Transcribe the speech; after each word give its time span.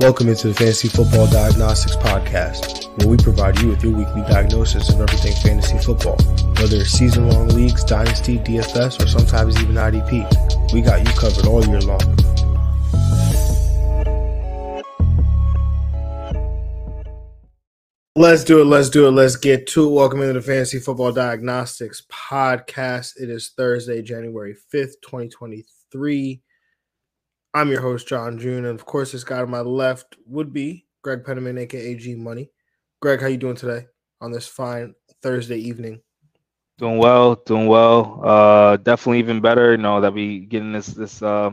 Welcome 0.00 0.28
into 0.28 0.48
the 0.48 0.54
Fantasy 0.54 0.88
Football 0.88 1.28
Diagnostics 1.28 1.94
Podcast, 1.94 2.88
where 2.98 3.06
we 3.06 3.16
provide 3.16 3.60
you 3.60 3.68
with 3.68 3.84
your 3.84 3.96
weekly 3.96 4.22
diagnosis 4.22 4.88
of 4.92 5.00
everything 5.00 5.32
fantasy 5.36 5.78
football. 5.78 6.16
Whether 6.58 6.78
it's 6.78 6.90
season 6.90 7.30
long 7.30 7.46
leagues, 7.48 7.84
dynasty, 7.84 8.38
DFS, 8.38 9.00
or 9.00 9.06
sometimes 9.06 9.56
even 9.62 9.76
IDP, 9.76 10.72
we 10.72 10.80
got 10.80 11.06
you 11.06 11.12
covered 11.14 11.46
all 11.46 11.64
year 11.64 11.80
long. 11.80 12.00
Let's 18.16 18.42
do 18.42 18.60
it. 18.60 18.64
Let's 18.64 18.90
do 18.90 19.06
it. 19.06 19.12
Let's 19.12 19.36
get 19.36 19.68
to 19.68 19.86
it. 19.86 19.92
Welcome 19.92 20.22
into 20.22 20.34
the 20.34 20.42
Fantasy 20.42 20.80
Football 20.80 21.12
Diagnostics 21.12 22.02
Podcast. 22.10 23.12
It 23.20 23.30
is 23.30 23.52
Thursday, 23.56 24.02
January 24.02 24.56
5th, 24.72 24.94
2023. 25.02 26.42
I'm 27.56 27.70
your 27.70 27.82
host, 27.82 28.08
John 28.08 28.36
June, 28.36 28.64
and 28.64 28.78
of 28.78 28.84
course, 28.84 29.12
this 29.12 29.22
guy 29.22 29.38
to 29.38 29.46
my 29.46 29.60
left 29.60 30.16
would 30.26 30.52
be 30.52 30.86
Greg 31.02 31.24
Penniman, 31.24 31.56
aka 31.56 31.94
G 31.94 32.16
Money. 32.16 32.50
Greg, 33.00 33.20
how 33.20 33.28
you 33.28 33.36
doing 33.36 33.54
today 33.54 33.86
on 34.20 34.32
this 34.32 34.48
fine 34.48 34.92
Thursday 35.22 35.58
evening? 35.58 36.00
Doing 36.78 36.98
well, 36.98 37.36
doing 37.36 37.68
well. 37.68 38.20
Uh, 38.24 38.76
definitely 38.78 39.20
even 39.20 39.40
better. 39.40 39.70
You 39.70 39.78
know 39.78 40.00
that 40.00 40.12
we 40.12 40.40
getting 40.40 40.72
this 40.72 40.88
this 40.88 41.22
uh 41.22 41.52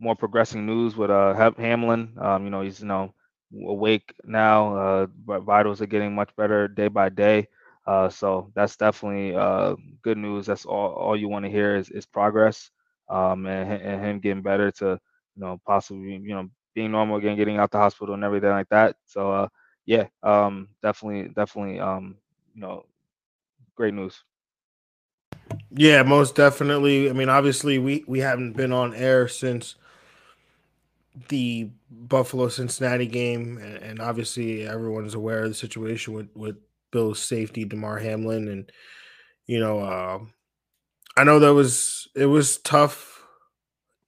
more 0.00 0.16
progressing 0.16 0.64
news 0.64 0.96
with 0.96 1.10
uh 1.10 1.34
Hamlin. 1.58 2.16
Um, 2.18 2.44
you 2.44 2.50
know 2.50 2.62
he's 2.62 2.80
you 2.80 2.86
know 2.86 3.12
awake 3.52 4.14
now. 4.24 4.74
Uh, 4.74 5.06
vitals 5.40 5.82
are 5.82 5.86
getting 5.86 6.14
much 6.14 6.34
better 6.34 6.66
day 6.66 6.88
by 6.88 7.10
day. 7.10 7.46
Uh, 7.86 8.08
so 8.08 8.50
that's 8.54 8.78
definitely 8.78 9.36
uh 9.36 9.76
good 10.00 10.16
news. 10.16 10.46
That's 10.46 10.64
all 10.64 10.92
all 10.94 11.14
you 11.14 11.28
want 11.28 11.44
to 11.44 11.50
hear 11.50 11.76
is 11.76 11.90
is 11.90 12.06
progress. 12.06 12.70
Um, 13.10 13.44
and, 13.44 13.70
and 13.70 14.02
him 14.02 14.20
getting 14.20 14.40
better 14.40 14.70
to 14.70 14.98
you 15.36 15.42
know, 15.42 15.60
possibly, 15.66 16.16
you 16.16 16.34
know, 16.34 16.48
being 16.74 16.90
normal 16.90 17.16
again, 17.16 17.36
getting 17.36 17.58
out 17.58 17.70
the 17.70 17.78
hospital 17.78 18.14
and 18.14 18.24
everything 18.24 18.50
like 18.50 18.68
that. 18.70 18.96
So, 19.06 19.32
uh, 19.32 19.48
yeah, 19.84 20.06
um, 20.22 20.68
definitely, 20.82 21.28
definitely, 21.34 21.80
um, 21.80 22.16
you 22.54 22.60
know, 22.60 22.86
great 23.74 23.94
news. 23.94 24.22
Yeah, 25.70 26.02
most 26.02 26.34
definitely. 26.34 27.10
I 27.10 27.12
mean, 27.12 27.28
obviously, 27.28 27.78
we 27.78 28.04
we 28.06 28.20
haven't 28.20 28.52
been 28.56 28.72
on 28.72 28.94
air 28.94 29.26
since 29.28 29.74
the 31.28 31.70
Buffalo 31.90 32.48
Cincinnati 32.48 33.06
game, 33.06 33.58
and, 33.58 33.76
and 33.76 34.00
obviously, 34.00 34.66
everyone's 34.66 35.14
aware 35.14 35.44
of 35.44 35.50
the 35.50 35.54
situation 35.54 36.14
with 36.14 36.28
with 36.34 36.56
Bill's 36.90 37.20
safety, 37.20 37.64
Damar 37.64 37.98
Hamlin, 37.98 38.48
and 38.48 38.70
you 39.46 39.58
know, 39.58 39.80
uh, 39.80 40.18
I 41.16 41.24
know 41.24 41.38
that 41.40 41.54
was 41.54 42.08
it 42.14 42.26
was 42.26 42.58
tough 42.58 43.11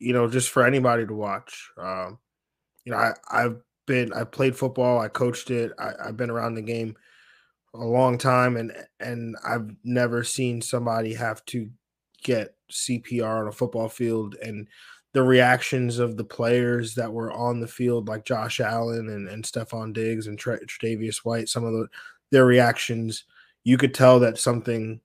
you 0.05 0.13
know, 0.13 0.29
just 0.29 0.51
for 0.51 0.67
anybody 0.67 1.07
to 1.07 1.15
watch. 1.15 1.71
Um, 1.79 2.19
you 2.85 2.93
know, 2.93 2.99
I, 2.99 3.13
I've 3.31 3.57
been 3.87 4.13
I 4.13 4.25
played 4.25 4.57
football, 4.57 5.01
I 5.01 5.09
coached 5.09 5.51
it, 5.51 5.73
I, 5.79 5.93
I've 6.05 6.17
been 6.17 6.31
around 6.31 6.55
the 6.55 6.63
game 6.63 6.97
a 7.75 7.85
long 7.85 8.19
time 8.19 8.57
and 8.57 8.73
and 9.01 9.37
I've 9.47 9.71
never 9.83 10.23
seen 10.23 10.63
somebody 10.63 11.15
have 11.15 11.45
to 11.47 11.69
get 12.23 12.55
CPR 12.73 13.41
on 13.41 13.49
a 13.49 13.53
football 13.53 13.89
field 13.89 14.37
and 14.43 14.69
the 15.13 15.23
reactions 15.23 15.99
of 16.01 16.17
the 16.17 16.25
players 16.25 16.97
that 16.97 17.13
were 17.13 17.33
on 17.33 17.61
the 17.61 17.69
field, 17.69 18.09
like 18.09 18.25
Josh 18.25 18.59
Allen 18.59 19.09
and, 19.09 19.29
and 19.29 19.45
Stefon 19.45 19.93
Diggs 19.93 20.27
and 20.27 20.37
Tre- 20.37 20.59
Tre'Davious 20.59 21.19
White, 21.19 21.49
some 21.49 21.65
of 21.65 21.73
the 21.73 21.87
their 22.31 22.45
reactions, 22.45 23.25
you 23.63 23.79
could 23.79 23.95
tell 23.95 24.19
that 24.21 24.39
something 24.39 25.01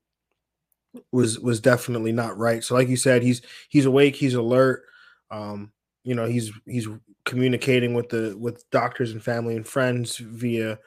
was 1.12 1.40
was 1.40 1.60
definitely 1.60 2.12
not 2.12 2.38
right. 2.38 2.64
So, 2.64 2.76
like 2.76 2.88
you 2.88 2.98
said, 2.98 3.24
he's 3.24 3.42
he's 3.70 3.86
awake, 3.86 4.16
he's 4.16 4.34
alert. 4.34 4.84
Um, 5.32 5.72
you 6.04 6.16
know, 6.16 6.26
he's 6.26 6.52
he's 6.66 6.88
communicating 7.26 7.94
with 7.94 8.10
the 8.10 8.36
with 8.38 8.70
doctors 8.72 9.12
and 9.12 9.24
family 9.24 9.56
and 9.56 9.68
friends 9.68 10.18
via, 10.18 10.80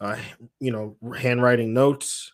uh, 0.00 0.16
you 0.60 0.70
know, 0.70 0.96
handwriting 1.16 1.74
notes. 1.74 2.32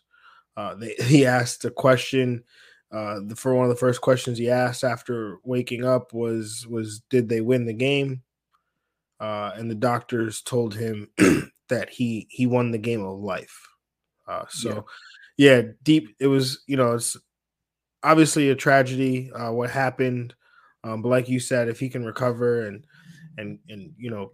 Uh, 0.57 0.75
they, 0.75 0.95
he 1.05 1.25
asked 1.25 1.65
a 1.65 1.71
question. 1.71 2.43
Uh, 2.91 3.19
the, 3.25 3.35
for 3.35 3.53
one 3.55 3.65
of 3.65 3.69
the 3.69 3.75
first 3.75 3.99
questions 3.99 4.37
he 4.37 4.49
asked 4.49 4.83
after 4.83 5.39
waking 5.43 5.83
up 5.83 6.13
was 6.13 6.65
was 6.69 7.01
did 7.09 7.27
they 7.27 7.41
win 7.41 7.65
the 7.65 7.73
game? 7.73 8.21
Uh, 9.19 9.51
and 9.55 9.71
the 9.71 9.75
doctors 9.75 10.41
told 10.41 10.75
him 10.75 11.09
that 11.69 11.89
he 11.89 12.27
he 12.29 12.45
won 12.45 12.71
the 12.71 12.77
game 12.77 13.03
of 13.03 13.19
life. 13.19 13.67
Uh, 14.27 14.45
so 14.49 14.85
yeah, 15.37 15.61
deep. 15.83 16.15
It 16.19 16.27
was, 16.27 16.63
you 16.67 16.77
know, 16.77 16.93
it's 16.93 17.17
obviously 18.03 18.49
a 18.49 18.55
tragedy 18.55 19.31
uh, 19.31 19.51
what 19.51 19.69
happened, 19.69 20.33
um, 20.83 21.01
but 21.01 21.09
like 21.09 21.27
you 21.27 21.39
said, 21.39 21.67
if 21.67 21.79
he 21.79 21.89
can 21.89 22.05
recover 22.05 22.67
and 22.67 22.85
and 23.37 23.59
and 23.69 23.93
you 23.97 24.09
know 24.09 24.31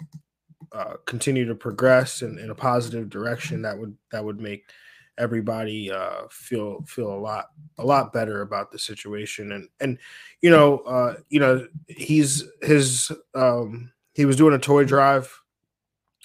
uh, 0.74 0.96
continue 1.06 1.46
to 1.46 1.56
progress 1.56 2.22
in, 2.22 2.38
in 2.38 2.50
a 2.50 2.56
positive 2.56 3.10
direction, 3.10 3.62
that 3.62 3.78
would 3.78 3.96
that 4.12 4.24
would 4.24 4.40
make 4.40 4.70
everybody 5.18 5.92
uh, 5.92 6.24
feel 6.30 6.82
feel 6.84 7.14
a 7.14 7.20
lot 7.20 7.48
a 7.78 7.86
lot 7.86 8.14
better 8.14 8.42
about 8.42 8.72
the 8.72 8.80
situation. 8.80 9.54
And 9.54 9.70
and 9.80 9.98
you 10.42 10.50
know 10.50 10.80
uh, 10.80 11.16
you 11.30 11.40
know 11.40 11.68
he's 11.88 12.44
his 12.62 13.12
um, 13.34 13.92
he 14.14 14.26
was 14.26 14.36
doing 14.36 14.54
a 14.54 14.60
toy 14.60 14.86
drive. 14.86 15.36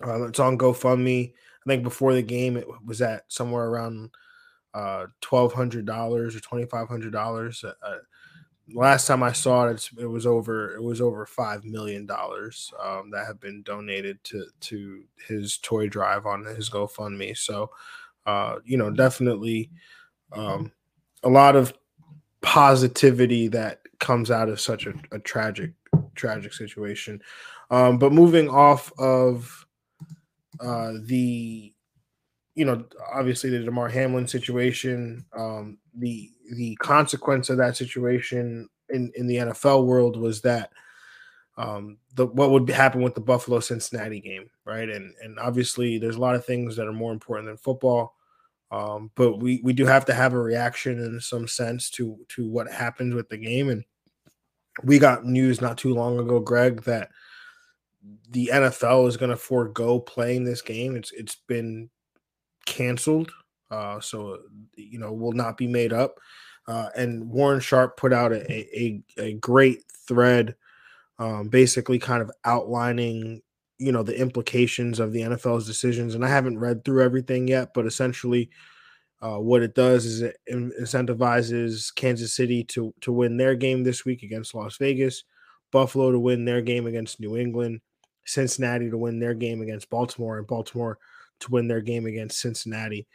Uh, 0.04 0.24
it's 0.24 0.40
on 0.40 0.58
GoFundMe. 0.58 1.32
I 1.32 1.68
think 1.70 1.82
before 1.82 2.12
the 2.12 2.22
game 2.22 2.56
it 2.56 2.66
was 2.84 3.00
at 3.00 3.24
somewhere 3.28 3.64
around 3.64 4.10
uh, 4.76 5.06
twelve 5.22 5.54
hundred 5.54 5.86
dollars 5.86 6.36
or 6.36 6.40
twenty 6.40 6.66
five 6.66 6.88
hundred 6.88 7.12
dollars. 7.12 7.64
Uh, 7.64 7.72
uh, 7.82 7.96
last 8.74 9.06
time 9.06 9.22
I 9.22 9.32
saw 9.32 9.68
it, 9.68 9.88
it 9.98 10.06
was 10.06 10.26
over 10.26 10.74
it 10.74 10.82
was 10.82 11.00
over 11.00 11.24
five 11.24 11.64
million 11.64 12.04
dollars 12.04 12.72
um, 12.84 13.10
that 13.12 13.26
have 13.26 13.40
been 13.40 13.62
donated 13.62 14.22
to 14.24 14.46
to 14.60 15.04
his 15.26 15.58
toy 15.58 15.88
drive 15.88 16.26
on 16.26 16.44
his 16.44 16.68
GoFundMe. 16.68 17.36
So, 17.36 17.70
uh, 18.26 18.56
you 18.64 18.76
know, 18.76 18.90
definitely 18.90 19.70
um, 20.32 20.72
a 21.22 21.28
lot 21.28 21.56
of 21.56 21.72
positivity 22.42 23.48
that 23.48 23.80
comes 23.98 24.30
out 24.30 24.50
of 24.50 24.60
such 24.60 24.86
a, 24.86 24.92
a 25.10 25.18
tragic 25.20 25.72
tragic 26.14 26.52
situation. 26.52 27.22
Um, 27.70 27.98
but 27.98 28.12
moving 28.12 28.50
off 28.50 28.92
of 28.98 29.66
uh, 30.60 30.92
the 31.02 31.72
you 32.56 32.64
know, 32.64 32.84
obviously 33.14 33.50
the 33.50 33.60
Damar 33.60 33.88
Hamlin 33.88 34.26
situation, 34.26 35.24
um, 35.36 35.78
the 35.94 36.30
the 36.56 36.74
consequence 36.76 37.50
of 37.50 37.58
that 37.58 37.76
situation 37.76 38.68
in 38.88 39.12
in 39.14 39.26
the 39.26 39.36
NFL 39.36 39.86
world 39.86 40.16
was 40.16 40.40
that 40.40 40.70
um, 41.58 41.98
the 42.14 42.26
what 42.26 42.50
would 42.50 42.68
happen 42.70 43.02
with 43.02 43.14
the 43.14 43.20
Buffalo 43.20 43.60
Cincinnati 43.60 44.20
game, 44.20 44.50
right? 44.64 44.88
And 44.88 45.14
and 45.22 45.38
obviously 45.38 45.98
there's 45.98 46.16
a 46.16 46.20
lot 46.20 46.34
of 46.34 46.44
things 46.44 46.74
that 46.76 46.88
are 46.88 46.92
more 46.92 47.12
important 47.12 47.48
than 47.48 47.58
football. 47.58 48.14
Um, 48.70 49.10
but 49.14 49.38
we 49.38 49.60
we 49.62 49.72
do 49.72 49.86
have 49.86 50.06
to 50.06 50.14
have 50.14 50.32
a 50.32 50.40
reaction 50.40 50.98
in 50.98 51.20
some 51.20 51.46
sense 51.46 51.90
to 51.90 52.18
to 52.30 52.48
what 52.48 52.72
happens 52.72 53.14
with 53.14 53.28
the 53.28 53.36
game 53.36 53.68
and 53.68 53.84
we 54.82 54.98
got 54.98 55.24
news 55.24 55.60
not 55.60 55.78
too 55.78 55.94
long 55.94 56.18
ago 56.18 56.40
greg 56.40 56.82
that 56.82 57.08
the 58.30 58.50
nfl 58.52 59.08
is 59.08 59.16
going 59.16 59.30
to 59.30 59.36
forego 59.36 59.98
playing 59.98 60.44
this 60.44 60.62
game 60.62 60.96
it's 60.96 61.12
it's 61.12 61.36
been 61.46 61.88
canceled. 62.66 63.32
Uh, 63.70 63.98
so 64.00 64.38
you 64.76 64.98
know 64.98 65.12
will 65.12 65.32
not 65.32 65.56
be 65.56 65.66
made 65.66 65.92
up. 65.92 66.18
Uh, 66.68 66.88
and 66.96 67.28
Warren 67.30 67.60
Sharp 67.60 67.96
put 67.96 68.12
out 68.12 68.32
a, 68.32 68.50
a, 68.52 69.00
a 69.18 69.32
great 69.34 69.84
thread, 70.06 70.56
um, 71.18 71.48
basically 71.48 71.98
kind 71.98 72.22
of 72.22 72.30
outlining 72.44 73.42
you 73.78 73.92
know 73.92 74.02
the 74.02 74.18
implications 74.18 75.00
of 75.00 75.12
the 75.12 75.20
NFL's 75.20 75.66
decisions. 75.66 76.14
And 76.14 76.24
I 76.24 76.28
haven't 76.28 76.58
read 76.58 76.84
through 76.84 77.02
everything 77.02 77.48
yet, 77.48 77.70
but 77.74 77.86
essentially, 77.86 78.50
uh, 79.20 79.38
what 79.38 79.62
it 79.62 79.74
does 79.74 80.04
is 80.04 80.22
it 80.22 80.36
incentivizes 80.50 81.94
Kansas 81.94 82.34
City 82.34 82.64
to 82.64 82.94
to 83.00 83.12
win 83.12 83.36
their 83.36 83.54
game 83.54 83.84
this 83.84 84.04
week 84.04 84.22
against 84.22 84.54
Las 84.54 84.76
Vegas, 84.76 85.24
Buffalo 85.72 86.12
to 86.12 86.18
win 86.18 86.44
their 86.44 86.62
game 86.62 86.86
against 86.86 87.20
New 87.20 87.36
England, 87.36 87.80
Cincinnati 88.24 88.90
to 88.90 88.98
win 88.98 89.18
their 89.18 89.34
game 89.34 89.60
against 89.60 89.90
Baltimore, 89.90 90.38
and 90.38 90.46
Baltimore 90.46 90.98
to 91.40 91.50
win 91.50 91.68
their 91.68 91.80
game 91.80 92.06
against 92.06 92.40
Cincinnati. 92.40 93.06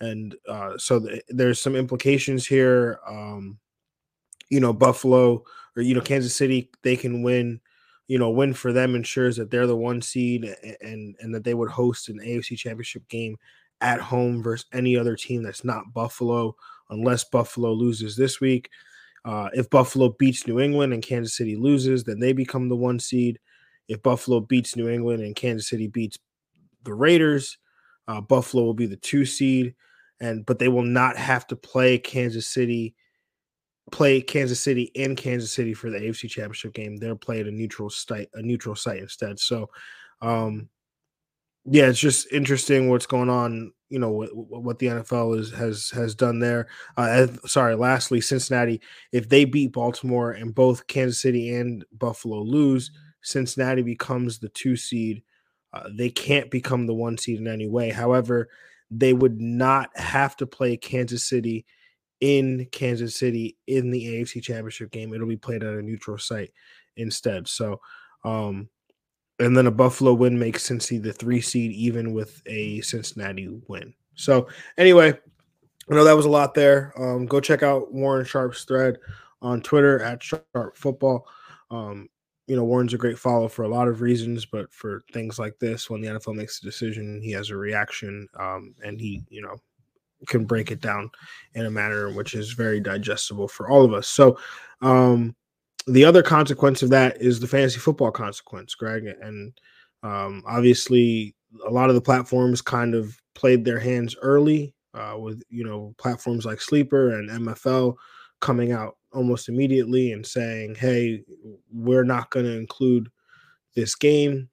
And 0.00 0.34
uh, 0.48 0.76
so 0.76 1.00
th- 1.00 1.22
there's 1.28 1.60
some 1.60 1.76
implications 1.76 2.46
here. 2.46 2.98
Um, 3.06 3.58
you 4.50 4.60
know, 4.60 4.72
Buffalo 4.72 5.44
or, 5.76 5.82
you 5.82 5.94
know, 5.94 6.00
Kansas 6.00 6.36
City, 6.36 6.70
they 6.82 6.96
can 6.96 7.22
win. 7.22 7.60
You 8.06 8.18
know, 8.18 8.28
win 8.28 8.52
for 8.52 8.70
them 8.70 8.94
ensures 8.94 9.36
that 9.36 9.50
they're 9.50 9.66
the 9.66 9.74
one 9.74 10.02
seed 10.02 10.44
and, 10.44 10.76
and, 10.82 11.16
and 11.20 11.34
that 11.34 11.42
they 11.42 11.54
would 11.54 11.70
host 11.70 12.10
an 12.10 12.18
AFC 12.18 12.54
championship 12.58 13.08
game 13.08 13.38
at 13.80 13.98
home 13.98 14.42
versus 14.42 14.66
any 14.74 14.94
other 14.94 15.16
team 15.16 15.42
that's 15.42 15.64
not 15.64 15.92
Buffalo, 15.94 16.54
unless 16.90 17.24
Buffalo 17.24 17.72
loses 17.72 18.14
this 18.14 18.42
week. 18.42 18.68
Uh, 19.24 19.48
if 19.54 19.70
Buffalo 19.70 20.14
beats 20.18 20.46
New 20.46 20.60
England 20.60 20.92
and 20.92 21.02
Kansas 21.02 21.36
City 21.36 21.56
loses, 21.56 22.04
then 22.04 22.20
they 22.20 22.32
become 22.32 22.68
the 22.68 22.76
one 22.76 22.98
seed. 22.98 23.38
If 23.88 24.02
Buffalo 24.02 24.40
beats 24.40 24.76
New 24.76 24.88
England 24.88 25.22
and 25.22 25.34
Kansas 25.34 25.68
City 25.68 25.86
beats 25.86 26.18
the 26.84 26.94
Raiders, 26.94 27.58
uh, 28.08 28.20
Buffalo 28.20 28.64
will 28.64 28.74
be 28.74 28.86
the 28.86 28.96
two 28.96 29.24
seed, 29.24 29.74
and 30.20 30.44
but 30.46 30.58
they 30.58 30.68
will 30.68 30.82
not 30.82 31.16
have 31.16 31.46
to 31.48 31.56
play 31.56 31.98
Kansas 31.98 32.46
City, 32.46 32.94
play 33.90 34.20
Kansas 34.20 34.60
City 34.60 34.90
in 34.94 35.16
Kansas 35.16 35.52
City 35.52 35.74
for 35.74 35.90
the 35.90 35.98
AFC 35.98 36.28
Championship 36.28 36.74
game. 36.74 36.96
They'll 36.96 37.16
play 37.16 37.40
at 37.40 37.46
a 37.46 37.50
neutral 37.50 37.90
site, 37.90 38.28
a 38.34 38.42
neutral 38.42 38.74
site 38.74 39.00
instead. 39.00 39.38
So, 39.38 39.70
um, 40.20 40.68
yeah, 41.64 41.86
it's 41.86 41.98
just 41.98 42.30
interesting 42.32 42.90
what's 42.90 43.06
going 43.06 43.30
on. 43.30 43.72
You 43.88 43.98
know 43.98 44.10
what, 44.10 44.30
what 44.34 44.78
the 44.78 44.86
NFL 44.86 45.38
is 45.38 45.52
has 45.52 45.90
has 45.90 46.14
done 46.14 46.40
there. 46.40 46.68
Uh, 46.96 47.28
sorry, 47.46 47.74
lastly, 47.74 48.20
Cincinnati. 48.20 48.80
If 49.12 49.28
they 49.28 49.44
beat 49.44 49.72
Baltimore 49.72 50.32
and 50.32 50.54
both 50.54 50.86
Kansas 50.88 51.20
City 51.20 51.54
and 51.54 51.84
Buffalo 51.92 52.40
lose, 52.42 52.90
Cincinnati 53.22 53.82
becomes 53.82 54.38
the 54.38 54.50
two 54.50 54.76
seed. 54.76 55.22
Uh, 55.74 55.88
they 55.90 56.08
can't 56.08 56.50
become 56.50 56.86
the 56.86 56.94
one 56.94 57.18
seed 57.18 57.40
in 57.40 57.48
any 57.48 57.66
way. 57.66 57.90
However, 57.90 58.48
they 58.90 59.12
would 59.12 59.40
not 59.40 59.90
have 59.96 60.36
to 60.36 60.46
play 60.46 60.76
Kansas 60.76 61.24
City 61.24 61.66
in 62.20 62.66
Kansas 62.70 63.16
City 63.16 63.56
in 63.66 63.90
the 63.90 64.04
AFC 64.04 64.40
Championship 64.40 64.92
game. 64.92 65.12
It'll 65.12 65.26
be 65.26 65.36
played 65.36 65.64
at 65.64 65.74
a 65.74 65.82
neutral 65.82 66.16
site 66.16 66.52
instead. 66.96 67.48
So, 67.48 67.80
um, 68.24 68.68
and 69.40 69.56
then 69.56 69.66
a 69.66 69.72
Buffalo 69.72 70.14
win 70.14 70.38
makes 70.38 70.68
Cincy 70.68 71.02
the 71.02 71.12
three 71.12 71.40
seed, 71.40 71.72
even 71.72 72.12
with 72.12 72.40
a 72.46 72.80
Cincinnati 72.82 73.48
win. 73.66 73.94
So, 74.14 74.46
anyway, 74.78 75.18
I 75.90 75.94
know 75.94 76.04
that 76.04 76.16
was 76.16 76.26
a 76.26 76.30
lot 76.30 76.54
there. 76.54 76.92
Um, 76.96 77.26
go 77.26 77.40
check 77.40 77.64
out 77.64 77.92
Warren 77.92 78.24
Sharp's 78.24 78.62
thread 78.62 78.98
on 79.42 79.60
Twitter 79.60 80.00
at 80.00 80.22
Sharp 80.22 80.76
Football. 80.76 81.26
Um, 81.70 82.08
you 82.46 82.56
know, 82.56 82.64
Warren's 82.64 82.94
a 82.94 82.98
great 82.98 83.18
follow 83.18 83.48
for 83.48 83.62
a 83.62 83.68
lot 83.68 83.88
of 83.88 84.00
reasons, 84.00 84.44
but 84.44 84.72
for 84.72 85.02
things 85.12 85.38
like 85.38 85.58
this, 85.58 85.88
when 85.88 86.00
the 86.00 86.08
NFL 86.08 86.34
makes 86.34 86.60
a 86.60 86.64
decision, 86.64 87.20
he 87.22 87.32
has 87.32 87.50
a 87.50 87.56
reaction, 87.56 88.28
um, 88.38 88.74
and 88.84 89.00
he, 89.00 89.22
you 89.30 89.40
know, 89.40 89.56
can 90.26 90.44
break 90.44 90.70
it 90.70 90.80
down 90.80 91.10
in 91.54 91.66
a 91.66 91.70
manner 91.70 92.10
which 92.10 92.34
is 92.34 92.52
very 92.52 92.80
digestible 92.80 93.48
for 93.48 93.68
all 93.68 93.84
of 93.84 93.92
us. 93.92 94.08
So, 94.08 94.38
um, 94.80 95.34
the 95.86 96.04
other 96.04 96.22
consequence 96.22 96.82
of 96.82 96.90
that 96.90 97.20
is 97.20 97.40
the 97.40 97.46
fantasy 97.46 97.78
football 97.78 98.10
consequence, 98.10 98.74
Greg, 98.74 99.06
and 99.20 99.52
um, 100.02 100.42
obviously 100.46 101.34
a 101.66 101.70
lot 101.70 101.88
of 101.88 101.94
the 101.94 102.00
platforms 102.00 102.62
kind 102.62 102.94
of 102.94 103.20
played 103.34 103.64
their 103.64 103.78
hands 103.78 104.16
early 104.22 104.74
uh, 104.94 105.16
with 105.18 105.42
you 105.48 105.64
know 105.64 105.94
platforms 105.98 106.46
like 106.46 106.60
Sleeper 106.60 107.18
and 107.18 107.30
MFL 107.30 107.94
coming 108.40 108.72
out 108.72 108.96
almost 109.14 109.48
immediately 109.48 110.12
and 110.12 110.26
saying, 110.26 110.74
"Hey, 110.74 111.24
we're 111.72 112.04
not 112.04 112.30
going 112.30 112.46
to 112.46 112.56
include 112.56 113.08
this 113.74 113.94
game 113.94 114.48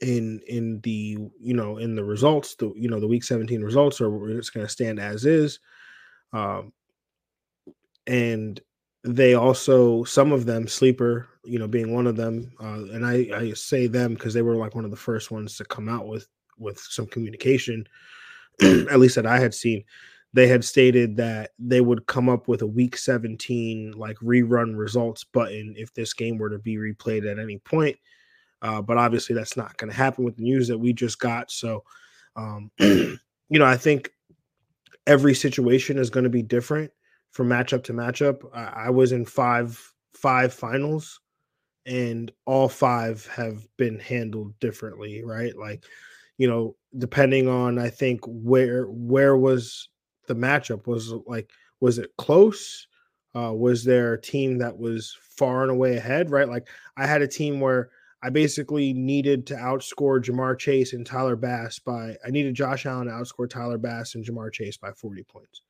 in 0.00 0.40
in 0.48 0.80
the 0.82 1.18
you 1.40 1.54
know 1.54 1.78
in 1.78 1.94
the 1.94 2.04
results, 2.04 2.54
the 2.56 2.72
you 2.76 2.88
know 2.88 3.00
the 3.00 3.06
Week 3.06 3.24
17 3.24 3.62
results, 3.62 4.00
or 4.00 4.30
it's 4.30 4.50
going 4.50 4.66
to 4.66 4.72
stand 4.72 5.00
as 5.00 5.24
is." 5.24 5.60
Um, 6.32 6.72
and 8.06 8.60
they 9.04 9.34
also 9.34 10.04
some 10.04 10.32
of 10.32 10.46
them 10.46 10.66
sleeper 10.66 11.28
you 11.44 11.58
know 11.58 11.68
being 11.68 11.94
one 11.94 12.06
of 12.06 12.16
them 12.16 12.52
uh, 12.60 12.84
and 12.92 13.06
i 13.06 13.28
i 13.34 13.52
say 13.52 13.86
them 13.86 14.14
because 14.14 14.34
they 14.34 14.42
were 14.42 14.56
like 14.56 14.74
one 14.74 14.84
of 14.84 14.90
the 14.90 14.96
first 14.96 15.30
ones 15.30 15.56
to 15.56 15.64
come 15.64 15.88
out 15.88 16.06
with 16.06 16.26
with 16.58 16.78
some 16.78 17.06
communication 17.06 17.86
at 18.62 18.98
least 18.98 19.14
that 19.14 19.26
i 19.26 19.38
had 19.38 19.54
seen 19.54 19.82
they 20.36 20.46
had 20.46 20.64
stated 20.64 21.16
that 21.16 21.50
they 21.58 21.80
would 21.80 22.06
come 22.06 22.28
up 22.28 22.46
with 22.46 22.62
a 22.62 22.66
week 22.66 22.96
17 22.96 23.92
like 23.96 24.16
rerun 24.18 24.76
results 24.76 25.24
button 25.24 25.74
if 25.76 25.92
this 25.94 26.12
game 26.12 26.38
were 26.38 26.50
to 26.50 26.58
be 26.58 26.76
replayed 26.76 27.30
at 27.30 27.38
any 27.38 27.58
point 27.58 27.96
uh, 28.62 28.80
but 28.80 28.96
obviously 28.96 29.34
that's 29.34 29.56
not 29.56 29.76
going 29.76 29.90
to 29.90 29.96
happen 29.96 30.24
with 30.24 30.36
the 30.36 30.42
news 30.42 30.68
that 30.68 30.78
we 30.78 30.92
just 30.92 31.18
got 31.18 31.50
so 31.50 31.82
um, 32.36 32.70
you 32.78 33.18
know 33.50 33.66
i 33.66 33.76
think 33.76 34.10
every 35.06 35.34
situation 35.34 35.98
is 35.98 36.10
going 36.10 36.24
to 36.24 36.30
be 36.30 36.42
different 36.42 36.90
from 37.36 37.48
matchup 37.48 37.84
to 37.84 37.92
matchup. 37.92 38.40
I, 38.54 38.86
I 38.86 38.90
was 38.90 39.12
in 39.12 39.24
five 39.24 39.80
five 40.14 40.52
finals, 40.52 41.20
and 41.84 42.32
all 42.46 42.68
five 42.68 43.26
have 43.26 43.66
been 43.76 43.98
handled 43.98 44.58
differently, 44.58 45.22
right? 45.22 45.56
Like, 45.56 45.84
you 46.38 46.48
know, 46.48 46.76
depending 46.96 47.48
on 47.48 47.78
I 47.78 47.90
think 47.90 48.20
where 48.24 48.86
where 48.86 49.36
was 49.36 49.88
the 50.26 50.34
matchup 50.34 50.86
was 50.86 51.12
like 51.26 51.50
was 51.80 51.98
it 51.98 52.10
close? 52.16 52.86
Uh, 53.34 53.52
was 53.52 53.84
there 53.84 54.14
a 54.14 54.20
team 54.20 54.58
that 54.58 54.78
was 54.78 55.14
far 55.20 55.62
and 55.62 55.70
away 55.70 55.96
ahead? 55.96 56.30
Right, 56.30 56.48
like 56.48 56.68
I 56.96 57.06
had 57.06 57.22
a 57.22 57.28
team 57.28 57.60
where 57.60 57.90
I 58.22 58.30
basically 58.30 58.92
needed 58.92 59.46
to 59.48 59.54
outscore 59.54 60.22
Ja'Marr 60.22 60.58
Chase 60.58 60.94
and 60.94 61.06
Tyler 61.06 61.36
Bass 61.36 61.78
by 61.78 62.16
I 62.26 62.30
needed 62.30 62.54
Josh 62.54 62.86
Allen 62.86 63.06
to 63.06 63.12
outscore 63.12 63.48
Tyler 63.48 63.78
Bass 63.78 64.14
and 64.14 64.24
Ja'Marr 64.24 64.52
Chase 64.52 64.76
by 64.76 64.92
40 64.92 65.22
points. 65.24 65.62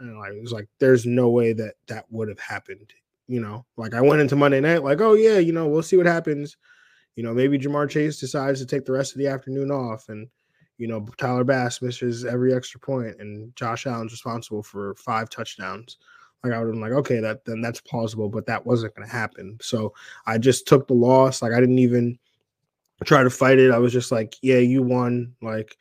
And 0.00 0.10
it 0.10 0.40
was 0.40 0.52
like 0.52 0.68
there's 0.80 1.06
no 1.06 1.28
way 1.28 1.52
that 1.52 1.74
that 1.86 2.06
would 2.10 2.28
have 2.28 2.40
happened. 2.40 2.92
You 3.26 3.40
know, 3.40 3.64
like 3.76 3.94
I 3.94 4.00
went 4.00 4.20
into 4.20 4.36
Monday 4.36 4.60
night 4.60 4.82
like, 4.82 5.00
oh 5.00 5.14
yeah, 5.14 5.38
you 5.38 5.52
know, 5.52 5.68
we'll 5.68 5.82
see 5.82 5.96
what 5.96 6.06
happens. 6.06 6.56
You 7.16 7.22
know, 7.22 7.32
maybe 7.32 7.58
Ja'Marr 7.58 7.88
Chase 7.88 8.18
decides 8.18 8.60
to 8.60 8.66
take 8.66 8.86
the 8.86 8.92
rest 8.92 9.12
of 9.12 9.18
the 9.18 9.28
afternoon 9.28 9.70
off, 9.70 10.08
and 10.08 10.28
you 10.78 10.86
know 10.86 11.06
Tyler 11.16 11.44
Bass 11.44 11.82
misses 11.82 12.24
every 12.24 12.54
extra 12.54 12.80
point, 12.80 13.16
and 13.20 13.54
Josh 13.56 13.86
Allen's 13.86 14.12
responsible 14.12 14.62
for 14.62 14.94
five 14.96 15.30
touchdowns. 15.30 15.98
Like 16.42 16.52
I 16.52 16.58
would 16.58 16.66
have 16.66 16.74
been 16.74 16.80
like, 16.82 16.92
okay, 16.92 17.20
that 17.20 17.44
then 17.44 17.60
that's 17.60 17.80
plausible, 17.80 18.28
but 18.28 18.46
that 18.46 18.66
wasn't 18.66 18.94
to 18.96 19.06
happen. 19.06 19.58
So 19.62 19.94
I 20.26 20.38
just 20.38 20.66
took 20.66 20.86
the 20.86 20.94
loss. 20.94 21.40
Like 21.40 21.52
I 21.52 21.60
didn't 21.60 21.78
even 21.78 22.18
try 23.04 23.22
to 23.22 23.30
fight 23.30 23.58
it. 23.58 23.70
I 23.70 23.78
was 23.78 23.92
just 23.92 24.12
like, 24.12 24.36
yeah, 24.42 24.58
you 24.58 24.82
won. 24.82 25.34
Like 25.40 25.76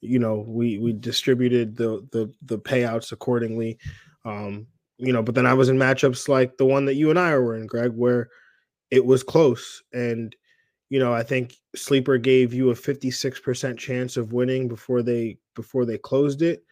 you 0.00 0.18
know 0.18 0.44
we 0.46 0.78
we 0.78 0.92
distributed 0.92 1.76
the 1.76 2.06
the 2.12 2.32
the 2.42 2.58
payouts 2.58 3.12
accordingly 3.12 3.78
um 4.24 4.66
you 4.98 5.12
know 5.12 5.22
but 5.22 5.34
then 5.34 5.46
i 5.46 5.54
was 5.54 5.68
in 5.68 5.76
matchups 5.76 6.28
like 6.28 6.56
the 6.56 6.64
one 6.64 6.84
that 6.84 6.94
you 6.94 7.10
and 7.10 7.18
i 7.18 7.36
were 7.36 7.56
in 7.56 7.66
greg 7.66 7.92
where 7.92 8.28
it 8.90 9.04
was 9.04 9.22
close 9.22 9.82
and 9.92 10.36
you 10.88 10.98
know 10.98 11.12
i 11.12 11.22
think 11.22 11.56
sleeper 11.74 12.18
gave 12.18 12.52
you 12.54 12.70
a 12.70 12.74
56% 12.74 13.78
chance 13.78 14.16
of 14.16 14.32
winning 14.32 14.68
before 14.68 15.02
they 15.02 15.38
before 15.54 15.84
they 15.84 15.98
closed 15.98 16.42
it. 16.42 16.64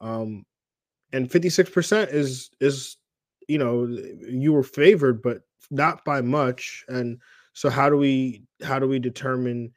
Um 0.00 0.44
and 1.12 1.28
56% 1.28 2.12
is 2.12 2.50
is 2.60 2.96
you 3.48 3.58
know 3.58 3.86
you 4.28 4.52
were 4.52 4.62
favored 4.62 5.22
but 5.22 5.42
not 5.70 6.04
by 6.04 6.20
much. 6.20 6.84
And 6.88 7.18
so 7.52 7.70
how 7.70 7.88
do 7.88 7.96
we 7.96 8.42
how 8.62 8.78
do 8.78 8.88
we 8.88 8.98
determine 8.98 9.72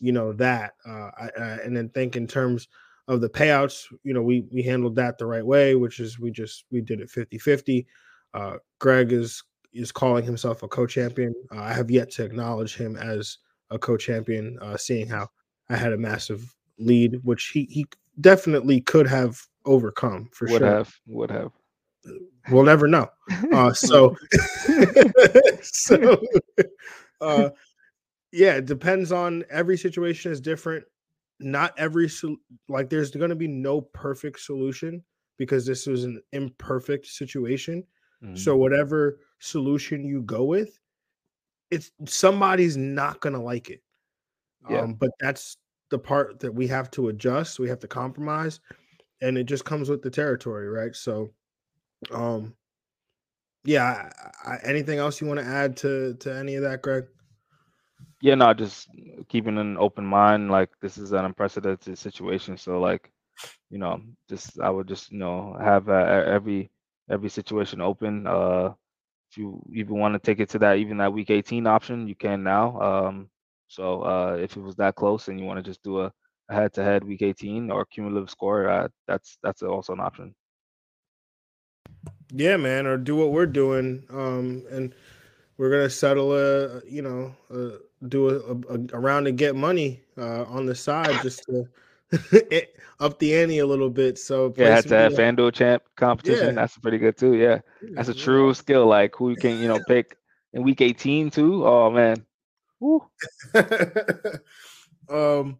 you 0.00 0.12
know 0.12 0.32
that? 0.34 0.72
Uh, 0.86 1.10
I, 1.18 1.30
I, 1.38 1.48
and 1.64 1.76
then 1.76 1.88
think 1.90 2.16
in 2.16 2.26
terms 2.26 2.68
of 3.08 3.20
the 3.20 3.28
payouts 3.28 3.84
you 4.02 4.14
know 4.14 4.22
we 4.22 4.46
we 4.50 4.62
handled 4.62 4.96
that 4.96 5.18
the 5.18 5.26
right 5.26 5.44
way 5.44 5.74
which 5.74 6.00
is 6.00 6.18
we 6.18 6.30
just 6.30 6.64
we 6.70 6.80
did 6.80 7.00
it 7.00 7.10
50 7.10 7.36
50 7.36 7.86
uh, 8.32 8.56
greg 8.78 9.12
is 9.12 9.42
is 9.74 9.92
calling 9.92 10.24
himself 10.24 10.62
a 10.62 10.68
co-champion 10.68 11.34
uh, 11.54 11.60
i 11.60 11.72
have 11.72 11.90
yet 11.90 12.10
to 12.10 12.24
acknowledge 12.24 12.76
him 12.76 12.96
as 12.96 13.38
a 13.70 13.78
co-champion 13.78 14.58
uh, 14.62 14.76
seeing 14.76 15.06
how 15.06 15.28
i 15.68 15.76
had 15.76 15.92
a 15.92 15.98
massive 15.98 16.54
lead 16.78 17.18
which 17.22 17.48
he 17.48 17.66
he 17.70 17.86
definitely 18.20 18.80
could 18.80 19.06
have 19.06 19.40
overcome 19.66 20.28
for 20.32 20.46
would 20.46 20.58
sure 20.58 20.60
Would 20.60 20.72
have 20.72 20.94
would 21.06 21.30
have 21.30 21.52
we'll 22.50 22.64
never 22.64 22.86
know 22.86 23.08
uh, 23.52 23.72
so 23.72 24.16
so 25.62 26.20
uh, 27.20 27.50
yeah, 28.34 28.54
it 28.54 28.66
depends 28.66 29.12
on 29.12 29.44
every 29.48 29.76
situation 29.76 30.32
is 30.32 30.40
different. 30.40 30.84
Not 31.38 31.72
every 31.78 32.10
like 32.68 32.90
there's 32.90 33.10
going 33.12 33.30
to 33.30 33.36
be 33.36 33.48
no 33.48 33.80
perfect 33.80 34.40
solution 34.40 35.02
because 35.38 35.64
this 35.64 35.86
was 35.86 36.04
an 36.04 36.20
imperfect 36.32 37.06
situation. 37.06 37.84
Mm-hmm. 38.22 38.36
So 38.36 38.56
whatever 38.56 39.20
solution 39.44 40.04
you 40.04 40.22
go 40.22 40.44
with, 40.44 40.78
it's 41.70 41.90
somebody's 42.06 42.76
not 42.76 43.20
going 43.20 43.34
to 43.34 43.40
like 43.40 43.70
it. 43.70 43.82
Yeah. 44.68 44.80
Um, 44.80 44.94
but 44.94 45.10
that's 45.20 45.56
the 45.90 45.98
part 45.98 46.40
that 46.40 46.54
we 46.54 46.66
have 46.68 46.90
to 46.92 47.08
adjust. 47.08 47.58
We 47.58 47.68
have 47.68 47.80
to 47.80 47.88
compromise, 47.88 48.60
and 49.20 49.36
it 49.36 49.44
just 49.44 49.64
comes 49.64 49.90
with 49.90 50.02
the 50.02 50.10
territory, 50.10 50.68
right? 50.68 50.94
So, 50.96 51.30
um, 52.10 52.54
yeah. 53.64 54.10
I, 54.44 54.50
I, 54.50 54.58
anything 54.64 54.98
else 54.98 55.20
you 55.20 55.26
want 55.26 55.40
to 55.40 55.46
add 55.46 55.76
to 55.78 56.14
to 56.14 56.34
any 56.34 56.54
of 56.54 56.62
that, 56.62 56.82
Greg? 56.82 57.04
yeah, 58.24 58.34
no, 58.34 58.54
just 58.54 58.88
keeping 59.28 59.58
an 59.58 59.76
open 59.76 60.04
mind. 60.06 60.50
Like 60.50 60.70
this 60.80 60.96
is 60.96 61.12
an 61.12 61.26
unprecedented 61.26 61.98
situation, 61.98 62.56
so 62.56 62.80
like, 62.80 63.12
you 63.68 63.78
know, 63.78 64.00
just 64.30 64.58
I 64.60 64.70
would 64.70 64.88
just 64.88 65.12
you 65.12 65.18
know 65.18 65.56
have 65.60 65.90
uh, 65.90 66.24
every 66.26 66.70
every 67.10 67.28
situation 67.28 67.82
open. 67.82 68.26
Uh, 68.26 68.72
if 69.34 69.38
you 69.38 69.60
even 69.72 69.98
want 69.98 70.14
to 70.14 70.20
take 70.20 70.38
it 70.38 70.48
to 70.50 70.60
that 70.60 70.78
even 70.78 70.98
that 70.98 71.12
week 71.12 71.28
18 71.28 71.66
option, 71.66 72.06
you 72.06 72.14
can 72.14 72.44
now. 72.44 72.80
Um, 72.80 73.28
so 73.66 74.02
uh, 74.02 74.38
if 74.40 74.56
it 74.56 74.60
was 74.60 74.76
that 74.76 74.94
close 74.94 75.26
and 75.26 75.40
you 75.40 75.44
want 75.44 75.58
to 75.58 75.62
just 75.62 75.82
do 75.82 76.02
a, 76.02 76.12
a 76.48 76.54
head-to-head 76.54 77.02
week 77.02 77.22
18 77.22 77.68
or 77.70 77.84
cumulative 77.84 78.30
score, 78.30 78.68
uh, 78.68 78.88
that's 79.08 79.36
that's 79.42 79.62
also 79.62 79.92
an 79.92 80.00
option. 80.00 80.34
Yeah, 82.32 82.56
man, 82.56 82.86
or 82.86 82.96
do 82.96 83.16
what 83.16 83.32
we're 83.32 83.46
doing, 83.46 84.04
um, 84.10 84.64
and 84.70 84.94
we're 85.56 85.70
gonna 85.70 85.90
settle 85.90 86.32
a 86.32 86.80
you 86.86 87.02
know 87.02 87.34
a 87.50 88.06
do 88.06 88.28
a, 88.28 88.72
a, 88.72 88.78
a 88.92 89.00
round 89.00 89.26
and 89.26 89.36
get 89.36 89.56
money 89.56 90.00
uh, 90.16 90.44
on 90.44 90.64
the 90.66 90.74
side 90.74 91.20
just 91.22 91.42
to 91.44 91.64
up 93.00 93.18
the 93.18 93.34
ante 93.36 93.58
a 93.58 93.66
little 93.66 93.90
bit. 93.90 94.18
So 94.18 94.52
yeah, 94.56 94.76
had 94.76 94.88
to 94.88 94.96
have 94.96 95.12
FanDuel 95.14 95.52
champ 95.52 95.82
competition. 95.96 96.48
Yeah. 96.48 96.52
That's 96.52 96.78
pretty 96.78 96.98
good 96.98 97.16
too. 97.16 97.34
Yeah, 97.34 97.60
that's 97.92 98.08
a 98.08 98.14
true 98.14 98.48
yeah. 98.48 98.52
skill. 98.54 98.86
Like 98.86 99.14
who 99.16 99.30
you 99.30 99.36
can 99.36 99.58
you 99.60 99.68
know 99.68 99.80
pick 99.88 100.16
in 100.52 100.62
week 100.62 100.80
18 100.80 101.30
too. 101.30 101.66
Oh 101.66 101.90
man. 101.90 102.24
um, 105.08 105.58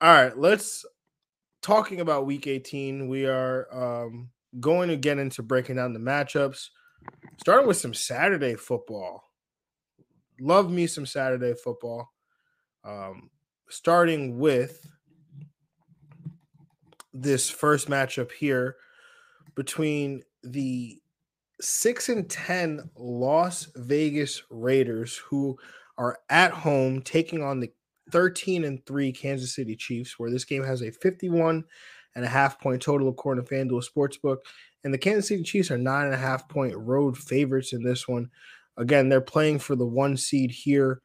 All 0.00 0.12
right, 0.12 0.36
let's 0.36 0.84
talking 1.62 2.00
about 2.00 2.26
week 2.26 2.46
18. 2.46 3.08
We 3.08 3.26
are 3.26 3.66
um, 3.72 4.30
going 4.60 4.88
to 4.88 4.96
get 4.96 5.18
into 5.18 5.42
breaking 5.42 5.76
down 5.76 5.92
the 5.92 6.00
matchups, 6.00 6.68
starting 7.38 7.66
with 7.66 7.76
some 7.76 7.94
Saturday 7.94 8.54
football. 8.54 9.22
Love 10.40 10.70
me 10.70 10.86
some 10.86 11.06
Saturday 11.06 11.54
football. 11.54 12.08
Um, 12.84 13.30
starting 13.68 14.38
with 14.38 14.86
this 17.22 17.48
first 17.48 17.88
matchup 17.88 18.32
here 18.32 18.76
between 19.54 20.22
the 20.42 21.00
6 21.60 22.08
and 22.10 22.28
10 22.28 22.90
Las 22.96 23.68
Vegas 23.76 24.42
Raiders 24.50 25.16
who 25.16 25.56
are 25.98 26.18
at 26.28 26.52
home 26.52 27.00
taking 27.00 27.42
on 27.42 27.60
the 27.60 27.72
13 28.12 28.64
and 28.64 28.84
3 28.84 29.12
Kansas 29.12 29.54
City 29.54 29.74
Chiefs 29.74 30.18
where 30.18 30.30
this 30.30 30.44
game 30.44 30.62
has 30.62 30.82
a 30.82 30.90
51 30.90 31.64
and 32.14 32.24
a 32.24 32.28
half 32.28 32.60
point 32.60 32.82
total 32.82 33.08
according 33.08 33.44
to 33.44 33.50
FanDuel 33.50 33.84
Sportsbook 33.84 34.38
and 34.86 34.94
the 34.94 34.98
Kansas 34.98 35.26
City 35.26 35.42
Chiefs 35.42 35.72
are 35.72 35.78
nine 35.78 36.06
and 36.06 36.14
a 36.14 36.18
half 36.18 36.48
point 36.48 36.72
road 36.76 37.18
favorites 37.18 37.72
in 37.72 37.82
this 37.82 38.06
one. 38.06 38.30
Again, 38.76 39.08
they're 39.08 39.20
playing 39.20 39.58
for 39.58 39.74
the 39.74 39.84
one 39.84 40.16
seed 40.16 40.52
here. 40.52 41.00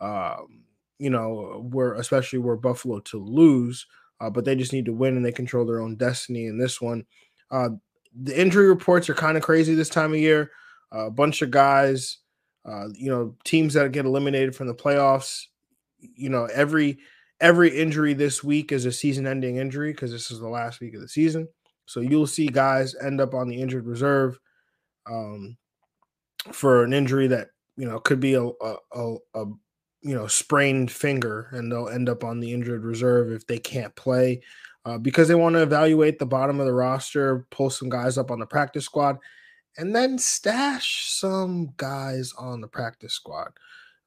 Um, 0.00 0.62
you 0.98 1.10
know, 1.10 1.68
where 1.70 1.92
especially 1.94 2.38
where 2.38 2.56
Buffalo 2.56 3.00
to 3.00 3.18
lose, 3.18 3.86
uh, 4.20 4.30
but 4.30 4.44
they 4.44 4.54
just 4.54 4.72
need 4.72 4.86
to 4.86 4.92
win 4.92 5.16
and 5.16 5.24
they 5.24 5.32
control 5.32 5.64
their 5.64 5.80
own 5.80 5.96
destiny 5.96 6.46
in 6.46 6.58
this 6.58 6.80
one. 6.80 7.04
Uh, 7.50 7.70
the 8.22 8.38
injury 8.40 8.68
reports 8.68 9.10
are 9.10 9.14
kind 9.14 9.36
of 9.36 9.42
crazy 9.42 9.74
this 9.74 9.88
time 9.88 10.12
of 10.12 10.18
year. 10.18 10.50
Uh, 10.94 11.06
a 11.06 11.10
bunch 11.10 11.42
of 11.42 11.50
guys, 11.50 12.18
uh, 12.64 12.86
you 12.94 13.10
know, 13.10 13.34
teams 13.44 13.74
that 13.74 13.92
get 13.92 14.06
eliminated 14.06 14.54
from 14.54 14.66
the 14.66 14.74
playoffs. 14.74 15.42
You 15.98 16.30
know, 16.30 16.46
every 16.46 16.98
every 17.40 17.76
injury 17.76 18.14
this 18.14 18.42
week 18.42 18.72
is 18.72 18.86
a 18.86 18.92
season-ending 18.92 19.56
injury 19.56 19.92
because 19.92 20.10
this 20.10 20.30
is 20.30 20.40
the 20.40 20.48
last 20.48 20.80
week 20.80 20.94
of 20.94 21.00
the 21.00 21.08
season. 21.08 21.48
So 21.86 22.00
you'll 22.00 22.26
see 22.26 22.46
guys 22.46 22.94
end 23.02 23.20
up 23.20 23.34
on 23.34 23.48
the 23.48 23.60
injured 23.60 23.86
reserve 23.86 24.38
um, 25.08 25.56
for 26.52 26.82
an 26.84 26.92
injury 26.92 27.26
that 27.28 27.48
you 27.76 27.86
know 27.86 27.98
could 28.00 28.20
be 28.20 28.34
a, 28.34 28.44
a, 28.44 28.76
a, 28.92 29.16
a 29.34 29.44
you 30.06 30.14
know 30.14 30.28
sprained 30.28 30.90
finger, 30.90 31.48
and 31.52 31.70
they'll 31.70 31.88
end 31.88 32.08
up 32.08 32.22
on 32.22 32.38
the 32.38 32.52
injured 32.52 32.84
reserve 32.84 33.32
if 33.32 33.44
they 33.46 33.58
can't 33.58 33.94
play 33.96 34.40
uh, 34.84 34.96
because 34.98 35.26
they 35.26 35.34
want 35.34 35.54
to 35.54 35.62
evaluate 35.62 36.18
the 36.20 36.26
bottom 36.26 36.60
of 36.60 36.66
the 36.66 36.72
roster, 36.72 37.44
pull 37.50 37.70
some 37.70 37.88
guys 37.88 38.16
up 38.16 38.30
on 38.30 38.38
the 38.38 38.46
practice 38.46 38.84
squad, 38.84 39.18
and 39.78 39.94
then 39.94 40.16
stash 40.16 41.10
some 41.10 41.72
guys 41.76 42.32
on 42.38 42.60
the 42.60 42.68
practice 42.68 43.14
squad. 43.14 43.48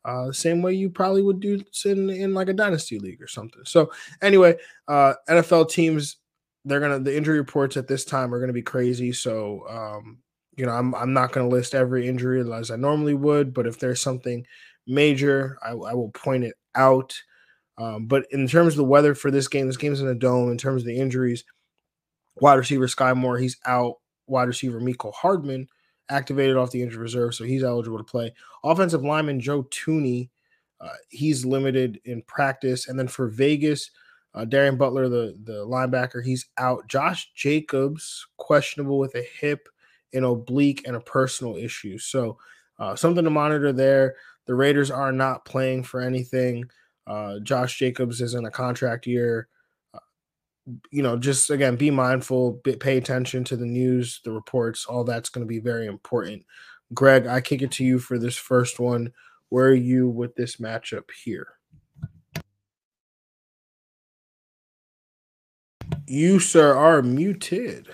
Uh, 0.06 0.32
same 0.32 0.62
way 0.62 0.74
you 0.74 0.90
probably 0.90 1.22
would 1.22 1.42
do 1.42 1.62
in, 1.84 2.10
in 2.10 2.34
like 2.34 2.48
a 2.48 2.54
dynasty 2.54 2.98
league 2.98 3.22
or 3.22 3.28
something. 3.28 3.62
So 3.66 3.92
anyway, 4.22 4.56
uh, 4.88 5.16
NFL 5.28 5.70
teams 5.70 6.16
they're 6.64 6.80
gonna 6.80 7.00
the 7.00 7.16
injury 7.16 7.40
reports 7.40 7.76
at 7.76 7.88
this 7.88 8.06
time 8.06 8.34
are 8.34 8.40
gonna 8.40 8.54
be 8.54 8.62
crazy. 8.62 9.12
So 9.12 9.66
um, 9.70 10.20
you 10.56 10.66
know, 10.66 10.72
I'm 10.72 10.96
I'm 10.96 11.12
not 11.12 11.34
gonna 11.34 11.50
list 11.50 11.76
every 11.76 12.08
injury 12.08 12.42
as 12.54 12.72
I 12.72 12.78
normally 12.78 13.16
would, 13.16 13.54
but 13.54 13.68
if 13.68 13.80
there's 13.80 14.02
something 14.02 14.46
major, 14.90 15.58
I, 15.64 15.70
I 15.70 15.94
will 15.94 16.10
point 16.10 16.44
it 16.44 16.56
out. 16.76 17.16
Um, 17.78 18.08
but 18.08 18.26
in 18.32 18.48
terms 18.48 18.74
of 18.74 18.78
the 18.78 18.84
weather 18.84 19.16
for 19.16 19.32
this 19.32 19.48
game, 19.48 19.68
this 19.68 19.78
game's 19.78 20.02
in 20.02 20.08
a 20.08 20.16
dome. 20.16 20.52
In 20.52 20.58
terms 20.58 20.82
of 20.82 20.88
the 20.88 21.00
injuries, 21.00 21.46
wide 22.42 22.56
receiver 22.56 22.88
Sky 22.88 23.14
Moore, 23.14 23.38
he's 23.38 23.58
out. 23.66 23.96
Wide 24.28 24.48
receiver 24.48 24.80
Mecole 24.80 25.14
Hardman 25.14 25.68
activated 26.10 26.58
off 26.58 26.72
the 26.72 26.82
injured 26.82 27.00
reserve, 27.00 27.34
so 27.34 27.44
he's 27.44 27.64
eligible 27.64 27.98
to 27.98 28.04
play. 28.04 28.34
Offensive 28.64 29.04
lineman 29.04 29.40
Joe 29.40 29.64
Thuney, 29.64 30.30
uh, 30.82 30.90
he's 31.10 31.46
limited 31.46 32.00
in 32.06 32.22
practice. 32.24 32.88
And 32.88 32.98
then 33.00 33.08
for 33.08 33.28
Vegas, 33.28 33.92
uh, 34.36 34.46
Darien 34.46 34.78
Butler, 34.78 35.10
the 35.10 35.38
the 35.44 35.66
linebacker, 35.66 36.24
he's 36.24 36.48
out. 36.58 36.88
Josh 36.88 37.32
Jacobs 37.34 38.28
questionable 38.38 39.00
with 39.00 39.16
a 39.16 39.26
hip, 39.40 39.70
an 40.14 40.24
oblique, 40.24 40.84
and 40.86 40.96
a 40.96 41.02
personal 41.02 41.56
issue. 41.56 41.98
So 41.98 42.38
uh, 42.78 42.96
something 42.96 43.24
to 43.24 43.30
monitor 43.30 43.72
there. 43.72 44.16
The 44.50 44.56
Raiders 44.56 44.90
are 44.90 45.12
not 45.12 45.46
playing 45.46 45.84
for 45.84 46.02
anything. 46.02 46.72
Uh, 47.06 47.38
Josh 47.38 47.78
Jacobs 47.78 48.20
is 48.20 48.34
in 48.34 48.46
a 48.46 48.50
contract 48.50 49.06
year. 49.06 49.48
Uh, 49.94 50.00
you 50.90 51.04
know, 51.04 51.18
just 51.18 51.52
again, 51.52 51.76
be 51.76 51.92
mindful, 51.92 52.54
pay 52.80 52.98
attention 52.98 53.44
to 53.44 53.56
the 53.56 53.68
news, 53.68 54.22
the 54.26 54.32
reports. 54.32 54.88
All 54.88 55.04
that's 55.04 55.30
going 55.30 55.46
to 55.46 55.48
be 55.48 55.60
very 55.60 55.86
important. 55.86 56.44
Greg, 56.96 57.28
I 57.28 57.42
kick 57.42 57.62
it 57.62 57.70
to 57.74 57.84
you 57.84 58.00
for 58.00 58.18
this 58.18 58.36
first 58.36 58.80
one. 58.80 59.14
Where 59.50 59.68
are 59.68 59.76
you 59.76 60.10
with 60.10 60.36
this 60.36 60.56
matchup 60.56 61.12
here? 61.24 61.50
You, 66.08 66.40
sir, 66.40 66.74
are 66.74 67.04
muted. 67.04 67.90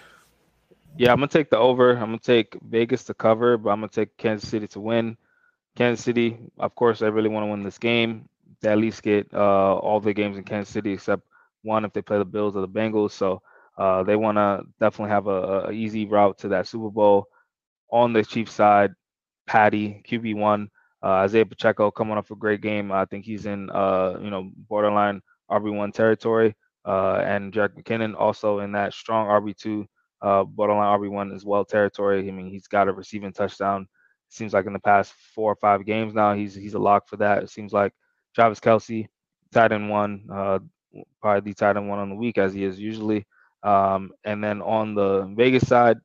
Yeah, 0.98 1.12
I'm 1.12 1.18
gonna 1.18 1.28
take 1.28 1.50
the 1.50 1.58
over. 1.58 1.92
I'm 1.92 2.06
gonna 2.06 2.20
take 2.20 2.58
Vegas 2.62 3.04
to 3.04 3.14
cover, 3.14 3.58
but 3.58 3.72
I'm 3.72 3.82
gonna 3.82 3.90
take 3.90 4.16
Kansas 4.16 4.48
City 4.48 4.68
to 4.68 4.80
win. 4.80 5.18
Kansas 5.76 6.04
City, 6.04 6.38
of 6.58 6.74
course, 6.76 7.02
I 7.02 7.08
really 7.08 7.30
want 7.30 7.46
to 7.46 7.52
win 7.52 7.64
this 7.64 7.78
game. 7.78 8.30
They 8.62 8.70
at 8.70 8.78
least 8.78 9.04
get 9.04 9.28
uh, 9.34 9.76
all 9.76 10.00
the 10.00 10.14
games 10.14 10.38
in 10.38 10.44
Kansas 10.44 10.74
City 10.74 10.94
except 10.94 11.24
one 11.64 11.86
if 11.86 11.94
they 11.94 12.02
play 12.02 12.18
the 12.18 12.26
Bills 12.26 12.56
or 12.56 12.62
the 12.62 12.68
Bengals. 12.68 13.12
So 13.12 13.42
uh, 13.78 14.04
they 14.04 14.16
want 14.16 14.38
to 14.38 14.64
definitely 14.80 15.12
have 15.12 15.28
a, 15.28 15.68
a, 15.68 15.72
easy 15.72 16.06
route 16.06 16.38
to 16.40 16.48
that 16.50 16.68
Super 16.68 16.90
Bowl. 16.90 17.28
On 17.92 18.14
the 18.14 18.24
Chiefs 18.24 18.54
side, 18.54 18.92
Patty 19.46 20.02
QB 20.10 20.36
one, 20.36 20.70
uh, 21.04 21.24
Isaiah 21.26 21.46
Pacheco 21.46 21.92
coming 21.92 22.18
off 22.18 22.32
a 22.32 22.36
great 22.36 22.62
game. 22.62 22.92
I 22.92 23.06
think 23.06 23.26
he's 23.26 23.46
in 23.46 23.70
uh, 23.70 24.18
you 24.22 24.30
know 24.30 24.50
borderline 24.56 25.22
RB 25.52 25.76
one 25.76 25.92
territory 25.92 26.56
uh, 26.86 27.22
and 27.26 27.52
Jerick 27.52 27.76
McKinnon 27.76 28.16
also 28.18 28.60
in 28.60 28.72
that 28.74 28.94
strong 28.94 29.28
RB2, 29.28 29.86
uh, 30.22 30.44
borderline 30.44 31.00
RB1 31.00 31.36
as 31.36 31.44
well 31.44 31.66
territory. 31.66 32.28
I 32.28 32.32
mean, 32.32 32.50
he's 32.50 32.68
got 32.68 32.88
a 32.88 32.94
receiving 32.94 33.34
touchdown. 33.34 33.88
Seems 34.36 34.54
like 34.54 34.66
in 34.66 34.74
the 34.74 34.80
past 34.80 35.14
four 35.34 35.52
or 35.54 35.56
five 35.56 35.86
games 35.86 36.14
now, 36.14 36.34
he's 36.34 36.54
he's 36.54 36.74
a 36.74 36.80
lock 36.80 37.08
for 37.08 37.18
that. 37.18 37.44
It 37.44 37.50
seems 37.50 37.72
like 37.72 37.94
Travis 38.34 38.60
Kelce, 38.60 39.08
tight 39.54 39.72
end 39.72 39.90
one, 39.90 40.28
uh, 40.32 40.60
probably 41.22 41.52
the 41.52 41.56
tight 41.56 41.78
end 41.78 41.88
one 41.88 42.00
on 42.00 42.10
the 42.10 42.16
week 42.16 42.38
as 42.38 42.54
he 42.54 42.64
is 42.64 42.80
usually. 42.80 43.26
Um, 43.64 44.12
and 44.26 44.44
then 44.44 44.62
on 44.62 44.94
the 44.94 45.34
Vegas 45.36 45.68
side, 45.68 45.98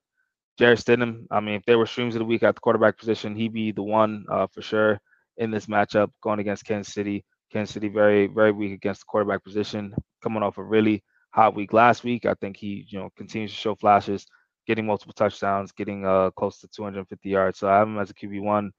Jarrett 0.58 0.78
Stidham. 0.78 1.26
I 1.30 1.40
mean, 1.40 1.56
if 1.56 1.64
there 1.64 1.78
were 1.78 1.87
streams 1.87 2.14
of 2.14 2.20
the 2.20 2.25
week 2.25 2.42
at 2.42 2.54
the 2.54 2.60
quarterback 2.60 2.99
position, 2.99 3.34
he'd 3.34 3.52
be 3.52 3.72
the 3.72 3.82
one 3.82 4.25
uh, 4.30 4.46
for 4.46 4.62
sure 4.62 5.00
in 5.37 5.50
this 5.50 5.66
matchup 5.66 6.10
going 6.22 6.38
against 6.38 6.64
Kansas 6.64 6.94
City. 6.94 7.25
Kansas 7.52 7.75
City 7.75 7.88
very 7.88 8.28
very 8.28 8.52
weak 8.52 8.72
against 8.72 9.00
the 9.00 9.06
quarterback 9.08 9.42
position, 9.42 9.92
coming 10.22 10.42
off 10.42 10.58
a 10.58 10.62
really 10.62 11.02
hot 11.30 11.54
week 11.56 11.72
last 11.72 12.04
week. 12.04 12.26
I 12.26 12.34
think 12.34 12.56
he 12.56 12.87
you 12.88 12.99
know 12.99 13.10
continues 13.16 13.50
to 13.50 13.56
show 13.56 13.75
flashes, 13.75 14.26
getting 14.70 14.86
multiple 14.86 15.12
touchdowns, 15.12 15.72
getting 15.72 16.06
uh 16.06 16.30
close 16.30 16.60
to 16.60 16.68
250 16.68 17.28
yards. 17.28 17.58
So 17.58 17.68
I 17.68 17.78
have 17.78 17.88
him 17.88 17.98
as 17.98 18.08
a 18.08 18.14
QB 18.14 18.40
one. 18.40 18.70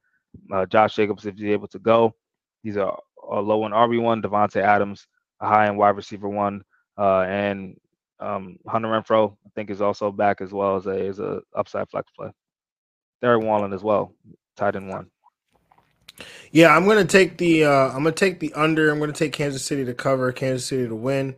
Uh, 0.49 0.65
Josh 0.65 0.95
Jacobs, 0.95 1.25
if 1.25 1.35
he's 1.35 1.49
able 1.49 1.67
to 1.67 1.79
go, 1.79 2.15
he's 2.63 2.77
a, 2.77 2.93
a 3.29 3.41
low 3.41 3.65
end 3.65 3.73
RB 3.73 4.01
one. 4.01 4.21
Davante 4.21 4.61
Adams, 4.61 5.05
a 5.41 5.47
high 5.49 5.67
end 5.67 5.77
wide 5.77 5.97
receiver 5.97 6.29
one, 6.29 6.63
uh, 6.97 7.23
and 7.23 7.75
um, 8.21 8.57
Hunter 8.65 8.87
Renfrow, 8.87 9.35
I 9.45 9.49
think, 9.53 9.69
is 9.69 9.81
also 9.81 10.13
back 10.13 10.39
as 10.39 10.53
well 10.53 10.77
as 10.77 10.85
a 10.85 11.07
as 11.07 11.19
a 11.19 11.41
upside 11.53 11.89
flex 11.89 12.09
play. 12.17 12.29
Darren 13.21 13.43
Waller 13.43 13.73
as 13.73 13.83
well, 13.83 14.13
tight 14.55 14.77
end 14.77 14.87
one. 14.87 15.11
Yeah, 16.51 16.73
I'm 16.73 16.87
gonna 16.87 17.03
take 17.03 17.37
the 17.37 17.65
uh, 17.65 17.89
I'm 17.89 18.03
gonna 18.03 18.13
take 18.13 18.39
the 18.39 18.53
under. 18.53 18.91
I'm 18.91 18.99
gonna 18.99 19.11
take 19.11 19.33
Kansas 19.33 19.65
City 19.65 19.83
to 19.83 19.93
cover, 19.93 20.31
Kansas 20.31 20.65
City 20.65 20.87
to 20.87 20.95
win. 20.95 21.35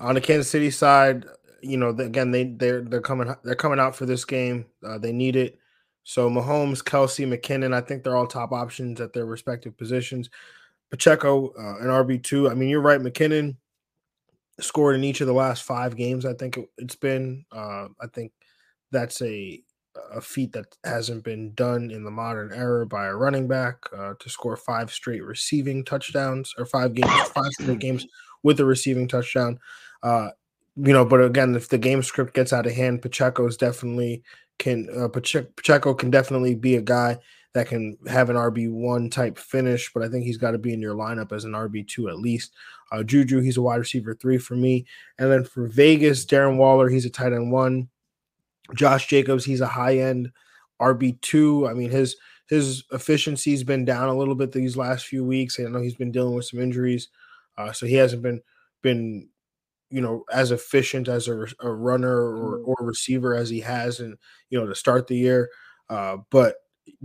On 0.00 0.16
the 0.16 0.20
Kansas 0.20 0.50
City 0.50 0.72
side, 0.72 1.26
you 1.62 1.76
know, 1.76 1.90
again 1.90 2.30
they 2.30 2.44
they're 2.44 2.82
they're 2.82 3.00
coming 3.00 3.34
they're 3.44 3.54
coming 3.54 3.80
out 3.80 3.96
for 3.96 4.06
this 4.06 4.24
game. 4.24 4.66
Uh, 4.84 4.98
they 4.98 5.12
need 5.12 5.36
it. 5.36 5.58
So 6.04 6.28
Mahomes, 6.28 6.82
Kelce, 6.82 7.26
McKinnon, 7.26 7.72
I 7.72 7.80
think 7.80 8.02
they're 8.02 8.16
all 8.16 8.26
top 8.26 8.52
options 8.52 9.00
at 9.00 9.12
their 9.12 9.26
respective 9.26 9.76
positions. 9.76 10.30
Pacheco 10.90 11.48
uh, 11.58 11.78
and 11.78 11.88
RB 11.88 12.22
two. 12.22 12.50
I 12.50 12.54
mean, 12.54 12.68
you're 12.68 12.80
right. 12.80 13.00
McKinnon 13.00 13.56
scored 14.60 14.96
in 14.96 15.04
each 15.04 15.20
of 15.20 15.26
the 15.26 15.32
last 15.32 15.62
five 15.62 15.96
games. 15.96 16.26
I 16.26 16.34
think 16.34 16.58
it, 16.58 16.68
has 16.78 16.96
been. 16.96 17.44
Uh, 17.52 17.88
I 18.00 18.06
think 18.12 18.32
that's 18.90 19.22
a 19.22 19.62
a 20.12 20.20
feat 20.20 20.52
that 20.52 20.74
hasn't 20.84 21.22
been 21.22 21.52
done 21.54 21.90
in 21.90 22.02
the 22.02 22.10
modern 22.10 22.52
era 22.52 22.86
by 22.86 23.06
a 23.06 23.14
running 23.14 23.46
back 23.46 23.76
uh, 23.96 24.14
to 24.18 24.28
score 24.30 24.56
five 24.56 24.90
straight 24.90 25.22
receiving 25.22 25.84
touchdowns 25.84 26.54
or 26.56 26.64
five 26.64 26.94
games, 26.94 27.10
five 27.34 27.50
straight 27.60 27.78
games 27.78 28.06
with 28.42 28.58
a 28.60 28.64
receiving 28.64 29.06
touchdown. 29.06 29.58
Uh, 30.02 30.30
you 30.76 30.92
know, 30.92 31.04
but 31.04 31.22
again, 31.22 31.54
if 31.54 31.68
the 31.68 31.78
game 31.78 32.02
script 32.02 32.34
gets 32.34 32.52
out 32.52 32.66
of 32.66 32.72
hand, 32.72 33.02
Pacheco 33.02 33.46
is 33.46 33.56
definitely 33.56 34.22
can 34.58 34.88
uh, 34.96 35.08
Pacheco 35.08 35.94
can 35.94 36.10
definitely 36.10 36.54
be 36.54 36.76
a 36.76 36.82
guy 36.82 37.18
that 37.54 37.68
can 37.68 37.98
have 38.08 38.30
an 38.30 38.36
RB 38.36 38.70
one 38.70 39.10
type 39.10 39.38
finish, 39.38 39.90
but 39.92 40.02
I 40.02 40.08
think 40.08 40.24
he's 40.24 40.38
got 40.38 40.52
to 40.52 40.58
be 40.58 40.72
in 40.72 40.80
your 40.80 40.94
lineup 40.94 41.32
as 41.32 41.44
an 41.44 41.52
RB 41.52 41.86
two 41.86 42.08
at 42.08 42.18
least. 42.18 42.52
Uh, 42.90 43.02
Juju, 43.02 43.40
he's 43.40 43.56
a 43.56 43.62
wide 43.62 43.76
receiver 43.76 44.14
three 44.14 44.38
for 44.38 44.54
me, 44.54 44.86
and 45.18 45.30
then 45.30 45.44
for 45.44 45.66
Vegas, 45.66 46.24
Darren 46.24 46.56
Waller, 46.56 46.88
he's 46.88 47.04
a 47.04 47.10
tight 47.10 47.32
end 47.32 47.52
one. 47.52 47.88
Josh 48.74 49.06
Jacobs, 49.06 49.44
he's 49.44 49.60
a 49.60 49.66
high 49.66 49.98
end 49.98 50.30
RB2. 50.80 51.68
I 51.70 51.74
mean, 51.74 51.90
his 51.90 52.16
his 52.48 52.84
efficiency's 52.92 53.64
been 53.64 53.84
down 53.84 54.08
a 54.08 54.16
little 54.16 54.34
bit 54.34 54.52
these 54.52 54.76
last 54.76 55.06
few 55.06 55.24
weeks. 55.24 55.58
I 55.58 55.64
know 55.64 55.80
he's 55.80 55.94
been 55.94 56.12
dealing 56.12 56.34
with 56.34 56.46
some 56.46 56.60
injuries. 56.60 57.08
Uh, 57.58 57.72
so 57.72 57.86
he 57.86 57.94
hasn't 57.94 58.22
been 58.22 58.40
been 58.80 59.28
you 59.92 60.00
know, 60.00 60.24
as 60.32 60.50
efficient 60.50 61.06
as 61.06 61.28
a, 61.28 61.46
a 61.60 61.70
runner 61.70 62.16
or, 62.16 62.58
mm-hmm. 62.58 62.70
or 62.70 62.76
receiver 62.80 63.34
as 63.34 63.50
he 63.50 63.60
has, 63.60 64.00
and 64.00 64.16
you 64.50 64.58
know, 64.58 64.66
to 64.66 64.74
start 64.74 65.06
the 65.06 65.16
year. 65.16 65.50
Uh, 65.90 66.16
but 66.30 66.56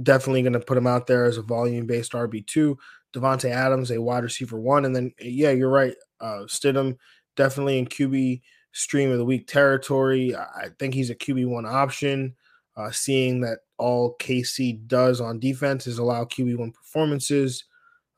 definitely 0.01 0.41
going 0.41 0.53
to 0.53 0.59
put 0.59 0.77
him 0.77 0.87
out 0.87 1.05
there 1.05 1.25
as 1.25 1.37
a 1.37 1.41
volume 1.41 1.85
based 1.85 2.13
RB 2.13 2.45
two. 2.47 2.77
Davante 3.13 3.49
Adams, 3.49 3.91
a 3.91 4.01
wide 4.01 4.23
receiver 4.23 4.59
one, 4.59 4.85
and 4.85 4.95
then 4.95 5.13
yeah, 5.19 5.51
you're 5.51 5.69
right. 5.69 5.95
Uh, 6.19 6.43
Stidham 6.45 6.97
definitely 7.35 7.77
in 7.77 7.85
QB 7.85 8.41
stream 8.71 9.11
of 9.11 9.17
the 9.17 9.25
week 9.25 9.47
territory. 9.47 10.35
I 10.35 10.69
think 10.79 10.93
he's 10.93 11.09
a 11.09 11.15
QB 11.15 11.47
one 11.47 11.65
option. 11.65 12.35
Uh, 12.75 12.91
seeing 12.91 13.41
that 13.41 13.59
all 13.79 14.15
KC 14.19 14.87
does 14.87 15.19
on 15.19 15.39
defense 15.39 15.87
is 15.87 15.97
allow 15.97 16.25
QB 16.25 16.57
one 16.57 16.71
performances. 16.71 17.65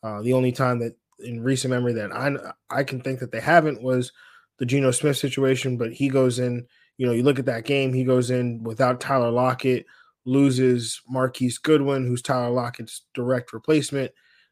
Uh, 0.04 0.22
the 0.22 0.34
only 0.34 0.52
time 0.52 0.80
that 0.80 0.96
in 1.20 1.42
recent 1.42 1.72
memory 1.72 1.94
that 1.94 2.14
I 2.14 2.36
I 2.70 2.84
can 2.84 3.02
think 3.02 3.20
that 3.20 3.32
they 3.32 3.40
haven't 3.40 3.82
was 3.82 4.12
the 4.60 4.66
Geno 4.66 4.92
Smith 4.92 5.18
situation, 5.18 5.78
but 5.78 5.94
he 5.94 6.10
goes 6.10 6.39
in. 6.39 6.68
You 6.98 7.08
know, 7.08 7.13
you 7.13 7.24
look 7.24 7.39
at 7.39 7.46
that 7.46 7.63
game, 7.63 7.94
he 7.94 8.04
goes 8.04 8.30
in 8.30 8.62
without 8.62 9.00
Tyler 9.00 9.32
Lockett, 9.32 9.86
loses 10.25 11.01
Marquise 11.08 11.58
Goodwin, 11.58 12.06
who's 12.06 12.22
Tyler 12.22 12.50
Lockett's 12.50 13.06
direct 13.13 13.54
replacement. 13.54 14.12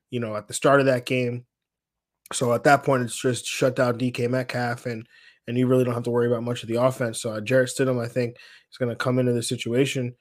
You 0.09 0.21
know, 0.21 0.35
at 0.37 0.47
the 0.47 0.53
start 0.53 0.79
of 0.79 0.85
that 0.85 1.05
game, 1.05 1.45
so 2.33 2.53
at 2.53 2.63
that 2.63 2.83
point, 2.83 3.03
it's 3.03 3.19
just 3.19 3.45
shut 3.45 3.75
down 3.75 3.97
DK 3.97 4.29
Metcalf, 4.29 4.85
and 4.85 5.07
and 5.47 5.57
you 5.57 5.67
really 5.67 5.83
don't 5.83 5.93
have 5.93 6.03
to 6.03 6.11
worry 6.11 6.27
about 6.27 6.43
much 6.43 6.61
of 6.61 6.69
the 6.69 6.81
offense. 6.81 7.21
So 7.21 7.31
uh, 7.31 7.41
Jarrett 7.41 7.69
Stidham, 7.69 8.03
I 8.03 8.07
think, 8.07 8.35
is 8.71 8.77
going 8.77 8.89
to 8.89 8.95
come 8.95 9.17
into 9.17 9.33
the 9.33 9.43
situation 9.43 10.13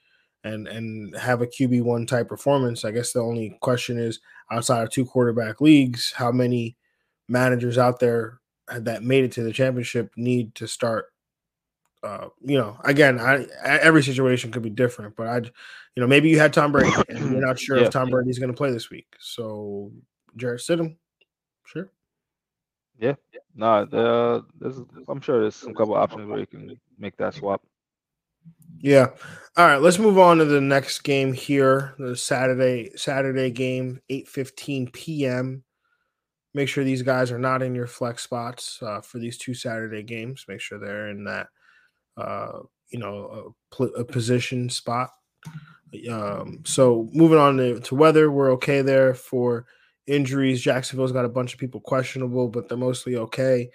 and 0.45 0.69
and 0.69 1.17
have 1.17 1.43
a 1.43 1.47
QB 1.47 1.83
one 1.83 2.07
type 2.07 2.29
performance. 2.29 2.85
I 2.85 2.93
guess 2.93 3.13
the 3.13 3.21
only 3.21 3.57
question 3.61 3.99
is 3.99 4.21
outside 4.51 4.85
of 4.85 4.91
two 4.91 5.05
quarterback 5.05 5.61
leagues, 5.61 6.13
how 6.13 6.31
many 6.31 6.77
managers 7.29 7.79
out 7.79 7.99
there 7.99 8.41
that 8.69 9.03
made 9.03 9.25
it 9.25 9.33
to 9.33 9.43
the 9.43 9.53
championship 9.53 10.13
need 10.17 10.55
to 10.57 10.67
start. 10.67 11.07
Uh, 12.03 12.29
you 12.43 12.59
know, 12.59 12.79
again, 12.85 13.19
I, 13.19 13.47
every 13.65 14.03
situation 14.03 14.53
could 14.53 14.63
be 14.63 14.71
different, 14.71 15.17
but 15.17 15.27
I, 15.27 15.37
you 15.39 16.01
know, 16.01 16.07
maybe 16.07 16.29
you 16.29 16.39
had 16.39 16.53
Tom 16.53 16.71
Brady 16.71 16.93
and 17.09 17.33
you're 17.33 17.47
not 17.47 17.59
sure 17.59 17.79
yeah. 17.79 17.85
if 17.85 17.91
Tom 17.91 18.11
Brady's 18.11 18.39
going 18.39 18.51
to 18.51 18.57
play 18.57 18.71
this 18.71 18.91
week. 18.91 19.07
So 19.19 19.91
Jarrett 20.37 20.61
Stidham, 20.61 20.97
sure. 21.65 21.91
Yeah, 22.99 23.15
no, 23.55 23.67
uh, 23.67 24.43
there's, 24.59 24.79
I'm 25.09 25.21
sure 25.21 25.41
there's 25.41 25.57
some 25.57 25.75
couple 25.75 25.95
options 25.95 26.27
where 26.27 26.39
you 26.39 26.47
can 26.47 26.79
make 26.99 27.17
that 27.17 27.35
swap. 27.35 27.63
Yeah. 28.79 29.09
All 29.57 29.67
right, 29.67 29.81
let's 29.81 29.99
move 29.99 30.19
on 30.19 30.39
to 30.39 30.45
the 30.45 30.61
next 30.61 31.01
game 31.01 31.33
here. 31.33 31.95
The 31.99 32.17
Saturday 32.17 32.93
Saturday 32.97 33.51
game, 33.51 34.01
8:15 34.11 34.93
p.m. 34.93 35.65
Make 36.57 36.71
sure 36.71 36.85
these 36.85 37.03
guys 37.03 37.31
are 37.31 37.39
not 37.39 37.63
in 37.63 37.75
your 37.75 37.87
flex 37.87 38.23
spots 38.23 38.81
uh, 38.81 39.03
for 39.03 39.19
these 39.19 39.37
two 39.37 39.53
Saturday 39.53 40.03
games. 40.03 40.47
Make 40.49 40.61
sure 40.61 40.79
they're 40.79 41.11
in 41.11 41.25
that 41.25 41.49
uh, 42.17 42.61
you 42.89 42.99
know, 42.99 43.55
a, 43.79 43.85
a 43.85 44.05
position 44.05 44.71
spot. 44.71 45.11
Um, 46.11 46.63
so 46.65 47.09
moving 47.13 47.39
on 47.39 47.57
to, 47.59 47.81
to 47.81 47.95
weather, 47.95 48.31
we're 48.31 48.53
okay 48.53 48.81
there 48.83 49.15
for 49.15 49.67
injuries. 50.07 50.63
Jacksonville's 50.63 51.13
got 51.13 51.25
a 51.25 51.29
bunch 51.31 51.53
of 51.53 51.61
people 51.61 51.81
questionable, 51.81 52.49
but 52.49 52.69
they're 52.69 52.79
mostly 52.79 53.17
okay. 53.17 53.71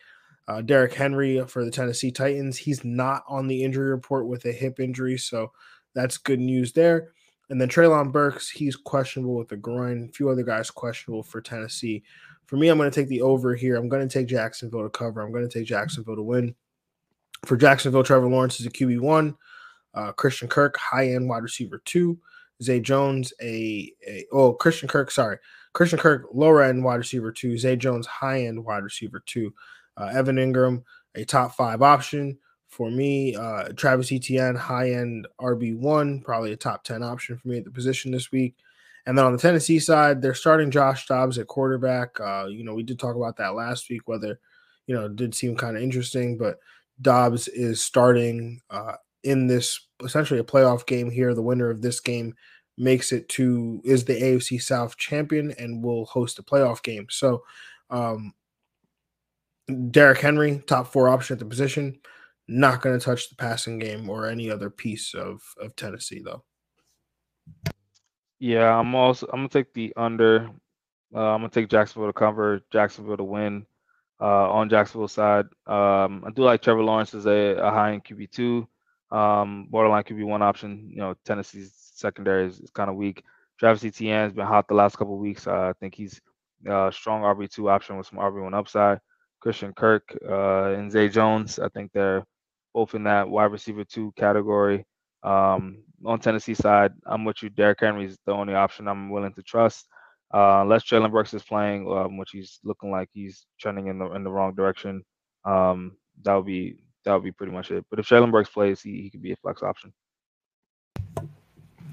Uh, 0.47 0.61
Derrick 0.61 0.93
Henry 0.93 1.43
for 1.45 1.63
the 1.63 1.71
Tennessee 1.71 2.11
Titans, 2.11 2.57
he's 2.57 2.83
not 2.83 3.23
on 3.27 3.47
the 3.47 3.63
injury 3.63 3.91
report 3.91 4.27
with 4.27 4.45
a 4.45 4.51
hip 4.51 4.79
injury, 4.79 5.17
so 5.17 5.51
that's 5.93 6.17
good 6.17 6.39
news 6.39 6.73
there. 6.73 7.09
And 7.50 7.59
then 7.59 7.69
Treylon 7.69 8.11
Burks, 8.11 8.50
he's 8.50 8.75
questionable 8.75 9.35
with 9.35 9.51
a 9.51 9.57
groin. 9.57 10.07
A 10.09 10.13
few 10.13 10.29
other 10.29 10.43
guys 10.43 10.71
questionable 10.71 11.23
for 11.23 11.41
Tennessee. 11.41 12.03
For 12.51 12.58
me, 12.58 12.67
I'm 12.67 12.77
going 12.77 12.91
to 12.91 12.93
take 12.93 13.08
the 13.08 13.22
over 13.22 13.55
here. 13.55 13.77
I'm 13.77 13.88
going 13.88 14.05
to 14.05 14.13
take 14.13 14.27
Jacksonville 14.27 14.84
to 14.84 14.89
cover. 14.89 15.22
I'm 15.22 15.31
going 15.31 15.48
to 15.48 15.60
take 15.60 15.65
Jacksonville 15.65 16.17
to 16.17 16.22
win. 16.22 16.53
For 17.46 17.55
Jacksonville, 17.55 18.03
Trevor 18.03 18.27
Lawrence 18.27 18.59
is 18.59 18.66
a 18.66 18.70
QB 18.70 19.00
one. 19.00 19.37
Uh, 19.94 20.11
Christian 20.11 20.50
Kirk, 20.50 20.75
high 20.75 21.11
end 21.11 21.29
wide 21.29 21.44
receiver 21.44 21.81
two. 21.85 22.20
Zay 22.61 22.81
Jones, 22.81 23.31
a, 23.42 23.94
a 24.05 24.25
oh 24.33 24.51
Christian 24.51 24.90
Kirk, 24.90 25.11
sorry, 25.11 25.37
Christian 25.72 25.98
Kirk, 25.98 26.27
lower 26.33 26.61
end 26.61 26.83
wide 26.83 26.96
receiver 26.96 27.31
two. 27.31 27.57
Zay 27.57 27.77
Jones, 27.77 28.05
high 28.05 28.44
end 28.44 28.66
wide 28.66 28.83
receiver 28.83 29.24
two. 29.25 29.53
Uh, 29.96 30.11
Evan 30.14 30.35
Engram, 30.35 30.83
a 31.16 31.24
top 31.24 31.55
five 31.55 31.81
option 31.81 32.37
for 32.68 32.92
me. 32.92 33.33
Uh, 33.33 33.70
Travis 33.77 34.11
Etienne, 34.11 34.55
high 34.55 34.92
end 34.92 35.25
RB 35.40 35.77
one, 35.77 36.20
probably 36.20 36.51
a 36.51 36.57
top 36.57 36.83
ten 36.83 37.01
option 37.01 37.37
for 37.37 37.48
me 37.48 37.59
at 37.59 37.64
the 37.64 37.72
position 37.72 38.11
this 38.11 38.29
week. 38.29 38.55
And 39.05 39.18
then 39.18 39.25
on 39.25 39.31
the 39.31 39.40
Tennessee 39.40 39.79
side, 39.79 40.22
they're 40.22 40.33
starting 40.33 40.72
Josh 40.72 41.07
Dobbs 41.07 41.37
at 41.37 41.48
quarterback. 41.48 42.20
Uh, 42.20 42.46
you 42.48 42.64
know, 42.64 42.75
we 42.75 42.83
did 42.83 43.00
talk 43.00 43.16
about 43.16 43.37
that 43.37 43.55
last 43.55 43.90
week. 43.90 44.07
Whether 44.07 44.40
you 44.87 44.96
know, 44.96 45.07
did 45.07 45.33
seem 45.33 45.55
kind 45.55 45.77
of 45.77 45.83
interesting, 45.83 46.37
but 46.37 46.59
Dobbs 47.01 47.48
is 47.48 47.81
starting 47.81 48.59
uh, 48.70 48.96
in 49.24 49.48
this 49.48 49.87
essentially 50.03 50.40
a 50.40 50.44
playoff 50.44 50.85
game 50.85 51.09
here. 51.09 51.33
The 51.33 51.42
winner 51.42 51.70
of 51.70 51.81
this 51.81 52.00
game 52.00 52.33
makes 52.77 53.11
it 53.11 53.29
to 53.29 53.81
is 53.83 54.03
the 54.03 54.20
AFC 54.20 54.61
South 54.61 54.98
champion 54.98 55.53
and 55.57 55.83
will 55.83 56.05
host 56.05 56.40
a 56.40 56.44
playoff 56.44 56.83
game. 56.83 57.07
So, 57.09 57.44
um, 57.90 58.33
Derrick 59.92 60.20
Henry, 60.20 60.61
top 60.68 60.87
four 60.87 61.07
option 61.07 61.35
at 61.35 61.40
the 61.40 61.46
position, 61.46 62.00
not 62.48 62.81
going 62.81 62.98
to 63.00 63.03
touch 63.05 63.29
the 63.29 63.35
passing 63.35 63.79
game 63.79 64.09
or 64.09 64.27
any 64.27 64.50
other 64.50 64.70
piece 64.70 65.14
of 65.14 65.42
of 65.59 65.75
Tennessee 65.75 66.22
though. 66.24 66.44
Yeah, 68.42 68.75
I'm 68.75 68.96
also 68.96 69.27
I'm 69.27 69.42
gonna 69.42 69.50
take 69.50 69.72
the 69.72 69.94
under. 69.96 70.50
Uh, 71.14 71.20
I'm 71.20 71.42
gonna 71.42 71.50
take 71.50 71.70
Jacksonville 71.70 72.10
to 72.10 72.14
cover, 72.14 72.62
Jacksonville 72.72 73.18
to 73.18 73.24
win. 73.24 73.68
Uh, 74.20 74.50
on 74.51 74.68
Jacksonville 74.68 75.08
side, 75.08 75.46
um, 75.68 76.24
I 76.25 76.32
do 76.34 76.42
like 76.44 76.62
Trevor 76.64 76.84
Lawrence 76.84 77.14
as 77.14 77.27
a, 77.27 77.56
a 77.58 77.70
high 77.70 77.94
end 77.94 78.04
QB 78.04 78.32
two, 78.32 78.68
um, 79.12 79.68
borderline 79.70 80.04
QB 80.04 80.25
one 80.25 80.42
option. 80.42 80.90
You 80.90 80.98
know, 80.98 81.16
Tennessee's 81.24 81.72
secondary 81.94 82.48
is, 82.48 82.60
is 82.60 82.72
kind 82.72 82.90
of 82.90 82.96
weak. 82.96 83.24
Travis 83.60 83.84
Etienne 83.86 84.24
has 84.24 84.34
been 84.34 84.48
hot 84.48 84.68
the 84.68 84.74
last 84.74 84.98
couple 84.98 85.20
weeks. 85.20 85.46
Uh, 85.46 85.70
I 85.70 85.74
think 85.80 85.94
he's 85.94 86.20
a 86.66 86.92
strong 86.92 87.22
RB 87.22 87.48
two 87.48 87.70
option 87.70 87.96
with 87.98 88.08
some 88.08 88.18
RB 88.18 88.42
one 88.42 88.56
upside. 88.56 89.00
Christian 89.40 89.72
Kirk 89.74 90.18
uh, 90.27 90.72
and 90.72 90.92
Zay 90.92 91.10
Jones, 91.10 91.60
I 91.60 91.70
think 91.70 91.92
they're 91.94 92.25
both 92.74 92.96
in 92.96 93.04
that 93.04 93.30
wide 93.30 93.51
receiver 93.51 93.84
two 93.84 94.14
category. 94.16 94.88
Um, 95.22 95.84
on 96.05 96.20
Tennessee 96.20 96.53
side, 96.53 96.94
I'm 97.05 97.25
with 97.25 97.42
you. 97.44 97.50
Derrick 97.50 97.79
Henry 97.79 98.05
is 98.05 98.18
the 98.25 98.33
only 98.33 98.53
option 98.53 98.87
I'm 98.87 99.09
willing 99.09 99.33
to 99.33 99.44
trust. 99.44 99.87
Uh, 100.33 100.61
unless 100.61 100.83
Treylon 100.83 101.11
Burks 101.11 101.33
is 101.33 101.44
playing, 101.44 101.92
um, 101.92 102.18
which 102.18 102.31
he's 102.31 102.59
looking 102.64 102.90
like 102.90 103.09
he's 103.14 103.46
trending 103.59 103.87
in 103.87 104.00
the 104.00 104.05
in 104.14 104.24
the 104.24 104.31
wrong 104.31 104.55
direction, 104.55 105.03
um, 105.44 105.98
that 106.24 106.33
would 106.33 106.46
be 106.46 106.77
that 107.03 107.14
would 107.14 107.24
be 107.24 107.31
pretty 107.31 107.51
much 107.51 107.72
it. 107.72 107.85
But 107.90 108.00
if 108.00 108.07
Treylon 108.07 108.31
Burks 108.31 108.50
plays, 108.50 108.81
he, 108.81 109.01
he 109.01 109.09
could 109.09 109.22
be 109.22 109.33
a 109.33 109.35
flex 109.37 109.61
option. 109.61 109.92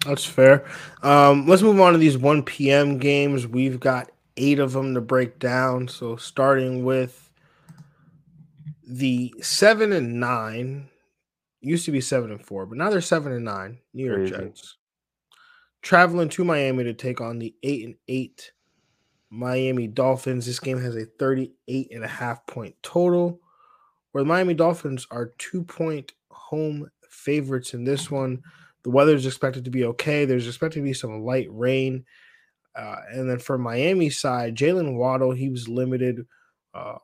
That's 0.07 0.25
fair. 0.25 0.64
Um, 1.03 1.47
let's 1.47 1.62
move 1.62 1.81
on 1.81 1.92
to 1.92 1.99
these 1.99 2.16
1 2.16 2.44
p.m. 2.44 2.99
games. 2.99 3.47
We've 3.47 3.81
got 3.81 4.11
eight 4.37 4.61
of 4.61 4.73
them 4.73 4.94
to 4.94 5.01
break 5.01 5.38
down. 5.38 5.88
So 5.88 6.16
starting 6.16 6.85
with 6.85 7.31
the 8.87 9.35
seven 9.40 9.92
and 9.92 10.21
nine, 10.21 10.88
used 11.61 11.85
to 11.87 11.92
be 11.92 12.01
seven 12.01 12.31
and 12.31 12.44
four, 12.44 12.66
but 12.66 12.79
now 12.79 12.90
they're 12.90 13.01
seven 13.01 13.33
and 13.33 13.44
nine. 13.44 13.79
New 13.92 14.07
York 14.07 14.31
Crazy. 14.31 14.44
Jets 14.44 14.77
traveling 15.83 16.29
to 16.29 16.44
Miami 16.44 16.85
to 16.85 16.94
take 16.94 17.21
on 17.21 17.38
the 17.38 17.55
eight 17.62 17.85
and 17.85 17.94
eight 18.09 18.53
Miami 19.31 19.87
Dolphins. 19.87 20.47
This 20.47 20.61
game 20.61 20.81
has 20.81 20.97
a 20.97 21.07
38 21.18 21.88
and 21.92 22.05
a 22.05 22.09
half 22.09 22.47
point 22.47 22.75
total, 22.83 23.40
where 24.12 24.25
the 24.25 24.29
Miami 24.29 24.55
Dolphins 24.55 25.07
are 25.11 25.33
two 25.38 25.62
point 25.62 26.12
home 26.31 26.90
favorites 27.09 27.75
in 27.75 27.85
this 27.85 28.11
one. 28.11 28.42
The 28.85 28.90
weather 28.90 29.14
is 29.14 29.27
expected 29.27 29.64
to 29.64 29.71
be 29.71 29.85
okay. 29.85 30.25
There's 30.25 30.47
expected 30.47 30.81
to 30.81 30.85
be 30.85 30.94
some 30.94 31.23
light 31.23 31.49
rain. 31.51 32.05
Uh, 32.77 32.97
and 33.11 33.29
then 33.29 33.38
for 33.38 33.59
Miami 33.59 34.09
side, 34.09 34.55
Jaylen 34.55 34.97
Waddle, 34.97 35.33
he 35.33 35.49
was 35.49 35.68
limited. 35.68 36.27
Uh, 36.73 36.99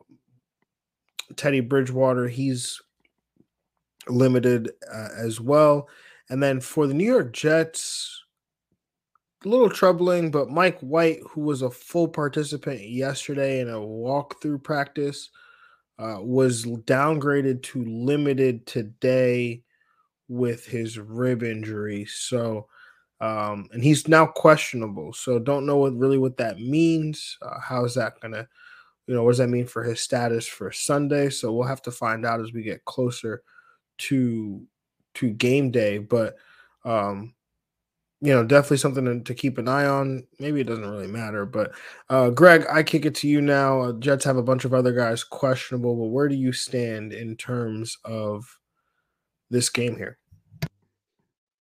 Teddy 1.37 1.61
Bridgewater, 1.61 2.29
he's 2.29 2.81
limited 4.09 4.71
uh, 4.93 5.09
as 5.17 5.40
well. 5.40 5.88
And 6.31 6.43
then 6.43 6.61
for 6.61 6.87
the 6.87 6.95
New 6.95 7.05
York 7.05 7.33
Jets, 7.33 8.25
a 9.45 9.49
little 9.49 9.69
troubling, 9.69 10.31
but 10.31 10.51
Mike 10.51 10.81
White, 10.81 11.21
who 11.31 11.43
was 11.43 11.62
a 11.62 11.71
full 11.71 12.09
participant 12.09 12.81
yesterday 12.81 13.61
in 13.61 13.69
a 13.69 13.75
walkthrough 13.75 14.62
practice, 14.62 15.31
uh, 15.99 16.19
was 16.21 16.64
downgraded 16.64 17.62
to 17.62 17.85
limited 17.85 18.67
today 18.67 19.62
with 20.29 20.67
his 20.67 20.99
rib 20.99 21.43
injury. 21.43 22.07
So, 22.07 22.67
um, 23.21 23.69
and 23.73 23.85
he's 23.85 24.09
now 24.09 24.27
questionable. 24.27 25.12
So, 25.12 25.38
don't 25.38 25.67
know 25.67 25.77
what 25.77 25.95
really 25.95 26.19
what 26.19 26.38
that 26.38 26.59
means. 26.59 27.37
Uh, 27.43 27.61
how 27.61 27.85
is 27.85 27.95
that 27.95 28.19
gonna, 28.21 28.49
you 29.07 29.14
know, 29.14 29.23
what 29.23 29.33
does 29.33 29.38
that 29.38 29.49
mean 29.49 29.67
for 29.67 29.85
his 29.85 30.01
status 30.01 30.47
for 30.47 30.73
Sunday? 30.73 31.29
So 31.29 31.53
we'll 31.53 31.69
have 31.69 31.83
to 31.83 31.90
find 31.90 32.25
out 32.25 32.40
as 32.40 32.53
we 32.53 32.62
get 32.62 32.85
closer 32.87 33.43
to 33.99 34.67
to 35.15 35.31
game 35.31 35.71
day. 35.71 35.99
But 35.99 36.37
um, 36.85 37.35
you 38.21 38.33
know, 38.33 38.45
definitely 38.45 38.79
something 38.79 39.05
to, 39.05 39.21
to, 39.21 39.35
keep 39.35 39.59
an 39.59 39.69
eye 39.69 39.85
on. 39.85 40.27
Maybe 40.39 40.61
it 40.61 40.67
doesn't 40.67 40.89
really 40.89 41.07
matter, 41.07 41.45
but 41.45 41.73
uh, 42.09 42.31
Greg, 42.31 42.65
I 42.73 42.83
kick 42.83 43.05
it 43.05 43.15
to 43.17 43.29
you 43.29 43.43
now. 43.43 43.83
Uh, 43.83 43.93
Jets 43.93 44.25
have 44.25 44.39
a 44.39 44.43
bunch 44.43 44.65
of 44.65 44.73
other 44.73 44.93
guys 44.93 45.23
questionable, 45.23 45.95
but 45.95 46.09
where 46.09 46.29
do 46.29 46.35
you 46.35 46.53
stand 46.53 47.13
in 47.13 47.37
terms 47.37 47.99
of 48.05 48.47
this 49.51 49.69
game 49.69 49.97
here? 49.97 50.19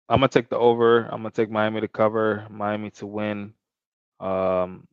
I'm 0.08 0.20
gonna 0.20 0.28
take 0.28 0.50
the 0.50 0.58
over. 0.58 1.06
I'm 1.06 1.22
gonna 1.22 1.32
take 1.32 1.50
Miami 1.50 1.82
to 1.82 1.88
cover, 1.88 2.46
Miami 2.50 2.92
to 2.92 3.08
win. 3.08 3.54
Um, 4.20 4.88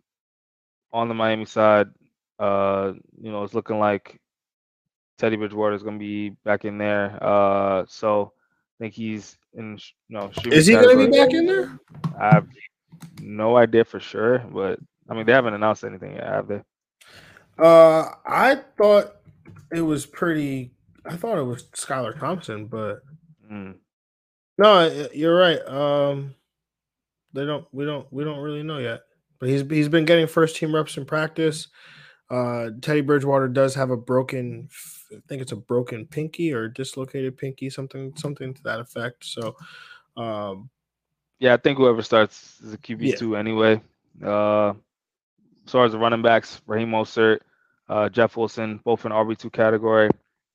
on 0.93 1.09
the 1.09 1.15
Miami 1.15 1.45
side, 1.45 1.89
uh, 2.39 2.93
you 3.21 3.31
know, 3.31 3.45
it's 3.45 3.55
looking 3.55 3.79
like 3.79 4.21
Teddy 5.19 5.37
Bridgewater 5.37 5.75
is 5.75 5.83
gonna 5.83 5.99
be 5.99 6.31
back 6.45 6.65
in 6.65 6.79
there. 6.79 7.19
Uh, 7.23 7.85
so 7.89 8.33
I 8.79 8.85
think 8.85 8.95
he's 8.95 9.37
in. 9.55 9.79
No, 10.09 10.31
is 10.47 10.67
he 10.67 10.75
gonna 10.75 10.97
be 10.97 11.17
back 11.17 11.33
in 11.33 11.47
there? 11.47 11.79
I 12.19 12.35
have 12.35 12.49
no 13.21 13.57
idea 13.57 13.85
for 13.85 14.01
sure, 14.01 14.39
but 14.39 14.79
I 15.09 15.15
mean, 15.15 15.27
they 15.27 15.33
haven't 15.33 15.55
announced 15.55 15.85
anything 15.85 16.15
yet, 16.15 16.27
have 16.27 16.49
they? 16.49 16.63
Uh, 17.59 18.09
I 18.27 18.61
thought 18.77 19.17
it 19.73 19.83
was 19.83 20.07
pretty. 20.07 20.73
I 21.05 21.17
thought 21.17 21.39
it 21.39 21.43
was 21.43 21.65
Skylar 21.65 22.19
Thompson, 22.19 22.67
but 22.67 23.01
mm. 23.51 23.75
no, 24.59 25.09
you're 25.13 25.37
right. 25.37 25.61
Um, 25.67 26.35
they 27.33 27.45
don't. 27.45 27.67
We 27.73 27.85
don't. 27.85 28.11
We 28.13 28.25
don't 28.25 28.41
really 28.41 28.63
know 28.63 28.79
yet. 28.79 29.03
But 29.39 29.49
he's 29.49 29.63
he's 29.63 29.89
been 29.89 30.05
getting 30.05 30.27
first 30.27 30.57
team 30.57 30.75
reps 30.75 30.97
in 30.97 31.05
practice. 31.05 31.69
Uh, 32.33 32.71
Teddy 32.81 33.03
Bridgewater 33.03 33.47
does 33.47 33.75
have 33.75 33.91
a 33.91 33.97
broken, 33.97 34.71
I 35.13 35.19
think 35.29 35.43
it's 35.43 35.53
a 35.53 35.57
broken 35.57 36.07
pinky 36.07 36.55
or 36.55 36.67
dislocated 36.67 37.37
pinky, 37.37 37.69
something 37.69 38.17
something 38.17 38.55
to 38.55 38.63
that 38.63 38.81
effect. 38.81 39.27
So, 39.27 39.55
um, 40.17 40.71
yeah, 41.41 41.53
I 41.53 41.59
think 41.59 41.77
whoever 41.77 42.01
starts 42.01 42.59
is 42.63 42.73
a 42.73 42.79
QB 42.79 42.99
yeah. 43.01 43.17
two 43.17 43.37
anyway. 43.37 43.83
Uh, 44.25 44.71
as 45.67 45.73
far 45.73 45.85
as 45.85 45.93
the 45.93 45.99
running 45.99 46.23
backs, 46.23 46.63
Raheem 46.67 46.91
Mostert, 46.91 47.41
uh, 47.91 48.09
Jeff 48.09 48.35
Wilson, 48.35 48.81
both 48.83 49.05
in 49.05 49.13
RB 49.13 49.37
two 49.37 49.51
category. 49.51 50.09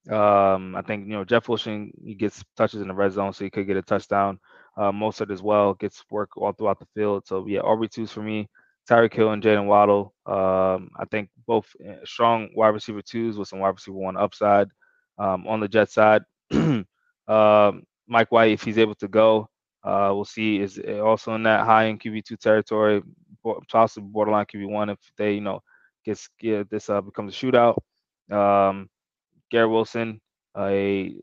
Um, 0.09 0.75
I 0.75 0.81
think 0.81 1.05
you 1.05 1.13
know 1.13 1.25
Jeff 1.25 1.47
Wilson 1.47 1.91
he 2.03 2.15
gets 2.15 2.43
touches 2.55 2.81
in 2.81 2.87
the 2.87 2.93
red 2.95 3.11
zone, 3.11 3.33
so 3.33 3.43
he 3.43 3.51
could 3.51 3.67
get 3.67 3.77
a 3.77 3.83
touchdown. 3.83 4.39
Uh, 4.75 4.91
Mostert 4.91 5.29
as 5.29 5.43
well 5.43 5.75
gets 5.75 6.03
work 6.09 6.37
all 6.37 6.53
throughout 6.53 6.79
the 6.79 6.87
field. 6.95 7.27
So 7.27 7.45
yeah, 7.45 7.59
RB 7.59 7.91
twos 7.91 8.11
for 8.11 8.23
me. 8.23 8.49
Tyreek 8.89 9.13
Hill 9.13 9.31
and 9.31 9.43
Jaylen 9.43 9.65
Waddle. 9.65 10.13
Um, 10.25 10.89
I 10.97 11.05
think 11.11 11.29
both 11.45 11.67
eh, 11.83 11.95
strong 12.05 12.49
wide 12.55 12.69
receiver 12.69 13.01
twos 13.01 13.37
with 13.37 13.47
some 13.47 13.59
wide 13.59 13.69
receiver 13.69 13.97
one 13.97 14.17
upside. 14.17 14.69
Um, 15.19 15.47
on 15.47 15.59
the 15.59 15.67
Jet 15.67 15.89
side, 15.89 16.21
um, 16.51 16.85
Mike 18.07 18.31
White, 18.31 18.51
if 18.51 18.63
he's 18.63 18.77
able 18.77 18.95
to 18.95 19.07
go, 19.07 19.49
uh, 19.83 20.11
we'll 20.13 20.25
see. 20.25 20.59
Is 20.59 20.79
also 20.79 21.33
in 21.35 21.43
that 21.43 21.65
high 21.65 21.85
in 21.85 21.97
QB 21.97 22.23
two 22.23 22.37
territory, 22.37 23.01
possibly 23.69 24.09
borderline 24.09 24.45
QB 24.45 24.69
one 24.69 24.89
if 24.89 24.99
they, 25.17 25.33
you 25.33 25.41
know, 25.41 25.61
gets 26.05 26.29
get 26.39 26.69
this 26.69 26.89
uh, 26.89 27.01
becomes 27.01 27.33
a 27.33 27.37
shootout. 27.37 27.77
Um, 28.31 28.89
Garrett 29.49 29.71
Wilson, 29.71 30.21
a 30.57 31.15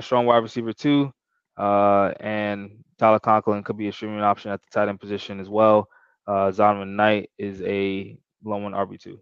strong 0.00 0.26
wide 0.26 0.38
receiver 0.38 0.72
two, 0.72 1.12
uh, 1.58 2.12
and 2.20 2.82
Tyler 2.98 3.20
Conklin 3.20 3.62
could 3.62 3.76
be 3.76 3.88
a 3.88 3.92
streaming 3.92 4.20
option 4.20 4.50
at 4.50 4.60
the 4.62 4.68
tight 4.72 4.88
end 4.88 5.00
position 5.00 5.38
as 5.38 5.48
well. 5.48 5.88
Uh, 6.26 6.50
Zonovan 6.50 6.94
Knight 6.96 7.30
is 7.38 7.60
a 7.62 8.18
low 8.44 8.58
one 8.58 8.72
RB 8.72 9.00
two. 9.00 9.20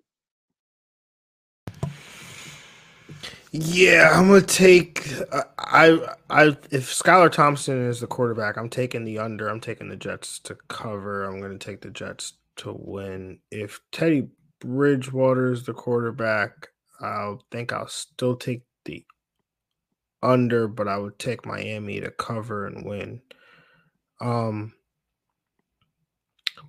Yeah, 3.52 4.10
I'm 4.12 4.28
gonna 4.28 4.42
take. 4.42 5.08
Uh, 5.32 5.42
I 5.58 5.98
I 6.28 6.44
if 6.70 6.92
Skylar 6.92 7.32
Thompson 7.32 7.84
is 7.84 8.00
the 8.00 8.06
quarterback, 8.06 8.56
I'm 8.56 8.68
taking 8.68 9.04
the 9.04 9.18
under. 9.18 9.48
I'm 9.48 9.60
taking 9.60 9.88
the 9.88 9.96
Jets 9.96 10.38
to 10.40 10.56
cover. 10.68 11.24
I'm 11.24 11.40
gonna 11.40 11.58
take 11.58 11.80
the 11.80 11.90
Jets 11.90 12.34
to 12.56 12.72
win. 12.78 13.40
If 13.50 13.80
Teddy 13.90 14.28
Bridgewater 14.60 15.52
is 15.52 15.64
the 15.64 15.72
quarterback, 15.72 16.68
I'll 17.00 17.42
think 17.50 17.72
I'll 17.72 17.88
still 17.88 18.36
take 18.36 18.62
the 18.84 19.04
under, 20.22 20.68
but 20.68 20.86
I 20.86 20.98
would 20.98 21.18
take 21.18 21.44
Miami 21.44 22.00
to 22.00 22.10
cover 22.12 22.66
and 22.66 22.84
win. 22.84 23.20
Um, 24.20 24.74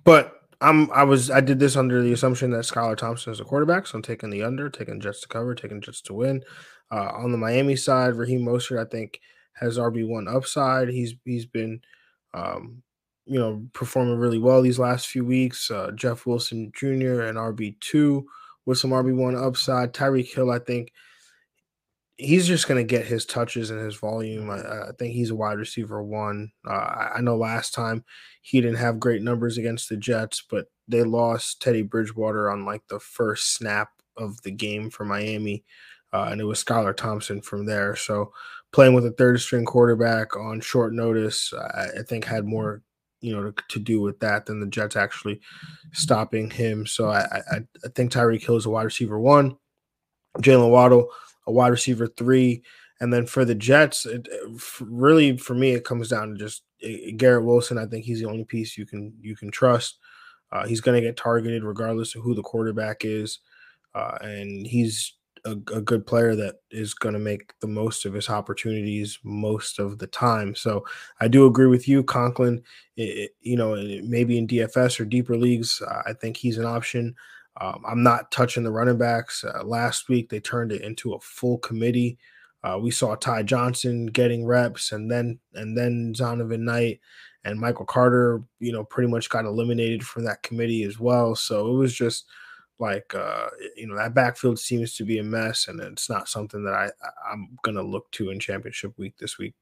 but 0.04 0.42
I'm 0.60 0.90
I 0.92 1.02
was 1.02 1.30
I 1.30 1.40
did 1.40 1.58
this 1.58 1.76
under 1.76 2.02
the 2.02 2.12
assumption 2.12 2.50
that 2.52 2.64
Skylar 2.64 2.96
Thompson 2.96 3.32
is 3.32 3.40
a 3.40 3.44
quarterback, 3.44 3.86
so 3.86 3.96
I'm 3.96 4.02
taking 4.02 4.30
the 4.30 4.42
under, 4.42 4.70
taking 4.70 5.00
Jets 5.00 5.20
to 5.22 5.28
cover, 5.28 5.54
taking 5.54 5.80
Jets 5.80 6.00
to 6.02 6.14
win. 6.14 6.42
Uh, 6.90 7.10
on 7.14 7.32
the 7.32 7.38
Miami 7.38 7.74
side, 7.74 8.14
Raheem 8.14 8.44
Mostert 8.44 8.80
I 8.80 8.88
think 8.88 9.20
has 9.54 9.78
RB 9.78 10.06
one 10.06 10.28
upside. 10.28 10.88
He's 10.88 11.14
he's 11.24 11.46
been 11.46 11.80
um, 12.32 12.82
you 13.26 13.38
know 13.38 13.66
performing 13.72 14.18
really 14.18 14.38
well 14.38 14.62
these 14.62 14.78
last 14.78 15.08
few 15.08 15.24
weeks. 15.24 15.70
Uh, 15.70 15.90
Jeff 15.94 16.26
Wilson 16.26 16.70
Jr. 16.74 17.22
and 17.22 17.38
RB 17.38 17.78
two 17.80 18.26
with 18.64 18.78
some 18.78 18.90
RB 18.90 19.14
one 19.14 19.36
upside. 19.36 19.92
Tyreek 19.92 20.32
Hill 20.32 20.50
I 20.50 20.60
think 20.60 20.92
he's 22.22 22.46
just 22.46 22.68
going 22.68 22.78
to 22.78 22.96
get 22.96 23.06
his 23.06 23.26
touches 23.26 23.70
and 23.70 23.80
his 23.80 23.96
volume. 23.96 24.50
I, 24.50 24.58
I, 24.58 24.90
think 24.98 25.12
he's 25.12 25.30
a 25.30 25.34
wide 25.34 25.58
receiver 25.58 26.02
one. 26.02 26.52
Uh, 26.66 27.10
I 27.14 27.20
know 27.20 27.36
last 27.36 27.74
time 27.74 28.04
he 28.42 28.60
didn't 28.60 28.78
have 28.78 29.00
great 29.00 29.22
numbers 29.22 29.58
against 29.58 29.88
the 29.88 29.96
Jets, 29.96 30.44
but 30.48 30.66
they 30.88 31.02
lost 31.02 31.60
Teddy 31.60 31.82
Bridgewater 31.82 32.50
on 32.50 32.64
like 32.64 32.82
the 32.88 33.00
first 33.00 33.54
snap 33.54 33.90
of 34.16 34.40
the 34.42 34.50
game 34.50 34.90
for 34.90 35.04
Miami, 35.04 35.64
uh, 36.12 36.28
and 36.30 36.40
it 36.40 36.44
was 36.44 36.62
Skylar 36.62 36.96
Thompson 36.96 37.40
from 37.40 37.66
there. 37.66 37.96
So 37.96 38.32
playing 38.72 38.94
with 38.94 39.06
a 39.06 39.12
third 39.12 39.40
string 39.40 39.64
quarterback 39.64 40.36
on 40.36 40.60
short 40.60 40.92
notice, 40.92 41.52
I, 41.52 42.00
I 42.00 42.02
think 42.02 42.24
had 42.24 42.44
more 42.44 42.82
you 43.20 43.34
know 43.34 43.50
to, 43.50 43.54
to, 43.68 43.78
do 43.78 44.00
with 44.00 44.18
that 44.20 44.46
than 44.46 44.60
the 44.60 44.66
Jets 44.66 44.96
actually 44.96 45.40
stopping 45.92 46.50
him. 46.50 46.86
So 46.86 47.08
I, 47.08 47.20
I, 47.50 47.56
I 47.84 47.88
think 47.94 48.12
Tyreek 48.12 48.44
Hill 48.44 48.56
is 48.56 48.66
a 48.66 48.70
wide 48.70 48.82
receiver 48.82 49.18
one. 49.18 49.56
Jaylen 50.38 50.70
Waddle 50.70 51.08
a 51.46 51.52
wide 51.52 51.68
receiver 51.68 52.06
three. 52.06 52.62
And 53.00 53.12
then 53.12 53.26
for 53.26 53.44
the 53.44 53.54
Jets, 53.54 54.06
it, 54.06 54.28
really 54.80 55.36
for 55.36 55.54
me, 55.54 55.72
it 55.72 55.84
comes 55.84 56.08
down 56.08 56.30
to 56.30 56.36
just 56.36 56.62
eh, 56.82 57.10
Garrett 57.16 57.44
Wilson. 57.44 57.78
I 57.78 57.86
think 57.86 58.04
he's 58.04 58.20
the 58.20 58.28
only 58.28 58.44
piece 58.44 58.78
you 58.78 58.86
can 58.86 59.12
you 59.20 59.34
can 59.34 59.50
trust. 59.50 59.98
Uh, 60.52 60.66
he's 60.66 60.80
going 60.80 61.00
to 61.00 61.06
get 61.06 61.16
targeted 61.16 61.64
regardless 61.64 62.14
of 62.14 62.22
who 62.22 62.34
the 62.34 62.42
quarterback 62.42 63.04
is, 63.04 63.40
uh, 63.94 64.18
and 64.20 64.66
he's 64.66 65.14
a, 65.44 65.52
a, 65.52 65.80
good 65.80 66.06
player 66.06 66.36
that 66.36 66.56
is 66.70 66.94
going 66.94 67.14
to 67.14 67.18
make 67.18 67.58
the 67.60 67.66
most 67.66 68.04
of 68.04 68.12
his 68.12 68.28
opportunities 68.28 69.18
most 69.24 69.78
of 69.78 69.98
the 69.98 70.06
time. 70.06 70.54
So 70.54 70.84
I 71.20 71.28
do 71.28 71.46
agree 71.46 71.66
with 71.66 71.88
you, 71.88 72.04
Conklin. 72.04 72.62
It, 72.96 73.32
you 73.40 73.56
know, 73.56 73.74
maybe 74.04 74.38
in 74.38 74.46
DFS 74.46 75.00
or 75.00 75.04
deeper 75.04 75.36
leagues, 75.36 75.82
I 76.06 76.12
think 76.12 76.36
he's 76.36 76.58
an 76.58 76.66
option. 76.66 77.16
Um, 77.60 77.82
I'm 77.86 78.02
not 78.02 78.30
touching 78.30 78.62
the 78.62 78.70
running 78.70 78.98
backs. 78.98 79.44
Uh, 79.44 79.62
last 79.64 80.08
week 80.08 80.28
they 80.28 80.40
turned 80.40 80.72
it 80.72 80.82
into 80.82 81.12
a 81.12 81.20
full 81.20 81.58
committee. 81.58 82.18
Uh, 82.64 82.78
we 82.80 82.90
saw 82.90 83.14
Ty 83.14 83.42
Johnson 83.42 84.06
getting 84.06 84.46
reps, 84.46 84.92
and 84.92 85.10
then 85.10 85.38
and 85.54 85.76
then 85.76 86.14
Zonovan 86.16 86.60
Knight 86.60 87.00
and 87.44 87.58
Michael 87.58 87.84
Carter, 87.84 88.42
you 88.60 88.72
know, 88.72 88.84
pretty 88.84 89.10
much 89.10 89.28
got 89.28 89.44
eliminated 89.44 90.04
from 90.04 90.24
that 90.24 90.42
committee 90.42 90.84
as 90.84 90.98
well. 91.00 91.34
So 91.34 91.68
it 91.74 91.76
was 91.76 91.92
just 91.92 92.26
like 92.78 93.14
uh, 93.14 93.48
you 93.76 93.86
know 93.86 93.96
that 93.96 94.14
backfield 94.14 94.58
seems 94.58 94.94
to 94.96 95.04
be 95.04 95.18
a 95.18 95.22
mess, 95.22 95.68
and 95.68 95.80
it's 95.80 96.08
not 96.08 96.28
something 96.28 96.64
that 96.64 96.74
I 96.74 96.90
I'm 97.30 97.58
gonna 97.62 97.82
look 97.82 98.10
to 98.12 98.30
in 98.30 98.40
championship 98.40 98.96
week 98.96 99.16
this 99.18 99.38
week. 99.38 99.54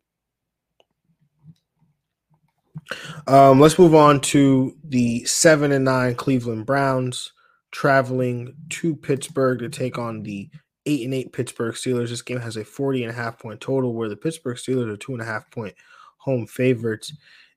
Um, 3.27 3.61
let's 3.61 3.79
move 3.79 3.95
on 3.95 4.21
to 4.21 4.77
the 4.85 5.25
seven 5.25 5.73
and 5.73 5.85
nine 5.85 6.15
Cleveland 6.15 6.67
Browns 6.67 7.33
traveling 7.71 8.55
to 8.69 8.97
Pittsburgh 8.97 9.61
to 9.61 9.69
take 9.69 9.99
on 9.99 10.23
the 10.23 10.51
eight 10.87 11.05
and 11.05 11.15
eight 11.15 11.33
Pittsburgh 11.33 11.75
Steelers. 11.75 12.09
This 12.09 12.23
game 12.23 12.41
has 12.41 12.57
a 12.57 12.65
40 12.65 13.05
and 13.05 13.13
a 13.13 13.15
half 13.15 13.39
point 13.39 13.61
total 13.61 13.95
where 13.95 14.09
the 14.09 14.17
Pittsburgh 14.17 14.57
Steelers 14.57 14.93
are 14.93 14.97
two 14.97 15.13
and 15.13 15.23
a 15.23 15.27
half 15.27 15.51
point 15.51 15.75
home 16.19 16.47
favorites. 16.47 17.13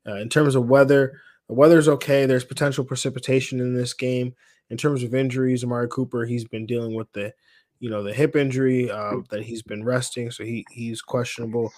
Uh, 0.07 0.15
in 0.15 0.29
terms 0.29 0.55
of 0.55 0.67
weather, 0.67 1.19
the 1.47 1.53
weather's 1.53 1.87
okay. 1.87 2.25
There's 2.25 2.43
potential 2.43 2.83
precipitation 2.83 3.59
in 3.59 3.73
this 3.73 3.93
game. 3.93 4.33
In 4.69 4.77
terms 4.77 5.03
of 5.03 5.13
injuries, 5.13 5.63
Amari 5.63 5.87
Cooper, 5.87 6.25
he's 6.25 6.45
been 6.45 6.65
dealing 6.65 6.95
with 6.95 7.11
the, 7.13 7.33
you 7.79 7.89
know, 7.89 8.01
the 8.01 8.13
hip 8.13 8.35
injury 8.35 8.89
uh, 8.89 9.17
that 9.29 9.43
he's 9.43 9.61
been 9.61 9.83
resting, 9.83 10.31
so 10.31 10.43
he 10.43 10.65
he's 10.71 11.01
questionable. 11.01 11.71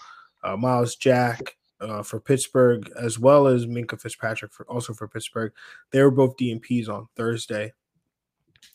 Uh, 0.44 0.56
Myles 0.56 0.96
Jack 0.96 1.58
uh, 1.82 2.04
for 2.04 2.20
Pittsburgh, 2.20 2.90
as 3.00 3.20
well 3.20 3.48
as 3.48 3.66
Minkah 3.66 4.00
Fitzpatrick 4.00 4.54
for 4.54 4.66
also 4.68 4.94
for 4.94 5.08
Pittsburgh. 5.08 5.52
They 5.92 6.02
were 6.02 6.12
both 6.12 6.38
DNPs 6.38 6.88
on 6.88 7.08
Thursday. 7.16 7.74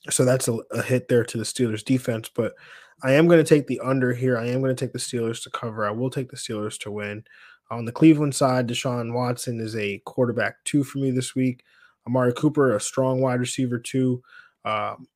So 0.09 0.25
that's 0.25 0.49
a, 0.49 0.59
a, 0.71 0.83
hit 0.83 1.09
there 1.09 1.25
to 1.25 1.39
the 1.39 1.45
Steelers 1.45 1.85
defense. 1.85 2.31
But 2.35 2.55
I 3.03 3.13
am 3.13 3.27
going 3.27 3.43
to 3.43 3.49
take 3.49 3.67
the 3.67 3.81
under 3.81 4.13
here. 4.13 4.39
I 4.39 4.47
am 4.47 4.61
going 4.61 4.75
to 4.75 4.85
take 4.85 4.93
the 4.93 4.99
Steelers 4.99 5.43
to 5.45 5.51
cover. 5.51 5.87
I 5.87 5.91
will 5.91 6.11
take 6.11 6.31
the 6.31 6.37
Steelers 6.37 6.79
to 6.81 6.91
win. 6.91 7.25
On 7.71 7.85
the 7.85 7.93
Cleveland 7.93 8.35
side, 8.35 8.67
Deshaun 8.69 9.13
Watson 9.13 9.61
is 9.61 9.77
a 9.77 10.03
quarterback 10.05 10.57
two 10.65 10.83
for 10.83 10.99
me 10.99 11.11
this 11.11 11.35
week. 11.35 11.63
Amari 12.07 12.33
Cooper, 12.33 12.75
a 12.75 12.81
strong 12.81 13.21
wide 13.21 13.41
receiver 13.41 13.79
two. 13.79 14.23
Um, 14.65 15.07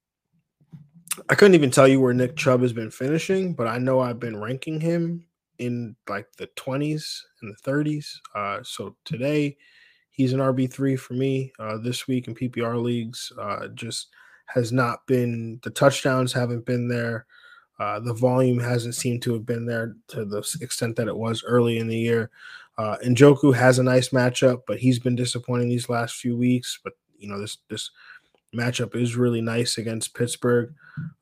I 1.29 1.35
couldn't 1.35 1.55
even 1.55 1.71
tell 1.71 1.89
you 1.89 2.01
where 2.01 2.15
Nick 2.15 2.37
Chubb 2.37 2.63
has 2.63 2.73
been 2.73 2.91
finishing, 2.91 3.55
but 3.55 3.67
I 3.67 3.79
know 3.79 4.01
I've 4.01 4.21
been 4.21 4.41
ranking 4.41 4.81
him 4.81 5.27
in 5.59 5.97
like 6.09 6.27
the 6.37 6.49
20s 6.57 7.21
and 7.41 7.55
the 7.55 7.71
30s. 7.71 8.07
Uh, 8.35 8.63
so 8.63 8.97
today 9.05 9.57
He's 10.15 10.33
an 10.33 10.39
RB 10.39 10.73
three 10.73 10.95
for 10.95 11.15
me 11.15 11.53
uh, 11.59 11.77
this 11.79 12.07
week 12.07 12.29
in 12.29 12.37
PPR 12.37 12.81
leagues. 12.81 13.33
Uh, 13.37 13.67
just 13.75 14.11
has 14.47 14.73
not 14.73 15.07
been 15.07 15.61
the 15.63 15.71
touchdowns 15.71 16.33
haven't 16.33 16.65
been 16.65 16.89
there. 16.89 17.27
Uh, 17.79 17.99
the 17.99 18.15
volume 18.15 18.59
hasn't 18.59 18.95
seemed 18.95 19.21
to 19.23 19.33
have 19.33 19.45
been 19.45 19.67
there 19.67 19.97
to 20.09 20.25
the 20.25 20.39
extent 20.61 20.95
that 20.97 21.09
it 21.09 21.17
was 21.17 21.43
early 21.45 21.79
in 21.79 21.89
the 21.89 21.99
year. 21.99 22.31
Uh, 22.79 22.97
Njoku 23.05 23.55
has 23.55 23.79
a 23.79 23.83
nice 23.83 24.11
matchup, 24.11 24.63
but 24.67 24.79
he's 24.79 24.99
been 24.99 25.17
disappointing 25.17 25.69
these 25.69 25.89
last 25.89 26.17
few 26.17 26.37
weeks. 26.37 26.79
But 26.83 26.95
you 27.19 27.29
know 27.29 27.41
this 27.41 27.59
this 27.69 27.91
matchup 28.55 28.95
is 28.95 29.17
really 29.17 29.41
nice 29.41 29.79
against 29.79 30.15
Pittsburgh. 30.15 30.73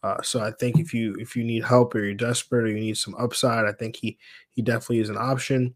Uh, 0.02 0.20
so 0.22 0.40
I 0.40 0.50
think 0.52 0.78
if 0.78 0.92
you 0.92 1.16
if 1.18 1.34
you 1.36 1.44
need 1.44 1.64
help 1.64 1.94
or 1.94 2.00
you're 2.00 2.14
desperate 2.14 2.64
or 2.64 2.68
you 2.68 2.80
need 2.80 2.96
some 2.96 3.14
upside, 3.14 3.64
I 3.64 3.72
think 3.72 3.96
he 3.96 4.18
he 4.50 4.62
definitely 4.62 5.00
is 5.00 5.10
an 5.10 5.18
option. 5.18 5.74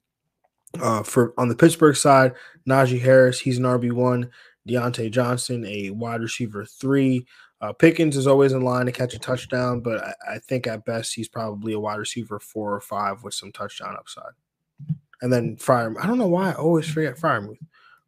Uh, 0.81 1.03
for 1.03 1.33
on 1.39 1.49
the 1.49 1.57
Pittsburgh 1.57 1.97
side, 1.97 2.35
Najee 2.69 3.01
Harris, 3.01 3.41
he's 3.41 3.59
an 3.59 3.65
RB 3.65 3.93
one. 3.93 4.31
Diontae 4.67 5.11
Johnson, 5.11 5.65
a 5.67 5.91
wide 5.91 6.21
receiver 6.21 6.65
three. 6.65 7.27
Uh, 7.61 7.73
Pickens 7.73 8.17
is 8.17 8.27
always 8.27 8.53
in 8.53 8.63
line 8.63 8.87
to 8.87 8.93
catch 8.93 9.15
a 9.15 9.19
touchdown, 9.19 9.81
but 9.81 10.05
I, 10.05 10.35
I, 10.35 10.39
think 10.41 10.67
at 10.67 10.85
best 10.85 11.15
he's 11.15 11.29
probably 11.29 11.73
a 11.73 11.81
wide 11.81 11.99
receiver 11.99 12.39
four 12.39 12.75
or 12.75 12.81
five 12.81 13.23
with 13.23 13.33
some 13.33 13.51
touchdown 13.51 13.97
upside. 13.99 14.33
And 15.23 15.33
then 15.33 15.57
Fire, 15.57 15.95
I 15.99 16.07
don't 16.07 16.19
know 16.19 16.27
why 16.27 16.51
I 16.51 16.55
always 16.55 16.87
forget 16.87 17.17
Freiermuth. 17.17 17.57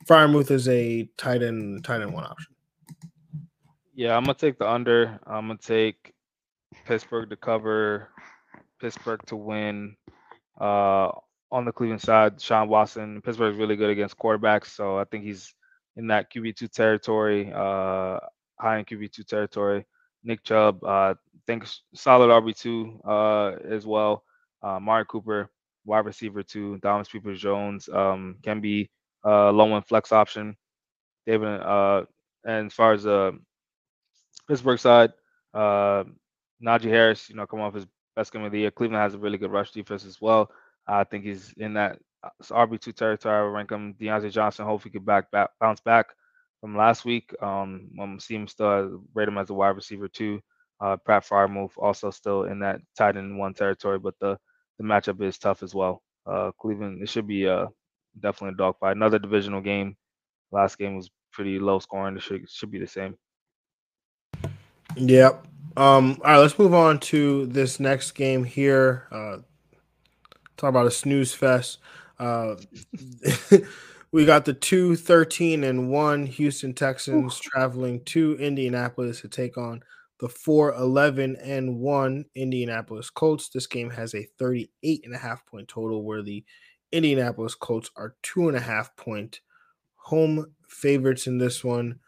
Freiermuth 0.05 0.51
is 0.51 0.69
a 0.69 1.09
tight 1.17 1.43
end, 1.43 1.83
tight 1.83 2.03
end 2.03 2.13
one 2.13 2.25
option. 2.25 2.55
Yeah, 3.95 4.17
I'm 4.17 4.25
gonna 4.25 4.35
take 4.35 4.59
the 4.59 4.69
under. 4.69 5.19
I'm 5.27 5.49
gonna 5.49 5.59
take 5.59 6.13
Pittsburgh 6.85 7.31
to 7.31 7.37
cover, 7.37 8.11
Pittsburgh 8.81 9.21
to 9.27 9.37
win. 9.37 9.97
Uh, 10.61 11.11
on 11.51 11.65
the 11.65 11.73
Cleveland 11.73 12.03
side, 12.03 12.41
Sean 12.41 12.69
Watson, 12.69 13.23
Pittsburgh 13.23 13.55
is 13.55 13.59
really 13.59 13.77
good 13.77 13.91
against 13.91 14.19
quarterbacks, 14.19 14.67
so 14.67 14.99
I 14.99 15.05
think 15.05 15.25
he's 15.25 15.55
in 15.99 16.07
that 16.07 16.33
QB 16.33 16.57
two 16.57 16.69
territory, 16.69 17.53
uh, 17.53 18.19
high 18.59 18.79
in 18.79 18.85
QB 18.85 19.13
two 19.13 19.25
territory. 19.25 19.85
Nick 20.25 20.43
Chubb, 20.45 20.83
uh, 20.85 21.15
think 21.47 21.67
solid 21.95 22.29
RB 22.29 22.57
two 22.57 23.01
uh, 23.05 23.57
as 23.69 23.87
well. 23.87 24.25
Uh, 24.63 24.79
Mari 24.81 25.05
Cooper, 25.07 25.51
wide 25.85 26.07
receiver 26.07 26.43
two. 26.43 26.79
Thomas 26.79 27.09
People 27.09 27.35
Jones 27.35 27.89
um, 27.93 28.37
can 28.43 28.61
be 28.61 28.89
uh, 29.25 29.51
low 29.51 29.75
end 29.75 29.87
flex 29.87 30.13
option. 30.13 30.57
David, 31.27 31.61
uh, 31.61 32.05
and 32.47 32.67
as 32.67 32.73
far 32.73 32.93
as 32.93 33.03
the 33.03 33.39
Pittsburgh 34.49 34.79
side, 34.79 35.13
uh, 35.53 36.05
Najee 36.65 36.89
Harris, 36.89 37.29
you 37.29 37.37
know, 37.37 37.47
come 37.47 37.61
off 37.61 37.75
his 37.75 37.87
best 38.17 38.33
game 38.33 38.45
of 38.45 38.53
the 38.53 38.61
year. 38.61 38.71
Cleveland 38.71 39.03
has 39.03 39.15
a 39.15 39.19
really 39.19 39.39
good 39.39 39.51
rush 39.51 39.73
defense 39.73 40.05
as 40.05 40.21
well. 40.21 40.51
I 40.87 41.05
think 41.05 41.25
he's 41.25 41.53
in 41.59 41.75
that 41.75 41.99
uh, 42.23 42.31
RB 42.43 42.81
two 42.81 42.93
territory. 42.93 43.37
I 43.37 43.41
rank 43.41 43.71
him. 43.71 43.95
Diontae 43.95 44.31
Johnson. 44.31 44.65
Hopefully, 44.65 44.93
could 44.93 45.07
back, 45.07 45.31
back 45.31 45.51
bounce 45.61 45.81
back 45.81 46.07
from 46.61 46.77
last 46.77 47.05
week. 47.05 47.35
Um, 47.43 47.91
I'm 48.01 48.21
seeing 48.21 48.43
him 48.43 48.49
still 48.49 49.03
rate 49.15 49.29
him 49.29 49.39
as 49.39 49.51
a 49.51 49.55
wide 49.55 49.77
receiver 49.77 50.09
too. 50.09 50.41
Uh, 50.81 50.97
Pat 50.97 51.25
Freiermuth 51.25 51.73
also 51.77 52.11
still 52.11 52.45
in 52.45 52.61
that 52.61 52.81
tight 52.97 53.17
end 53.17 53.39
one 53.39 53.55
territory, 53.55 53.99
but 53.99 54.15
the 54.21 54.39
the 54.79 54.85
matchup 54.85 55.21
is 55.23 55.39
tough 55.39 55.63
as 55.63 55.75
well. 55.75 56.03
Uh, 56.27 56.53
Cleveland, 56.59 57.03
it 57.03 57.09
should 57.09 57.27
be 57.27 57.49
uh, 57.49 57.67
definitely 58.21 58.55
a 58.55 58.59
dogfight. 58.59 58.97
Another 58.97 59.19
divisional 59.19 59.61
game. 59.61 59.97
Last 60.53 60.79
game 60.79 60.97
was 60.97 61.11
pretty 61.33 61.59
low 61.59 61.79
scoring. 61.79 62.17
It 62.17 62.23
should 62.23 62.49
should 62.49 62.71
be 62.71 62.79
the 62.79 62.87
same. 62.87 63.17
Yep. 64.97 65.47
Um, 65.77 66.19
all 66.25 66.33
right, 66.33 66.39
let's 66.39 66.59
move 66.59 66.75
on 66.75 66.99
to 67.01 67.47
this 67.47 67.79
next 67.79 68.13
game 68.13 68.45
here. 68.45 69.07
Uh, 69.13 69.39
talk 70.57 70.71
about 70.71 70.87
a 70.87 70.91
snooze 70.91 71.35
fest. 71.35 71.79
Uh, 72.19 72.57
we 74.13 74.25
got 74.25 74.45
the 74.45 74.55
two 74.55 74.97
13 74.97 75.65
and 75.65 75.91
1 75.91 76.27
Houston 76.27 76.75
Texans 76.75 77.39
Ooh. 77.39 77.51
traveling 77.51 78.05
to 78.07 78.37
Indianapolis 78.39 79.21
to 79.21 79.29
take 79.29 79.57
on 79.57 79.83
the 80.21 80.29
4 80.29 80.75
11 80.75 81.37
and 81.37 81.79
1 81.79 82.25
Indianapolis 82.35 83.11
Colts. 83.11 83.49
This 83.49 83.67
game 83.67 83.91
has 83.91 84.15
a 84.15 84.27
38 84.39 85.03
and 85.05 85.15
a 85.15 85.19
half 85.19 85.47
point 85.47 85.69
total 85.69 86.03
where 86.03 86.23
the 86.23 86.45
Indianapolis 86.91 87.55
Colts 87.55 87.91
are 87.97 88.17
two 88.23 88.49
and 88.49 88.57
a 88.57 88.61
half 88.61 88.97
point 88.97 89.41
home 89.97 90.53
favorites 90.69 91.27
in 91.27 91.39
this 91.39 91.63
one. 91.63 92.01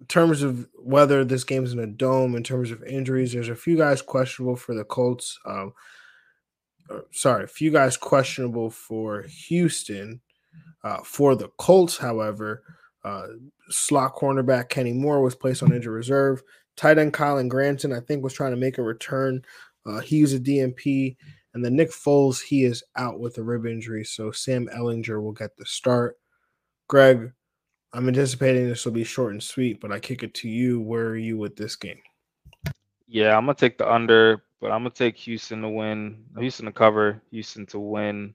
In 0.00 0.06
terms 0.06 0.42
of 0.42 0.66
whether 0.74 1.24
this 1.24 1.44
game's 1.44 1.72
in 1.72 1.78
a 1.78 1.86
dome, 1.86 2.34
in 2.34 2.42
terms 2.42 2.70
of 2.70 2.82
injuries, 2.84 3.32
there's 3.32 3.50
a 3.50 3.56
few 3.56 3.76
guys 3.76 4.00
questionable 4.00 4.56
for 4.56 4.74
the 4.74 4.84
Colts. 4.84 5.38
Um, 5.44 5.74
sorry, 7.12 7.44
a 7.44 7.48
few 7.48 7.70
guys 7.70 7.96
questionable 7.96 8.70
for 8.70 9.22
Houston. 9.22 10.20
Uh, 10.82 10.98
for 11.04 11.36
the 11.36 11.48
Colts, 11.58 11.96
however, 11.98 12.62
uh, 13.04 13.26
slot 13.68 14.16
cornerback 14.16 14.68
Kenny 14.68 14.92
Moore 14.92 15.22
was 15.22 15.34
placed 15.34 15.62
on 15.62 15.72
injured 15.72 15.92
reserve. 15.92 16.42
Tight 16.76 16.98
end 16.98 17.12
Kylen 17.12 17.48
Granson, 17.48 17.92
I 17.92 18.00
think, 18.00 18.24
was 18.24 18.32
trying 18.32 18.52
to 18.52 18.56
make 18.56 18.78
a 18.78 18.82
return. 18.82 19.42
Uh, 19.84 20.00
he 20.00 20.22
was 20.22 20.32
a 20.32 20.40
DNP. 20.40 21.16
And 21.52 21.64
then 21.64 21.76
Nick 21.76 21.90
Foles, 21.90 22.40
he 22.40 22.64
is 22.64 22.82
out 22.96 23.18
with 23.18 23.36
a 23.38 23.42
rib 23.42 23.66
injury. 23.66 24.04
So 24.04 24.30
Sam 24.30 24.68
Ehlinger 24.74 25.22
will 25.22 25.32
get 25.32 25.56
the 25.56 25.66
start. 25.66 26.16
Greg, 26.88 27.32
I'm 27.92 28.08
anticipating 28.08 28.68
this 28.68 28.84
will 28.84 28.92
be 28.92 29.04
short 29.04 29.32
and 29.32 29.42
sweet, 29.42 29.80
but 29.80 29.92
I 29.92 29.98
kick 29.98 30.22
it 30.22 30.32
to 30.34 30.48
you. 30.48 30.80
Where 30.80 31.06
are 31.06 31.16
you 31.16 31.36
with 31.36 31.56
this 31.56 31.74
game? 31.76 32.00
Yeah, 33.08 33.36
I'm 33.36 33.46
gonna 33.46 33.54
take 33.54 33.78
the 33.78 33.92
under, 33.92 34.44
but 34.60 34.70
I'm 34.70 34.80
gonna 34.80 34.90
take 34.90 35.16
Houston 35.18 35.62
to 35.62 35.68
win. 35.68 36.24
Houston 36.38 36.66
to 36.66 36.72
cover. 36.72 37.22
Houston 37.30 37.66
to 37.66 37.78
win. 37.78 38.34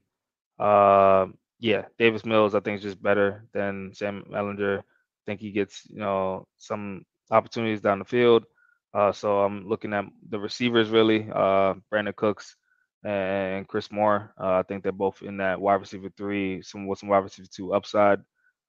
Uh, 0.60 1.28
yeah, 1.60 1.86
Davis 1.98 2.26
Mills 2.26 2.56
I 2.56 2.60
think 2.60 2.78
is 2.78 2.84
just 2.84 3.02
better 3.02 3.46
than 3.54 3.92
Sam 3.94 4.26
Ehlinger. 4.32 4.80
I 4.80 4.84
think 5.26 5.40
he 5.42 5.52
gets 5.52 5.84
you 5.90 6.00
know 6.00 6.48
some 6.58 7.06
opportunities 7.32 7.82
down 7.82 8.00
the 8.00 8.06
field. 8.06 8.46
Uh, 8.94 9.12
so 9.12 9.42
I'm 9.42 9.68
looking 9.68 9.94
at 9.94 10.06
the 10.30 10.40
receivers 10.40 10.90
really. 10.90 11.30
Uh, 11.32 11.76
Brandin 11.92 12.16
Cooks 12.16 12.56
and 13.04 13.68
Chris 13.68 13.92
Moore. 13.92 14.34
Uh, 14.40 14.54
I 14.54 14.64
think 14.64 14.84
they're 14.84 14.92
both 14.92 15.22
in 15.22 15.38
that 15.38 15.60
wide 15.60 15.76
receiver 15.76 16.10
three, 16.18 16.62
some 16.62 16.88
with 16.88 17.00
some 17.00 17.10
wide 17.10 17.20
receiver 17.24 17.48
two 17.54 17.74
upside. 17.74 18.20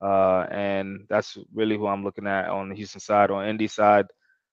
Uh, 0.00 0.46
and 0.50 1.06
that's 1.08 1.38
really 1.54 1.76
who 1.76 1.86
I'm 1.86 2.04
looking 2.04 2.26
at 2.26 2.50
on 2.50 2.68
the 2.68 2.74
Houston 2.74 3.00
side. 3.00 3.30
On 3.30 3.46
Indy 3.46 3.66
side, 3.66 4.06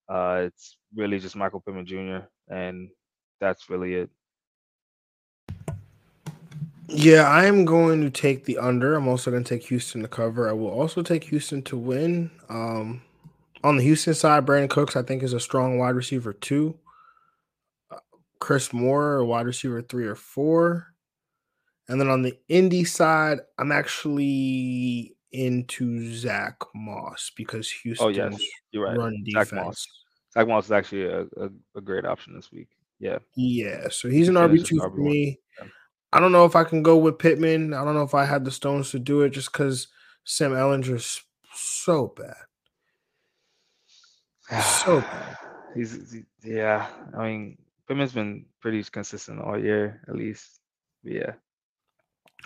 uh, 0.08 0.44
it's 0.46 0.78
really 0.96 1.20
just 1.20 1.36
Michael 1.36 1.60
Pittman 1.60 1.86
Jr. 1.86 2.28
and 2.50 2.90
that's 3.40 3.70
really 3.70 3.96
it. 3.96 4.10
Yeah, 6.88 7.28
I 7.28 7.46
am 7.46 7.66
going 7.66 8.02
to 8.02 8.10
take 8.10 8.46
the 8.46 8.58
under. 8.58 8.96
I'm 8.96 9.08
also 9.08 9.32
going 9.32 9.44
to 9.44 9.50
take 9.50 9.68
Houston 9.68 10.02
to 10.02 10.08
cover. 10.08 10.50
I 10.50 10.54
will 10.54 10.70
also 10.70 11.02
take 11.02 11.24
Houston 11.26 11.62
to 11.64 11.78
win. 11.78 12.30
Um, 12.50 13.02
on 13.64 13.78
the 13.78 13.84
Houston 13.84 14.14
side, 14.14 14.46
Brandin 14.46 14.70
Cooks, 14.70 14.96
I 14.96 15.02
think, 15.02 15.24
is 15.24 15.34
a 15.34 15.40
strong 15.40 15.80
wide 15.80 15.96
receiver 15.96 16.34
too. 16.34 16.78
Uh, 17.90 17.98
Chris 18.40 18.74
Moore, 18.74 19.24
wide 19.24 19.46
receiver 19.46 19.82
three 19.82 20.06
or 20.06 20.16
four. 20.16 20.94
And 21.88 22.00
then 22.00 22.10
on 22.10 22.22
the 22.22 22.38
Indy 22.48 22.84
side, 22.84 23.40
I'm 23.58 23.72
actually 23.72 25.16
into 25.32 26.14
Zack 26.14 26.58
Moss 26.76 27.32
because 27.36 27.70
Houston 27.70 28.06
oh, 28.06 28.10
yes. 28.10 28.40
You're 28.72 28.86
right. 28.86 28.98
run 28.98 29.24
defense. 29.26 29.88
Zack 30.34 30.48
Moss. 30.48 30.66
Is 30.66 30.72
actually 30.72 31.06
a, 31.06 31.22
a, 31.22 31.50
a 31.76 31.82
great 31.82 32.06
option 32.06 32.36
this 32.36 32.52
week. 32.52 32.70
Yeah. 33.00 33.20
Yeah. 33.36 33.88
So 33.90 34.10
he's 34.10 34.30
an 34.30 34.36
RB 34.36 34.66
two 34.66 34.80
for 34.80 34.90
me. 34.92 35.40
Yeah. 35.60 35.68
I 36.12 36.20
don't 36.20 36.32
know 36.32 36.46
if 36.46 36.56
I 36.56 36.64
can 36.64 36.84
go 36.84 36.98
with 36.98 37.20
Pittman. 37.20 37.74
I 37.74 37.84
don't 37.84 37.96
know 37.96 38.04
if 38.04 38.14
I 38.14 38.26
had 38.26 38.46
the 38.46 38.52
stones 38.52 38.92
to 38.92 39.00
do 39.00 39.22
it 39.22 39.32
just 39.32 39.52
because 39.52 39.88
Sam 40.24 40.52
Ehlinger's 40.52 41.24
so 41.54 42.14
bad. 42.16 42.36
So 44.64 45.02
bad. 45.02 45.38
He's 45.74 46.12
he, 46.12 46.24
yeah. 46.44 46.88
I 47.18 47.28
mean, 47.28 47.58
Pittman's 47.88 48.14
been 48.14 48.46
pretty 48.60 48.84
consistent 48.84 49.42
all 49.42 49.58
year, 49.58 50.02
at 50.08 50.16
least. 50.16 50.60
Yeah. 51.04 51.34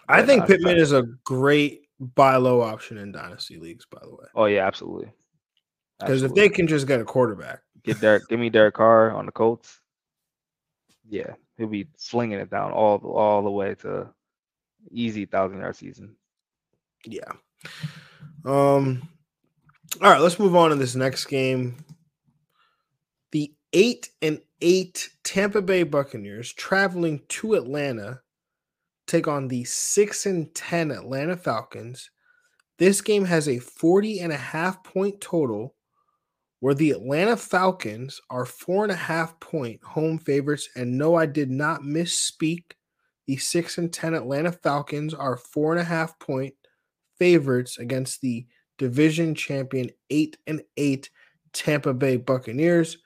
I 0.07 0.23
think 0.23 0.47
Pittman 0.47 0.77
is 0.77 0.93
a 0.93 1.03
great 1.25 1.87
buy 1.99 2.37
low 2.37 2.61
option 2.61 2.97
in 2.97 3.11
dynasty 3.11 3.57
leagues, 3.57 3.85
by 3.85 3.99
the 4.01 4.09
way. 4.09 4.25
Oh 4.35 4.45
yeah, 4.45 4.65
absolutely. 4.65 5.11
Because 5.99 6.23
if 6.23 6.33
they 6.33 6.47
can 6.47 6.67
just 6.67 6.87
get 6.87 7.01
a 7.01 7.05
quarterback, 7.05 7.61
get 7.87 8.01
Derek, 8.01 8.27
give 8.27 8.39
me 8.39 8.49
Derek 8.49 8.75
Carr 8.75 9.11
on 9.11 9.25
the 9.25 9.31
Colts. 9.31 9.79
Yeah, 11.09 11.33
he'll 11.57 11.67
be 11.67 11.87
slinging 11.95 12.39
it 12.39 12.49
down 12.49 12.71
all 12.71 12.97
all 12.97 13.41
the 13.43 13.49
way 13.49 13.75
to 13.75 14.09
easy 14.91 15.25
thousand 15.25 15.59
yard 15.59 15.75
season. 15.75 16.15
Yeah. 17.05 17.31
Um. 18.45 19.07
All 20.01 20.11
right, 20.11 20.21
let's 20.21 20.39
move 20.39 20.55
on 20.55 20.69
to 20.69 20.75
this 20.75 20.95
next 20.95 21.25
game. 21.25 21.83
The 23.31 23.53
eight 23.73 24.09
and 24.21 24.41
eight 24.61 25.09
Tampa 25.23 25.61
Bay 25.61 25.83
Buccaneers 25.83 26.53
traveling 26.53 27.21
to 27.29 27.55
Atlanta 27.55 28.21
take 29.07 29.27
on 29.27 29.47
the 29.47 29.63
six 29.63 30.25
and 30.25 30.53
ten 30.53 30.91
Atlanta 30.91 31.37
Falcons. 31.37 32.09
This 32.77 33.01
game 33.01 33.25
has 33.25 33.47
a 33.47 33.57
40 33.57 34.19
and 34.19 34.31
a 34.31 34.37
half 34.37 34.83
point 34.83 35.19
total 35.19 35.73
where 36.59 36.73
the 36.73 36.91
Atlanta 36.91 37.37
Falcons 37.37 38.19
are 38.29 38.45
four 38.45 38.83
and 38.83 38.91
a 38.91 38.95
half 38.95 39.39
point 39.39 39.83
home 39.83 40.17
favorites. 40.17 40.69
And 40.75 40.97
no, 40.97 41.15
I 41.15 41.25
did 41.25 41.51
not 41.51 41.81
misspeak. 41.81 42.71
The 43.27 43.37
six 43.37 43.77
and 43.77 43.91
10 43.91 44.13
Atlanta 44.13 44.51
Falcons 44.51 45.13
are 45.13 45.37
four 45.37 45.73
and 45.73 45.81
a 45.81 45.83
half 45.83 46.17
point 46.19 46.53
favorites 47.19 47.77
against 47.77 48.21
the 48.21 48.47
division 48.77 49.35
champion 49.35 49.89
8 50.09 50.37
and 50.47 50.61
8 50.77 51.09
Tampa 51.53 51.93
Bay 51.93 52.17
Buccaneers. 52.17 52.97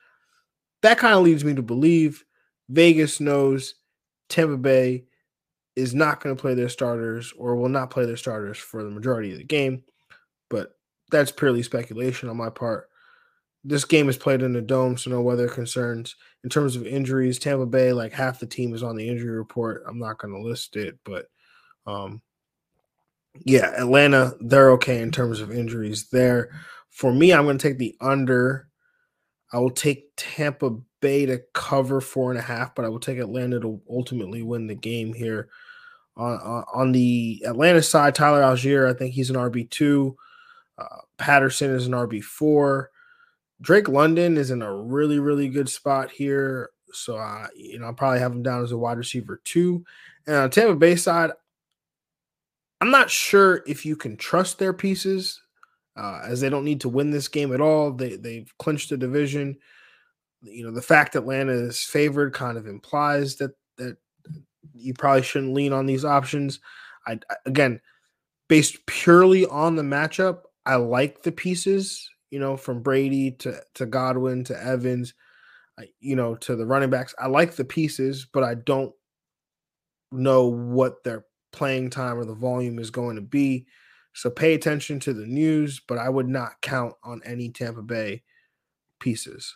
That 0.81 0.97
kind 0.97 1.13
of 1.13 1.23
leads 1.23 1.43
me 1.43 1.55
to 1.55 1.61
believe 1.61 2.23
Vegas 2.69 3.19
knows 3.19 3.75
Tampa 4.29 4.57
Bay 4.57 5.05
is 5.75 5.93
not 5.93 6.21
going 6.21 6.35
to 6.35 6.41
play 6.41 6.53
their 6.53 6.69
starters 6.69 7.33
or 7.37 7.55
will 7.55 7.69
not 7.69 7.89
play 7.89 8.05
their 8.05 8.17
starters 8.17 8.57
for 8.57 8.83
the 8.83 8.89
majority 8.89 9.31
of 9.31 9.37
the 9.37 9.43
game. 9.43 9.83
But 10.49 10.75
that's 11.11 11.31
purely 11.31 11.63
speculation 11.63 12.29
on 12.29 12.37
my 12.37 12.49
part. 12.49 12.90
This 13.63 13.86
game 13.86 14.10
is 14.10 14.17
played 14.17 14.41
in 14.41 14.54
the 14.54 14.62
dome, 14.62 14.97
so 14.97 15.12
no 15.12 15.21
weather 15.21 15.47
concerns. 15.47 16.15
In 16.43 16.50
terms 16.50 16.76
of 16.76 16.88
injuries, 16.88 17.38
Tampa 17.38 17.65
Bay, 17.65 17.93
like 17.93 18.12
half 18.12 18.39
the 18.39 18.47
team 18.47 18.74
is 18.74 18.82
on 18.82 18.95
the 18.95 19.08
injury 19.08 19.38
report. 19.38 19.84
I'm 19.88 20.00
not 20.00 20.17
going 20.17 20.34
to 20.34 20.41
list 20.41 20.76
it, 20.76 20.97
but 21.04 21.28
um, 21.86 22.21
yeah, 23.45 23.71
Atlanta, 23.80 24.36
they're 24.39 24.71
okay 24.71 25.02
in 25.02 25.12
terms 25.12 25.39
of 25.39 25.52
injuries 25.52 26.10
there. 26.10 26.50
For 26.89 27.13
me, 27.13 27.34
I'm 27.34 27.45
going 27.45 27.58
to 27.58 27.67
take 27.67 27.78
the 27.78 27.95
under. 28.02 28.67
I 29.54 29.60
will 29.60 29.69
take 29.69 30.10
Tampa 30.17 30.78
Bay 31.00 31.26
to 31.26 31.41
cover 31.54 32.02
four 32.02 32.32
and 32.32 32.39
a 32.39 32.43
half, 32.43 32.76
but 32.76 32.86
I 32.86 32.89
will 32.89 33.00
take 33.00 33.17
Atlanta 33.17 33.60
to 33.60 33.82
ultimately 33.89 34.41
win 34.41 34.67
the 34.67 34.76
game 34.76 35.13
here. 35.13 35.50
On, 36.17 36.34
on, 36.34 36.63
on 36.74 36.91
the 36.91 37.43
Atlanta 37.45 37.82
side, 37.82 38.15
Tyler 38.15 38.41
Allgeier, 38.41 38.89
I 38.89 38.97
think 38.97 39.13
he's 39.13 39.30
an 39.30 39.36
RB2. 39.38 40.15
Uh, 40.78 40.86
Patterson 41.17 41.71
is 41.71 41.88
an 41.88 41.93
RB4. 41.93 42.88
Drake 43.62 43.88
London 43.88 44.38
is 44.38 44.52
in 44.52 44.62
a 44.62 44.76
really, 44.76 45.19
really 45.19 45.47
good 45.47 45.69
spot 45.69 46.12
here. 46.12 46.71
So, 46.93 47.15
uh, 47.15 47.47
you 47.56 47.80
know, 47.80 47.86
I'll 47.86 47.93
probably 47.93 48.19
have 48.19 48.32
him 48.32 48.43
down 48.43 48.63
as 48.63 48.71
a 48.71 48.78
wide 48.78 48.97
receiver 48.97 49.39
two. 49.43 49.86
And 50.28 50.36
on 50.36 50.50
Tampa 50.50 50.76
Bay 50.76 50.95
side, 50.95 51.32
I'm 52.82 52.91
not 52.91 53.10
sure 53.10 53.63
if 53.67 53.86
you 53.86 53.95
can 53.95 54.17
trust 54.17 54.58
their 54.58 54.74
pieces, 54.74 55.39
uh, 55.95 56.21
as 56.26 56.41
they 56.41 56.50
don't 56.50 56.65
need 56.65 56.82
to 56.82 56.89
win 56.89 57.12
this 57.12 57.28
game 57.28 57.54
at 57.54 57.62
all. 57.62 57.91
They 57.91 58.15
they've 58.15 58.52
clinched 58.58 58.89
the 58.89 58.97
division. 58.97 59.58
You 60.41 60.65
know, 60.65 60.71
the 60.71 60.82
fact 60.82 61.15
Atlanta 61.15 61.54
is 61.54 61.84
favored 61.84 62.34
kind 62.34 62.58
of 62.58 62.67
implies 62.67 63.36
that 63.36 63.52
that 63.78 63.97
you 64.74 64.93
probably 64.95 65.21
shouldn't 65.21 65.54
lean 65.54 65.74
on 65.74 65.86
these 65.86 66.04
options. 66.04 66.60
I 67.06 67.19
again, 67.45 67.80
based 68.47 68.84
purely 68.88 69.45
on 69.45 69.76
the 69.76 69.84
matchup, 69.84 70.41
I 70.65 70.76
like 70.76 71.21
the 71.21 71.32
pieces. 71.32 72.10
You 72.32 72.39
know, 72.39 72.58
from 72.58 72.82
Brady 72.82 73.32
to 73.32 73.62
to 73.76 73.86
Godwin 73.86 74.44
to 74.46 74.63
Evans, 74.63 75.13
you 76.00 76.15
know, 76.15 76.36
to 76.36 76.56
the 76.56 76.65
running 76.65 76.89
backs. 76.89 77.13
I 77.20 77.28
like 77.28 77.54
the 77.54 77.65
pieces, 77.65 78.26
but 78.32 78.44
I 78.44 78.56
don't 78.56 78.94
know 80.12 80.48
what 80.48 81.04
their 81.04 81.26
playing 81.52 81.89
time 81.89 82.17
or 82.17 82.26
the 82.26 82.34
volume 82.34 82.80
is 82.80 82.89
going 82.89 83.15
to 83.15 83.22
be. 83.22 83.65
So 84.13 84.30
pay 84.30 84.54
attention 84.54 85.00
to 85.02 85.13
the 85.13 85.26
news, 85.26 85.82
but 85.88 85.98
I 85.98 86.10
would 86.10 86.28
not 86.28 86.62
count 86.62 86.96
on 87.04 87.22
any 87.26 87.50
Tampa 87.50 87.82
Bay 87.82 88.24
pieces. 89.00 89.56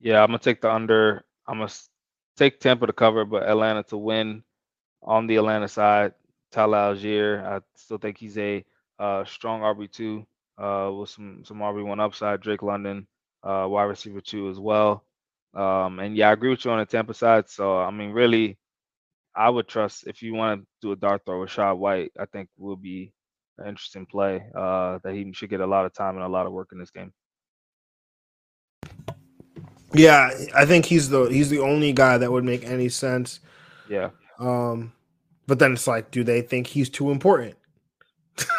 Yeah, 0.00 0.22
I'm 0.22 0.28
gonna 0.28 0.38
take 0.38 0.60
the 0.60 0.72
under. 0.72 1.24
I'm 1.46 1.58
gonna 1.58 1.72
take 2.36 2.60
Tampa 2.60 2.86
to 2.86 2.92
cover, 2.92 3.24
but 3.24 3.48
Atlanta 3.48 3.82
to 3.84 3.96
win. 3.96 4.42
On 5.02 5.26
the 5.26 5.36
Atlanta 5.36 5.68
side, 5.68 6.12
Tyler 6.50 6.94
Allgeier, 6.94 7.44
I 7.44 7.60
still 7.76 7.98
think 7.98 8.18
he's 8.18 8.36
a 8.38 8.64
uh, 8.98 9.24
strong 9.24 9.60
RB 9.60 9.90
two 9.90 10.26
uh, 10.58 10.90
with 10.92 11.10
some 11.10 11.42
some 11.44 11.58
RB 11.58 11.84
one 11.84 12.00
upside. 12.00 12.40
Drake 12.40 12.62
London, 12.62 13.06
uh, 13.42 13.66
wide 13.68 13.84
receiver 13.84 14.20
two 14.20 14.48
as 14.48 14.58
well. 14.58 15.04
Um, 15.54 15.98
and 15.98 16.16
yeah, 16.16 16.28
I 16.28 16.32
agree 16.32 16.50
with 16.50 16.64
you 16.64 16.70
on 16.70 16.78
the 16.78 16.86
Tampa 16.86 17.14
side. 17.14 17.48
So 17.48 17.78
I 17.78 17.90
mean, 17.90 18.10
really, 18.10 18.58
I 19.34 19.48
would 19.48 19.68
trust 19.68 20.06
if 20.06 20.22
you 20.22 20.34
want 20.34 20.60
to 20.60 20.66
do 20.82 20.92
a 20.92 20.96
dart 20.96 21.22
throw 21.24 21.40
with 21.40 21.50
Rachaad 21.50 21.78
White. 21.78 22.12
I 22.18 22.26
think 22.26 22.48
will 22.58 22.76
be 22.76 23.12
an 23.58 23.68
interesting 23.68 24.06
play. 24.06 24.44
Uh, 24.54 24.98
that 25.04 25.14
he 25.14 25.32
should 25.32 25.50
get 25.50 25.60
a 25.60 25.66
lot 25.66 25.86
of 25.86 25.94
time 25.94 26.16
and 26.16 26.24
a 26.24 26.28
lot 26.28 26.46
of 26.46 26.52
work 26.52 26.70
in 26.72 26.78
this 26.78 26.90
game. 26.90 27.12
Yeah, 29.94 30.30
I 30.54 30.66
think 30.66 30.84
he's 30.84 31.08
the 31.08 31.24
he's 31.24 31.50
the 31.50 31.60
only 31.60 31.92
guy 31.92 32.18
that 32.18 32.30
would 32.30 32.44
make 32.44 32.64
any 32.64 32.88
sense. 32.88 33.40
Yeah. 33.88 34.10
Um, 34.38 34.92
but 35.46 35.58
then 35.58 35.72
it's 35.72 35.86
like, 35.86 36.10
do 36.10 36.22
they 36.22 36.42
think 36.42 36.66
he's 36.66 36.90
too 36.90 37.10
important? 37.10 37.56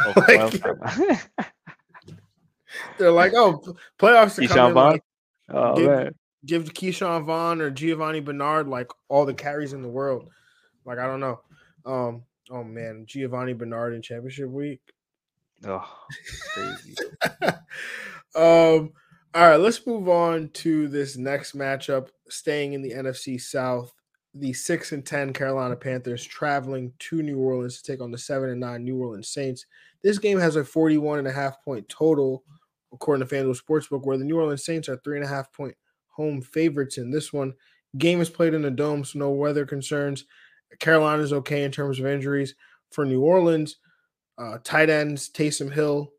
Oh, 0.05 0.13
like, 0.27 1.21
they're 2.97 3.11
like, 3.11 3.33
oh, 3.35 3.61
playoffs 3.97 4.39
Ke'Shawn 4.39 4.49
coming. 4.49 4.73
Vaughn? 4.73 4.91
Like, 4.91 5.03
oh 5.49 5.75
give, 5.75 5.89
man. 5.89 6.15
give 6.45 6.73
Ke'Shawn 6.73 7.25
Vaughn 7.25 7.61
or 7.61 7.71
Giovani 7.71 8.23
Bernard 8.23 8.67
like 8.67 8.91
all 9.07 9.25
the 9.25 9.33
carries 9.33 9.73
in 9.73 9.81
the 9.81 9.89
world. 9.89 10.29
Like 10.85 10.99
I 10.99 11.07
don't 11.07 11.19
know. 11.19 11.39
Um, 11.85 12.23
oh 12.49 12.63
man, 12.63 13.05
Giovani 13.07 13.53
Bernard 13.53 13.93
in 13.93 14.01
championship 14.01 14.49
week. 14.49 14.81
Oh, 15.65 15.85
crazy. 16.53 16.95
um, 18.35 18.91
all 19.33 19.47
right, 19.47 19.57
let's 19.57 19.85
move 19.85 20.09
on 20.09 20.49
to 20.49 20.87
this 20.87 21.17
next 21.17 21.55
matchup. 21.55 22.09
Staying 22.29 22.73
in 22.73 22.81
the 22.81 22.91
NFC 22.91 23.39
South, 23.39 23.93
the 24.33 24.53
six 24.53 24.91
and 24.91 25.05
ten 25.05 25.33
Carolina 25.33 25.75
Panthers 25.75 26.23
traveling 26.23 26.93
to 26.99 27.21
New 27.21 27.37
Orleans 27.37 27.81
to 27.81 27.91
take 27.91 28.01
on 28.01 28.11
the 28.11 28.17
seven 28.17 28.49
and 28.49 28.59
nine 28.59 28.83
New 28.83 28.97
Orleans 28.97 29.29
Saints. 29.29 29.65
This 30.01 30.17
game 30.17 30.39
has 30.39 30.55
a 30.55 30.63
41 30.63 31.19
and 31.19 31.27
a 31.27 31.31
half 31.31 31.61
point 31.63 31.87
total, 31.89 32.43
according 32.93 33.25
to 33.25 33.33
FanDuel 33.33 33.59
Sportsbook, 33.59 34.05
where 34.05 34.17
the 34.17 34.25
New 34.25 34.37
Orleans 34.37 34.65
Saints 34.65 34.89
are 34.89 34.97
three 34.97 35.17
and 35.17 35.25
a 35.25 35.29
half 35.29 35.51
point 35.53 35.75
home 36.07 36.41
favorites 36.41 36.97
in 36.97 37.11
this 37.11 37.31
one. 37.31 37.53
Game 37.97 38.21
is 38.21 38.29
played 38.29 38.53
in 38.53 38.65
a 38.65 38.71
dome, 38.71 39.03
so 39.03 39.19
no 39.19 39.31
weather 39.31 39.65
concerns. 39.65 40.25
Carolina's 40.79 41.33
okay 41.33 41.63
in 41.63 41.71
terms 41.71 41.99
of 41.99 42.05
injuries. 42.05 42.55
For 42.91 43.05
New 43.05 43.21
Orleans, 43.21 43.77
uh, 44.37 44.57
tight 44.63 44.89
ends 44.89 45.29
Taysom 45.29 45.71
Hill 45.71 46.11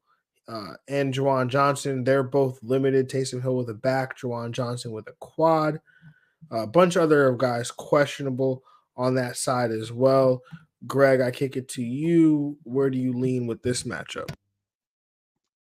uh, 0.49 0.75
and 0.89 1.15
Juwan 1.15 1.49
Johnson, 1.49 2.05
they're 2.05 2.23
both 2.23 2.59
limited. 2.63 3.09
Taysom 3.09 3.43
Hill 3.43 3.57
with 3.57 3.71
a 3.71 3.75
back, 3.75 4.19
Juwan 4.19 4.53
Johnson 4.53 4.93
with 4.93 5.07
a 5.09 5.15
quad. 5.21 5.81
A 6.51 6.67
bunch 6.67 6.97
of 6.97 7.03
other 7.03 7.33
guys 7.33 7.71
questionable 7.71 8.63
on 8.97 9.15
that 9.15 9.37
side 9.37 9.71
as 9.71 9.93
well. 9.93 10.43
Greg, 10.87 11.21
I 11.21 11.31
kick 11.31 11.57
it 11.57 11.69
to 11.71 11.83
you. 11.83 12.57
Where 12.65 12.91
do 12.91 12.99
you 12.99 13.13
lean 13.13 13.47
with 13.47 13.63
this 13.63 13.85
matchup? 13.85 14.31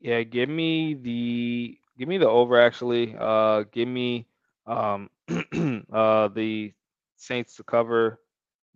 Yeah, 0.04 0.22
give 0.24 0.50
me 0.50 0.94
the 0.94 1.78
give 1.98 2.08
me 2.08 2.18
the 2.18 2.28
over 2.30 2.60
actually. 2.60 3.16
Uh 3.18 3.64
give 3.72 3.88
me 3.88 4.28
um 4.68 5.10
uh 5.92 6.28
the 6.28 6.74
Saints 7.16 7.56
to 7.56 7.64
cover 7.64 8.20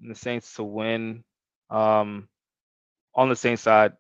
and 0.01 0.11
the 0.11 0.17
Saints 0.17 0.55
to 0.57 0.65
win. 0.65 1.25
Um 1.71 2.29
on 3.15 3.29
the 3.31 3.37
Saints 3.37 3.63
side, 3.63 3.95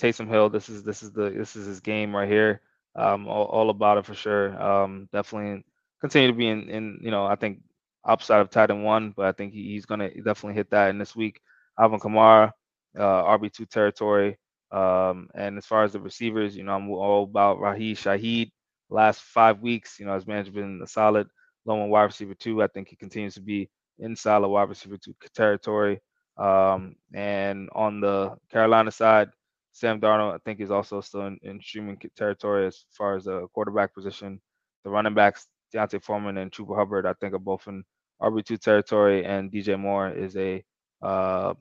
Taysom 0.00 0.28
Hill, 0.28 0.50
this 0.50 0.68
is 0.70 0.84
this 0.84 1.02
is 1.02 1.12
the 1.12 1.30
this 1.30 1.56
is 1.56 1.66
his 1.66 1.80
game 1.80 2.16
right 2.16 2.28
here. 2.28 2.62
Um 2.96 3.28
all, 3.28 3.46
all 3.46 3.70
about 3.70 3.98
it 3.98 4.06
for 4.06 4.14
sure. 4.14 4.60
Um 4.62 5.08
definitely 5.12 5.64
continue 6.00 6.28
to 6.30 6.34
be 6.38 6.48
in, 6.48 6.70
in 6.70 6.98
you 7.02 7.12
know, 7.12 7.26
I 7.26 7.36
think 7.36 7.62
upside 8.04 8.42
of 8.42 8.50
tight 8.50 8.70
end 8.70 8.84
one, 8.84 9.12
but 9.16 9.26
I 9.26 9.32
think 9.32 9.54
he, 9.54 9.70
he's 9.72 9.86
gonna 9.86 10.10
definitely 10.22 10.54
hit 10.56 10.70
that 10.72 10.90
in 10.90 10.98
this 10.98 11.16
week. 11.16 11.42
Alvin 11.78 12.00
Kamara, 12.00 12.52
uh 12.98 13.24
RB2 13.24 13.66
territory. 13.66 14.38
Um, 14.72 15.28
and 15.34 15.58
as 15.58 15.66
far 15.66 15.84
as 15.84 15.92
the 15.92 16.00
receivers, 16.00 16.56
you 16.56 16.64
know, 16.64 16.74
I'm 16.74 16.90
all 16.90 17.24
about 17.24 17.60
Raheem 17.60 17.94
Shaheed. 17.94 18.50
Last 18.90 19.20
five 19.22 19.60
weeks, 19.60 19.98
you 19.98 20.06
know, 20.06 20.14
his 20.14 20.26
man's 20.26 20.48
been 20.48 20.80
a 20.82 20.86
solid 20.86 21.28
low 21.64 21.84
wide 21.84 22.04
receiver 22.04 22.34
two. 22.34 22.62
I 22.62 22.66
think 22.68 22.88
he 22.88 22.96
continues 22.96 23.34
to 23.34 23.40
be 23.40 23.68
in 23.98 24.16
solid 24.16 24.48
wide 24.48 24.68
receiver 24.68 24.96
two 24.96 25.14
territory. 25.34 26.00
Um, 26.36 26.96
and 27.14 27.68
on 27.74 28.00
the 28.00 28.36
Carolina 28.50 28.90
side, 28.90 29.28
Sam 29.72 30.00
Darnold, 30.00 30.34
I 30.34 30.38
think, 30.44 30.60
is 30.60 30.70
also 30.70 31.00
still 31.00 31.26
in, 31.26 31.38
in 31.42 31.60
streaming 31.60 32.00
territory 32.16 32.66
as 32.66 32.84
far 32.90 33.16
as 33.16 33.24
the 33.24 33.46
quarterback 33.54 33.94
position. 33.94 34.40
The 34.84 34.90
running 34.90 35.14
backs, 35.14 35.46
D'Onta 35.72 36.02
Foreman 36.02 36.38
and 36.38 36.50
Chuba 36.50 36.76
Hubbard, 36.76 37.06
I 37.06 37.14
think, 37.14 37.34
are 37.34 37.38
both 37.38 37.66
in 37.68 37.84
RB2 38.20 38.58
territory, 38.60 39.24
and 39.24 39.50
DJ 39.50 39.78
Moore 39.78 40.10
is 40.10 40.36
a 40.36 40.62
uh, 41.02 41.54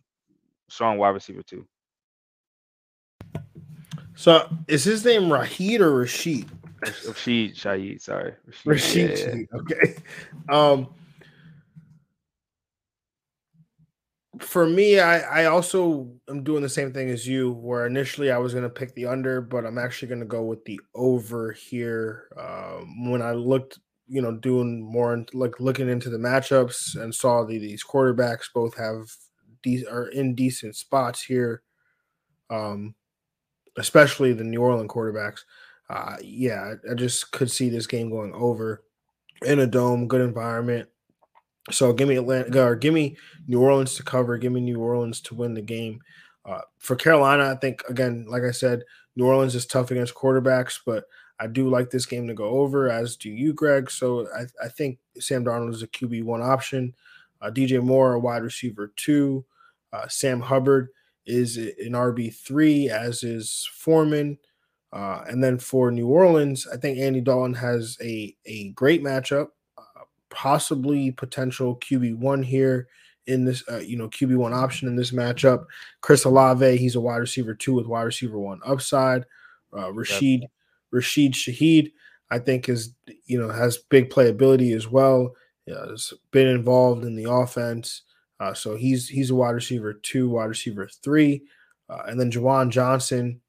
strong 0.69 0.97
wide 0.97 1.10
receiver 1.10 1.43
too. 1.43 1.65
So 4.16 4.48
is 4.68 4.84
his 4.84 5.06
name 5.06 5.24
Rahid 5.24 5.80
or 5.80 5.96
Rashid? 5.96 6.50
Rashid 6.82 7.56
Shaheed, 7.56 8.02
sorry. 8.02 8.34
Rashid. 8.66 9.12
yeah, 9.12 9.26
yeah. 9.26 9.34
Shaheed, 9.34 9.48
Okay. 9.54 9.96
Um 10.50 10.90
for 14.40 14.66
me, 14.66 15.00
I, 15.00 15.44
I 15.44 15.46
also 15.46 16.10
am 16.30 16.44
doing 16.44 16.62
the 16.62 16.70
same 16.70 16.92
thing 16.92 17.10
as 17.10 17.28
you, 17.28 17.52
where 17.52 17.86
initially 17.86 18.32
I 18.32 18.38
was 18.38 18.54
going 18.54 18.64
to 18.64 18.70
pick 18.70 18.94
the 18.96 19.06
under, 19.06 19.42
but 19.42 19.66
I'm 19.66 19.78
actually 19.78 20.08
going 20.08 20.22
to 20.22 20.26
go 20.26 20.44
with 20.44 20.64
the 20.66 20.80
over 20.96 21.52
here. 21.52 22.28
Um, 22.38 23.12
when 23.12 23.22
I 23.22 23.32
looked, 23.32 23.80
you 24.08 24.22
know, 24.22 24.32
doing 24.32 24.82
more 24.82 25.26
like 25.34 25.60
looking 25.60 25.90
into 25.90 26.10
the 26.10 26.18
matchups 26.18 26.96
and 27.02 27.14
saw 27.14 27.44
the, 27.44 27.58
these 27.58 27.84
quarterbacks 27.84 28.46
both 28.54 28.76
have 28.78 29.10
these 29.64 29.86
are 29.86 30.08
in 30.08 30.34
decent 30.34 30.76
spots 30.76 31.22
here, 31.22 31.62
um, 32.50 32.96
especially 33.78 34.34
the 34.34 34.44
New 34.44 34.62
Orleans 34.62 34.90
quarterbacks. 34.90 35.42
Uh, 35.90 36.17
yeah, 36.22 36.76
I, 36.90 36.94
just 36.94 37.32
could 37.32 37.52
see 37.52 37.69
this 37.69 37.88
game 37.88 38.10
going 38.10 38.34
over 38.34 38.84
in 39.46 39.60
a 39.60 39.67
dome, 39.67 40.08
good 40.08 40.22
environment. 40.22 40.88
So 41.69 41.92
give 41.92 42.08
me 42.08 42.15
Atlanta 42.15 42.63
or 42.63 42.76
give 42.76 42.94
me 42.94 43.17
New 43.48 43.62
Orleans 43.62 43.96
to 43.96 44.04
cover. 44.04 44.38
Give 44.38 44.52
me 44.52 44.62
New 44.62 44.80
Orleans 44.80 45.19
to 45.22 45.36
win 45.36 45.54
the 45.54 45.62
game. 45.62 46.00
Uh, 46.46 46.62
for 46.80 46.96
Carolina, 46.96 47.52
I 47.52 47.56
think 47.56 47.84
again, 47.90 48.26
like 48.28 48.44
I 48.44 48.52
said, 48.52 48.84
New 49.15 49.26
Orleans 49.26 49.54
is 49.54 49.65
tough 49.65 49.92
against 49.92 50.15
quarterbacks, 50.15 50.80
but 50.86 51.04
I 51.40 51.48
do 51.48 51.69
like 51.69 51.90
this 51.90 52.06
game 52.06 52.28
to 52.28 52.34
go 52.34 52.46
over, 52.46 52.90
as 52.90 53.17
do 53.17 53.30
you, 53.30 53.54
Greg. 53.54 53.92
So 53.92 54.28
I, 54.34 54.46
I 54.63 54.69
think 54.69 55.00
Sam 55.19 55.44
Darnold 55.44 55.72
is 55.72 55.84
a 55.84 55.88
QB 55.88 56.24
one 56.24 56.42
option. 56.42 56.94
Uh, 57.42 57.52
DJ 57.52 57.84
Moore, 57.84 58.13
a 58.13 58.19
wide 58.19 58.44
receiver 58.44 58.94
two. 58.96 59.44
Uh, 59.92 60.08
Sam 60.08 60.40
Hubbard 60.40 60.90
is 61.26 61.58
an 61.58 61.94
RB 61.94 62.34
three, 62.34 62.90
as 62.90 63.24
is 63.24 63.69
Foreman. 63.74 64.38
Uh, 64.94 65.24
and 65.30 65.44
then 65.44 65.58
for 65.58 65.90
New 65.90 66.08
Orleans, 66.08 66.67
I 66.72 66.78
think 66.78 66.98
Andy 66.98 67.22
Dalton 67.22 67.54
has 67.54 67.98
a 68.02 68.36
a 68.46 68.69
great 68.69 69.04
matchup, 69.04 69.50
uh, 69.78 70.04
possibly 70.30 71.12
potential 71.12 71.78
QB 71.78 72.17
one 72.17 72.44
here 72.44 72.88
in 73.28 73.46
this, 73.46 73.63
uh, 73.72 73.78
you 73.78 73.98
know, 73.98 74.10
QB 74.10 74.36
one 74.36 74.54
option 74.54 74.88
in 74.88 74.96
this 74.96 75.12
matchup. 75.12 75.65
Chris 76.02 76.26
Olave, 76.26 76.78
he's 76.78 76.96
a 76.96 77.02
wide 77.02 77.17
receiver 77.17 77.54
two 77.54 77.74
with 77.74 77.88
wide 77.88 78.02
receiver 78.04 78.40
one 78.40 78.60
upside. 78.65 79.26
Uh, 79.76 79.94
Rashid 79.94 80.46
Rashid 80.92 81.34
Shaheed, 81.34 81.94
I 82.30 82.40
think 82.40 82.67
is 82.67 82.94
you 83.26 83.40
know 83.40 83.50
has 83.50 83.78
big 83.78 84.10
playability 84.10 84.76
as 84.76 84.88
well. 84.88 85.34
Has 85.67 86.12
been 86.32 86.48
involved 86.48 87.06
in 87.06 87.15
the 87.15 87.32
offense, 87.32 88.02
uh, 88.42 88.56
so 88.56 88.75
he's 88.75 89.08
he's 89.08 89.29
a 89.29 89.35
wide 89.35 89.52
receiver 89.52 89.94
two, 89.94 90.27
wide 90.27 90.46
receiver 90.46 90.89
three, 91.04 91.44
uh, 91.89 92.02
and 92.08 92.19
then 92.19 92.31
Juwan 92.31 92.69
Johnson, 92.69 93.39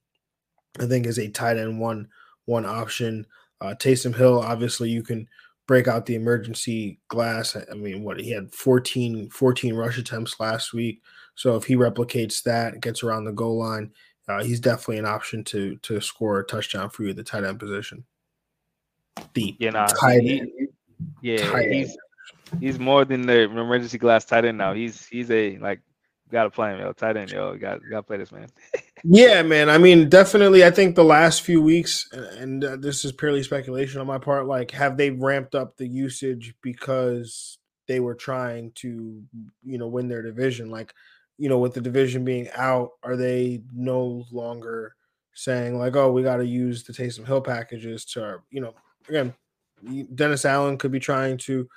I 0.79 0.85
think 0.85 1.07
is 1.07 1.19
a 1.19 1.31
tight 1.31 1.57
end 1.57 1.81
one 1.81 2.09
one 2.45 2.67
option. 2.67 3.27
Uh, 3.63 3.75
Taysom 3.79 4.15
Hill, 4.15 4.41
obviously 4.41 4.91
you 4.91 5.03
can 5.03 5.27
break 5.67 5.89
out 5.89 6.05
the 6.05 6.15
emergency 6.15 7.01
glass. 7.09 7.57
I 7.57 7.75
mean, 7.75 8.03
what 8.03 8.21
he 8.21 8.31
had 8.31 8.53
14, 8.53 9.31
14 9.31 9.75
rush 9.75 9.97
attempts 9.97 10.39
last 10.39 10.75
week. 10.75 11.01
So 11.37 11.57
if 11.57 11.65
he 11.65 11.77
replicates 11.77 12.43
that, 12.43 12.81
gets 12.81 13.03
around 13.03 13.25
the 13.25 13.33
goal 13.33 13.59
line, 13.59 13.93
uh, 14.29 14.43
he's 14.45 14.61
definitely 14.61 14.99
an 14.99 15.07
option 15.07 15.43
to 15.45 15.77
to 15.77 16.03
score 16.03 16.41
a 16.41 16.45
touchdown 16.45 16.91
for 16.91 17.05
you 17.05 17.11
at 17.11 17.17
the 17.17 17.25
tight 17.25 17.45
end 17.45 17.59
position. 17.59 18.05
The 19.33 19.57
yeah, 19.59 19.71
nah, 19.71 19.87
tight 19.87 20.23
he, 20.23 20.41
end. 20.41 20.51
Yeah, 21.23 21.51
tight 21.51 21.73
he's 21.73 21.89
end. 21.89 21.99
He's 22.61 22.79
more 22.79 23.05
than 23.05 23.27
the 23.27 23.43
emergency 23.43 23.99
glass 23.99 24.25
tight 24.25 24.45
end 24.45 24.59
now. 24.59 24.73
He's 24.73 25.07
he's 25.07 25.31
a 25.31 25.59
like 25.59 25.81
gotta 26.33 26.51
play 26.51 26.73
him, 26.73 26.81
yo. 26.81 26.93
Tight 26.93 27.17
end, 27.17 27.31
yo. 27.31 27.57
Got 27.57 27.81
gotta 27.89 28.03
play 28.03 28.17
this 28.17 28.33
man. 28.33 28.49
yeah, 29.05 29.43
man. 29.43 29.69
I 29.69 29.79
mean, 29.79 30.09
definitely. 30.09 30.65
I 30.65 30.71
think 30.71 30.97
the 30.97 31.05
last 31.05 31.43
few 31.43 31.63
weeks, 31.63 32.09
and 32.13 32.65
uh, 32.65 32.77
this 32.77 33.05
is 33.05 33.13
purely 33.13 33.43
speculation 33.43 34.01
on 34.01 34.07
my 34.07 34.19
part. 34.19 34.47
Like, 34.47 34.71
have 34.73 34.97
they 34.97 35.11
ramped 35.11 35.55
up 35.55 35.77
the 35.77 35.87
usage 35.87 36.55
because 36.63 37.59
they 37.87 38.01
were 38.01 38.15
trying 38.15 38.73
to, 38.77 39.23
you 39.63 39.79
know, 39.79 39.87
win 39.87 40.09
their 40.09 40.23
division? 40.23 40.71
Like, 40.71 40.95
you 41.39 41.49
know, 41.49 41.59
with 41.59 41.75
the 41.75 41.81
division 41.81 42.25
being 42.25 42.49
out, 42.57 42.91
are 43.03 43.17
they 43.17 43.63
no 43.73 44.25
longer 44.33 44.95
saying 45.35 45.79
like, 45.79 45.97
oh, 45.97 46.11
we 46.11 46.23
got 46.23 46.37
to 46.37 46.47
use 46.47 46.85
the 46.85 46.93
Taysom 46.93 47.27
Hill 47.27 47.41
packages 47.41 48.05
to, 48.07 48.23
our, 48.23 48.43
you 48.51 48.61
know, 48.61 48.75
again, 49.09 49.35
Dennis 50.15 50.45
Allen 50.45 50.79
could 50.79 50.93
be 50.93 51.01
trying 51.01 51.39
to, 51.39 51.69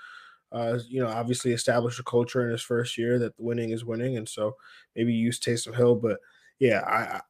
uh, 0.55 0.79
you 0.87 1.03
know, 1.03 1.09
obviously 1.09 1.51
establish 1.51 1.99
a 1.99 2.03
culture 2.03 2.45
in 2.45 2.51
his 2.51 2.61
first 2.61 2.97
year 2.97 3.19
that 3.19 3.33
winning 3.37 3.71
is 3.71 3.83
winning, 3.83 4.15
and 4.15 4.27
so 4.27 4.55
maybe 4.95 5.13
use 5.13 5.39
Taysom 5.39 5.75
Hill. 5.75 5.95
But 5.95 6.19
yeah, 6.59 6.79
I, 6.81 7.17
I 7.17 7.21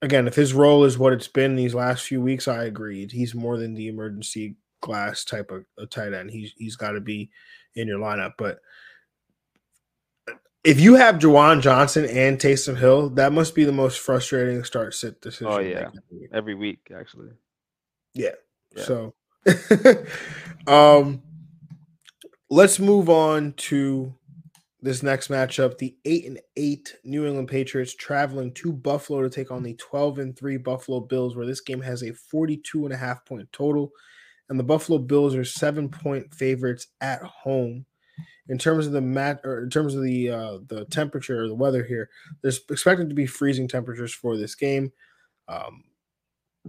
again, 0.00 0.28
if 0.28 0.36
his 0.36 0.54
role 0.54 0.84
is 0.84 0.96
what 0.96 1.12
it's 1.12 1.28
been 1.28 1.56
these 1.56 1.74
last 1.74 2.04
few 2.04 2.20
weeks, 2.20 2.46
I 2.46 2.64
agreed. 2.64 3.10
He's 3.10 3.34
more 3.34 3.58
than 3.58 3.74
the 3.74 3.88
emergency 3.88 4.54
glass 4.80 5.24
type 5.24 5.50
of 5.50 5.64
a 5.76 5.86
tight 5.86 6.12
end. 6.12 6.30
He's 6.30 6.52
he's 6.56 6.76
got 6.76 6.92
to 6.92 7.00
be 7.00 7.30
in 7.74 7.88
your 7.88 7.98
lineup, 7.98 8.34
but 8.38 8.60
if 10.62 10.78
you 10.80 10.94
have 10.94 11.16
Juwan 11.16 11.60
Johnson 11.60 12.04
and 12.04 12.38
Taysom 12.38 12.76
Hill, 12.76 13.10
that 13.10 13.32
must 13.32 13.54
be 13.54 13.64
the 13.64 13.72
most 13.72 13.98
frustrating 13.98 14.62
start 14.62 14.94
sit 14.94 15.20
decision. 15.20 15.52
Oh 15.52 15.58
yeah, 15.58 15.90
every 16.32 16.54
week 16.54 16.92
actually. 16.96 17.30
Yeah. 18.14 18.30
yeah. 18.76 18.84
So, 18.84 19.14
um, 20.66 21.22
let's 22.50 22.78
move 22.78 23.08
on 23.08 23.52
to 23.54 24.14
this 24.80 25.02
next 25.02 25.28
matchup. 25.28 25.78
The 25.78 25.96
eight 26.04 26.26
and 26.26 26.40
eight 26.56 26.94
New 27.04 27.26
England 27.26 27.48
Patriots 27.48 27.94
traveling 27.94 28.52
to 28.54 28.72
Buffalo 28.72 29.22
to 29.22 29.30
take 29.30 29.50
on 29.50 29.62
the 29.62 29.74
twelve 29.74 30.18
and 30.18 30.36
three 30.36 30.56
Buffalo 30.56 31.00
Bills, 31.00 31.36
where 31.36 31.46
this 31.46 31.60
game 31.60 31.80
has 31.80 32.02
a 32.02 32.12
42 32.12 32.84
and 32.84 32.94
a 32.94 32.96
half 32.96 33.24
point 33.24 33.50
total, 33.52 33.90
and 34.48 34.58
the 34.58 34.64
Buffalo 34.64 34.98
Bills 34.98 35.34
are 35.34 35.44
seven 35.44 35.88
point 35.88 36.32
favorites 36.34 36.88
at 37.00 37.22
home 37.22 37.84
in 38.48 38.58
terms 38.58 38.86
of 38.86 38.92
the 38.92 39.00
mat 39.00 39.40
or 39.44 39.62
in 39.62 39.70
terms 39.70 39.94
of 39.94 40.02
the 40.02 40.30
uh, 40.30 40.58
the 40.66 40.86
temperature 40.86 41.42
or 41.44 41.48
the 41.48 41.54
weather 41.54 41.84
here, 41.84 42.08
there's 42.42 42.60
expected 42.70 43.08
to 43.08 43.14
be 43.14 43.26
freezing 43.26 43.68
temperatures 43.68 44.14
for 44.14 44.36
this 44.36 44.54
game. 44.54 44.92
Um, 45.48 45.84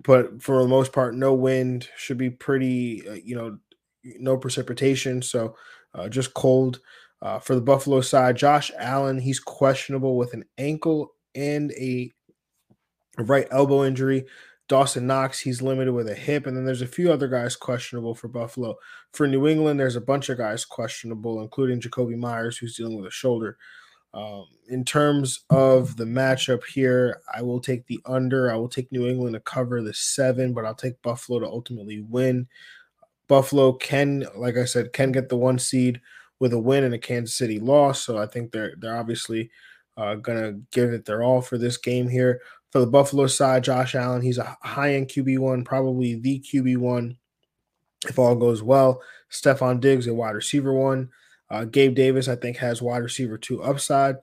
but 0.04 0.42
for 0.42 0.62
the 0.62 0.68
most 0.68 0.92
part, 0.94 1.16
no 1.16 1.34
wind 1.34 1.90
should 1.98 2.18
be 2.18 2.30
pretty, 2.30 3.08
uh, 3.08 3.14
you 3.14 3.36
know, 3.36 3.58
no 4.04 4.38
precipitation. 4.38 5.22
So 5.22 5.56
uh, 5.94 6.10
just 6.10 6.34
cold. 6.34 6.80
Uh, 7.22 7.38
for 7.38 7.54
the 7.54 7.62
Buffalo 7.62 8.00
side, 8.00 8.38
Josh 8.38 8.72
Allen, 8.78 9.20
he's 9.20 9.42
questionable 9.42 10.16
with 10.16 10.34
an 10.34 10.46
ankle 10.58 11.16
and 11.36 11.72
a 11.74 12.12
right 13.18 13.46
elbow 13.52 13.84
injury. 13.84 14.26
Dawson 14.70 15.08
Knox, 15.08 15.40
he's 15.40 15.62
limited 15.62 15.92
with 15.92 16.08
a 16.08 16.16
hip. 16.16 16.46
And 16.46 16.56
then 16.56 16.64
there's 16.64 16.84
a 16.84 16.88
few 16.88 17.12
other 17.12 17.28
guys 17.28 17.56
questionable 17.56 18.16
for 18.16 18.28
Buffalo. 18.28 18.76
For 19.14 19.28
New 19.28 19.48
England, 19.48 19.80
there's 19.80 19.96
a 19.96 20.02
bunch 20.02 20.30
of 20.30 20.38
guys 20.38 20.64
questionable, 20.64 21.42
including 21.42 21.82
Jakobi 21.82 22.16
Meyers, 22.16 22.58
who's 22.58 22.78
dealing 22.78 22.96
with 22.96 23.08
a 23.08 23.12
shoulder. 23.12 23.58
Um, 24.14 24.46
in 24.70 24.86
terms 24.86 25.42
of 25.50 25.98
the 25.98 26.06
matchup 26.06 26.64
here, 26.66 27.20
I 27.34 27.42
will 27.42 27.60
take 27.60 27.86
the 27.88 28.00
under. 28.06 28.52
I 28.52 28.56
will 28.56 28.70
take 28.70 28.92
New 28.92 29.08
England 29.08 29.34
to 29.34 29.40
cover 29.40 29.82
the 29.82 29.94
seven, 29.94 30.54
but 30.54 30.66
I'll 30.66 30.76
take 30.76 31.02
Buffalo 31.02 31.40
to 31.40 31.48
ultimately 31.48 32.02
win. 32.02 32.48
Buffalo 33.30 33.72
can, 33.72 34.26
like 34.36 34.58
I 34.58 34.66
said, 34.66 34.92
can 34.92 35.14
get 35.14 35.30
the 35.30 35.38
one 35.38 35.58
seed 35.58 36.02
with 36.40 36.52
a 36.52 36.60
win 36.60 36.84
and 36.84 36.94
a 36.94 37.00
Kansas 37.00 37.36
City 37.36 37.60
loss. 37.60 38.04
So 38.04 38.18
I 38.18 38.26
think 38.26 38.52
they're 38.52 38.74
they're 38.78 38.98
obviously 38.98 39.50
uh, 39.96 40.16
gonna 40.16 40.60
give 40.72 40.92
it 40.92 41.06
their 41.06 41.24
all 41.24 41.42
for 41.42 41.58
this 41.58 41.78
game 41.78 42.10
here. 42.10 42.42
For 42.72 42.80
the 42.80 42.88
Buffalo 42.88 43.28
side, 43.28 43.64
Josh 43.64 43.96
Allen, 43.96 44.22
he's 44.22 44.38
a 44.38 44.58
high 44.62 44.96
end 44.96 45.08
QB1, 45.08 45.64
probably 45.66 46.16
the 46.16 46.40
QB1 46.42 47.16
if 48.08 48.20
all 48.20 48.36
goes 48.36 48.62
well. 48.62 49.02
Stefon 49.32 49.80
Diggs, 49.80 50.08
a 50.08 50.14
wide 50.14 50.36
receiver 50.36 50.74
one. 50.74 51.10
Uh, 51.50 51.66
Gabe 51.66 51.96
Davis, 51.96 52.28
I 52.28 52.36
think, 52.36 52.58
has 52.58 52.82
wide 52.82 53.04
receiver 53.04 53.38
two 53.38 53.64
upside. 53.64 54.18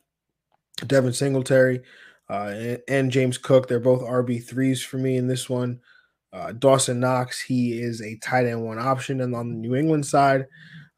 Devin 0.86 1.12
Singletary 1.12 1.80
uh, 2.28 2.52
and, 2.54 2.82
and, 2.88 3.10
James 3.10 3.38
Cook, 3.38 3.66
they're 3.66 3.80
both 3.80 4.02
RB3s 4.02 4.84
for 4.84 4.98
me 4.98 5.16
in 5.16 5.26
this 5.26 5.48
one. 5.48 5.80
Uh, 6.36 6.52
Dawson 6.52 7.00
Knox, 7.00 7.40
he 7.40 7.80
is 7.80 8.02
a 8.02 8.16
tight 8.16 8.46
end 8.46 8.62
one 8.62 8.78
option. 8.78 9.22
And 9.22 9.34
on 9.34 9.48
the 9.48 9.56
New 9.56 9.74
England 9.74 10.04
side, 10.04 10.46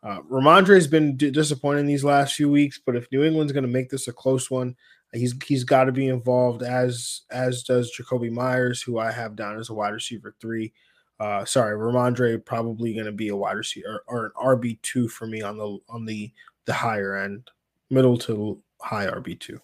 uh, 0.03 0.21
Rhamondre 0.23 0.75
has 0.75 0.89
been 0.89 1.17
d- 1.17 1.31
disappointing 1.31 1.87
these 1.87 2.05
last 2.05 2.35
few 2.35 2.51
weeks, 2.51 2.81
but 2.85 2.97
if 2.97 3.07
New 3.13 3.25
England's 3.25 3.53
going 3.53 3.63
to 3.65 3.69
make 3.69 3.89
this 3.89 4.09
a 4.09 4.13
close 4.13 4.51
one, 4.51 4.75
He's 5.13 5.35
he's 5.47 5.65
got 5.65 5.85
to 5.85 5.93
be 5.93 6.09
involved 6.09 6.63
as 6.63 7.23
as 7.31 7.63
does 7.63 7.93
Jakobi 7.97 8.31
Meyers, 8.31 8.83
who 8.83 8.99
I 8.99 9.11
have 9.11 9.37
down 9.37 9.59
as 9.59 9.71
a 9.71 9.75
wide 9.75 9.95
receiver 9.95 10.35
three. 10.41 10.73
Uh, 11.19 11.45
sorry, 11.45 11.77
Rhamondre 11.77 12.45
probably 12.45 12.93
going 12.93 13.07
to 13.07 13.13
be 13.13 13.29
a 13.29 13.37
wide 13.37 13.57
receiver 13.57 14.03
or, 14.07 14.19
or 14.19 14.27
an 14.27 14.33
RB 14.59 14.81
two 14.83 15.09
for 15.09 15.27
me 15.27 15.41
on 15.41 15.57
the 15.57 15.79
on 15.89 16.05
the 16.05 16.31
the 16.67 16.75
higher 16.75 17.17
end, 17.17 17.51
middle 17.89 18.19
to 18.19 18.63
high 18.83 19.07
RB 19.07 19.41
two. 19.41 19.59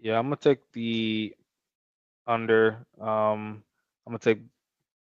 Yeah, 0.00 0.18
I'm 0.18 0.26
gonna 0.26 0.36
take 0.36 0.72
the 0.72 1.32
under. 2.26 2.86
Um, 3.00 3.62
I'm 4.06 4.12
gonna 4.12 4.18
take 4.18 4.40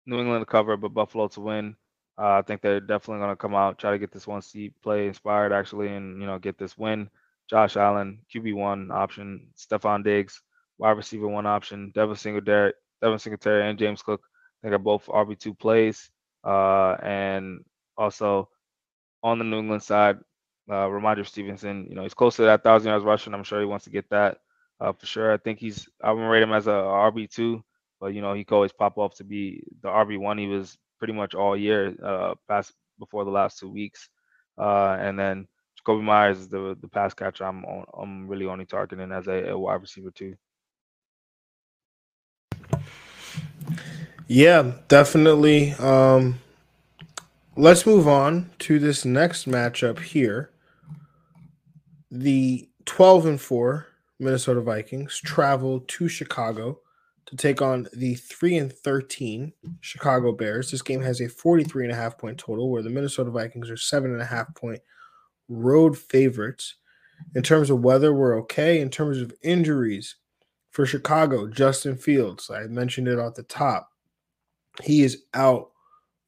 New 0.06 0.18
England 0.20 0.42
to 0.42 0.46
cover, 0.46 0.76
but 0.76 0.94
Buffalo 0.94 1.28
to 1.28 1.40
win. 1.40 1.76
Uh, 2.18 2.38
I 2.38 2.42
think 2.42 2.60
they're 2.62 2.80
definitely 2.80 3.20
gonna 3.20 3.36
come 3.36 3.54
out, 3.54 3.78
try 3.78 3.92
to 3.92 3.98
get 3.98 4.12
this 4.12 4.26
one 4.26 4.42
seat 4.42 4.74
play 4.82 5.08
inspired 5.08 5.52
actually, 5.52 5.88
and 5.88 6.20
you 6.20 6.26
know 6.26 6.38
get 6.38 6.58
this 6.58 6.76
win. 6.78 7.10
Josh 7.48 7.76
Allen, 7.76 8.20
QB1 8.34 8.92
option, 8.92 9.48
Stefon 9.56 10.04
Diggs, 10.04 10.40
wide 10.78 10.96
receiver 10.96 11.28
one 11.28 11.46
option, 11.46 11.90
Devin 11.94 12.16
Singletary, 12.16 12.72
Devin 13.02 13.18
Singletary 13.18 13.68
and 13.68 13.78
James 13.78 14.02
Cook. 14.02 14.22
I 14.62 14.66
think 14.66 14.74
are 14.74 14.78
both 14.78 15.06
RB2 15.06 15.58
plays. 15.58 16.10
Uh, 16.44 16.96
and 17.02 17.64
also 17.96 18.48
on 19.22 19.38
the 19.38 19.44
New 19.44 19.58
England 19.58 19.82
side, 19.82 20.18
uh, 20.70 20.86
Rhamondre 20.86 21.26
Stevenson, 21.26 21.86
you 21.88 21.94
know, 21.94 22.02
he's 22.02 22.14
close 22.14 22.36
to 22.36 22.42
that 22.42 22.62
thousand 22.62 22.88
yards 22.88 23.04
rushing. 23.04 23.34
I'm 23.34 23.44
sure 23.44 23.60
he 23.60 23.66
wants 23.66 23.84
to 23.84 23.90
get 23.90 24.08
that 24.10 24.38
uh, 24.80 24.92
for 24.92 25.06
sure. 25.06 25.32
I 25.32 25.36
think 25.36 25.58
he's, 25.58 25.88
I'm 26.02 26.16
gonna 26.16 26.28
rate 26.28 26.42
him 26.42 26.52
as 26.52 26.66
a 26.66 26.70
RB2, 26.70 27.62
but 28.00 28.14
you 28.14 28.22
know, 28.22 28.32
he 28.32 28.44
could 28.44 28.54
always 28.54 28.72
pop 28.72 28.98
up 28.98 29.14
to 29.14 29.24
be 29.24 29.62
the 29.82 29.88
RB1. 29.88 30.38
He 30.40 30.46
was 30.46 30.78
pretty 30.98 31.12
much 31.12 31.34
all 31.34 31.56
year 31.56 31.94
uh, 32.02 32.34
past 32.48 32.72
before 32.98 33.24
the 33.24 33.30
last 33.30 33.58
two 33.58 33.68
weeks. 33.68 34.08
Uh, 34.58 34.96
and 35.00 35.18
then 35.18 35.46
Kobe 35.84 36.02
Meyers 36.02 36.38
is 36.38 36.48
the 36.48 36.76
the 36.80 36.88
pass 36.88 37.14
catcher 37.14 37.44
I'm 37.44 37.64
on, 37.64 37.84
I'm 37.98 38.28
really 38.28 38.46
only 38.46 38.66
targeting 38.66 39.12
as 39.12 39.26
a, 39.26 39.50
a 39.50 39.58
wide 39.58 39.80
receiver 39.80 40.10
too. 40.10 40.36
Yeah, 44.26 44.74
definitely. 44.88 45.72
Um, 45.72 46.38
let's 47.56 47.84
move 47.84 48.06
on 48.06 48.50
to 48.60 48.78
this 48.78 49.04
next 49.04 49.48
matchup 49.48 50.00
here. 50.00 50.50
The 52.10 52.68
12 52.84 53.26
and 53.26 53.40
4 53.40 53.86
Minnesota 54.20 54.60
Vikings 54.60 55.18
travel 55.18 55.80
to 55.80 56.08
Chicago 56.08 56.78
to 57.26 57.36
take 57.36 57.62
on 57.62 57.88
the 57.92 58.14
3 58.14 58.58
and 58.58 58.72
13 58.72 59.52
Chicago 59.80 60.32
Bears. 60.32 60.70
This 60.70 60.82
game 60.82 61.00
has 61.00 61.20
a 61.20 61.28
43 61.28 61.84
and 61.84 61.92
a 61.92 61.96
half 61.96 62.18
point 62.18 62.38
total 62.38 62.70
where 62.70 62.82
the 62.82 62.90
Minnesota 62.90 63.30
Vikings 63.30 63.70
are 63.70 63.76
seven 63.76 64.12
and 64.12 64.20
a 64.20 64.26
half 64.26 64.54
point 64.54 64.80
road 65.48 65.96
favorites. 65.96 66.76
In 67.34 67.42
terms 67.42 67.70
of 67.70 67.82
weather, 67.82 68.12
we're 68.12 68.38
okay. 68.40 68.80
In 68.80 68.90
terms 68.90 69.20
of 69.20 69.32
injuries 69.42 70.16
for 70.70 70.86
Chicago, 70.86 71.46
Justin 71.46 71.96
Fields, 71.96 72.50
I 72.50 72.66
mentioned 72.66 73.08
it 73.08 73.18
at 73.18 73.34
the 73.34 73.42
top. 73.42 73.90
He 74.82 75.02
is 75.02 75.24
out 75.34 75.70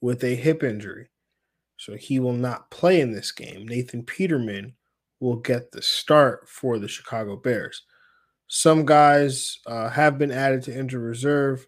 with 0.00 0.24
a 0.24 0.34
hip 0.34 0.62
injury. 0.62 1.08
So 1.76 1.96
he 1.96 2.20
will 2.20 2.34
not 2.34 2.70
play 2.70 3.00
in 3.00 3.12
this 3.12 3.32
game. 3.32 3.66
Nathan 3.66 4.04
Peterman 4.04 4.74
will 5.22 5.36
get 5.36 5.70
the 5.70 5.80
start 5.80 6.48
for 6.48 6.78
the 6.78 6.88
Chicago 6.88 7.36
Bears. 7.36 7.82
Some 8.48 8.84
guys 8.84 9.60
uh, 9.66 9.88
have 9.88 10.18
been 10.18 10.32
added 10.32 10.62
to 10.64 10.76
injured 10.76 11.00
reserve. 11.00 11.66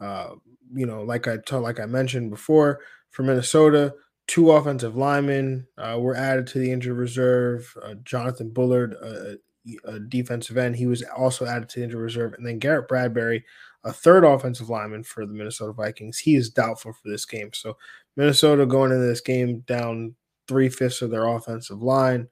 Uh, 0.00 0.30
you 0.74 0.86
know, 0.86 1.02
like 1.02 1.28
I 1.28 1.36
told, 1.38 1.62
like 1.62 1.78
I 1.78 1.86
mentioned 1.86 2.30
before, 2.30 2.80
for 3.10 3.22
Minnesota, 3.22 3.94
two 4.26 4.50
offensive 4.50 4.96
linemen 4.96 5.66
uh, 5.78 5.98
were 6.00 6.16
added 6.16 6.48
to 6.48 6.58
the 6.58 6.70
injured 6.70 6.96
reserve. 6.96 7.72
Uh, 7.82 7.94
Jonathan 8.02 8.50
Bullard, 8.50 8.94
a, 8.94 9.36
a, 9.84 10.00
defensive 10.00 10.56
end, 10.56 10.74
he 10.74 10.86
was 10.86 11.04
also 11.16 11.46
added 11.46 11.68
to 11.68 11.78
the 11.78 11.84
injured 11.84 12.00
reserve, 12.00 12.34
and 12.34 12.44
then 12.44 12.58
Garrett 12.58 12.88
Bradbury, 12.88 13.44
a 13.84 13.92
third 13.92 14.24
offensive 14.24 14.68
lineman 14.68 15.04
for 15.04 15.24
the 15.26 15.32
Minnesota 15.32 15.72
Vikings. 15.72 16.18
He 16.18 16.34
is 16.34 16.50
doubtful 16.50 16.92
for 16.92 17.08
this 17.08 17.24
game. 17.24 17.52
So 17.52 17.76
Minnesota 18.16 18.66
going 18.66 18.90
into 18.90 19.06
this 19.06 19.20
game 19.20 19.60
down 19.60 20.16
three 20.48 20.68
fifths 20.68 21.02
of 21.02 21.10
their 21.10 21.26
offensive 21.26 21.82
line. 21.82 22.28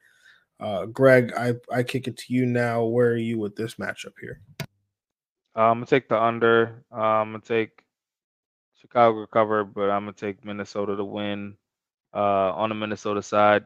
Uh, 0.60 0.86
Greg, 0.86 1.32
I, 1.36 1.54
I 1.72 1.82
kick 1.82 2.08
it 2.08 2.16
to 2.18 2.34
you 2.34 2.44
now. 2.44 2.84
Where 2.84 3.10
are 3.10 3.16
you 3.16 3.38
with 3.38 3.54
this 3.54 3.74
matchup 3.74 4.14
here? 4.20 4.40
Uh, 4.60 5.70
I'm 5.70 5.76
gonna 5.76 5.86
take 5.86 6.08
the 6.08 6.20
under. 6.20 6.84
Uh, 6.92 7.00
I'm 7.00 7.32
gonna 7.32 7.42
take 7.42 7.82
Chicago 8.80 9.26
cover, 9.26 9.64
but 9.64 9.90
I'm 9.90 10.02
gonna 10.02 10.12
take 10.12 10.44
Minnesota 10.44 10.96
to 10.96 11.04
win. 11.04 11.56
Uh, 12.14 12.52
on 12.54 12.70
the 12.70 12.74
Minnesota 12.74 13.22
side, 13.22 13.64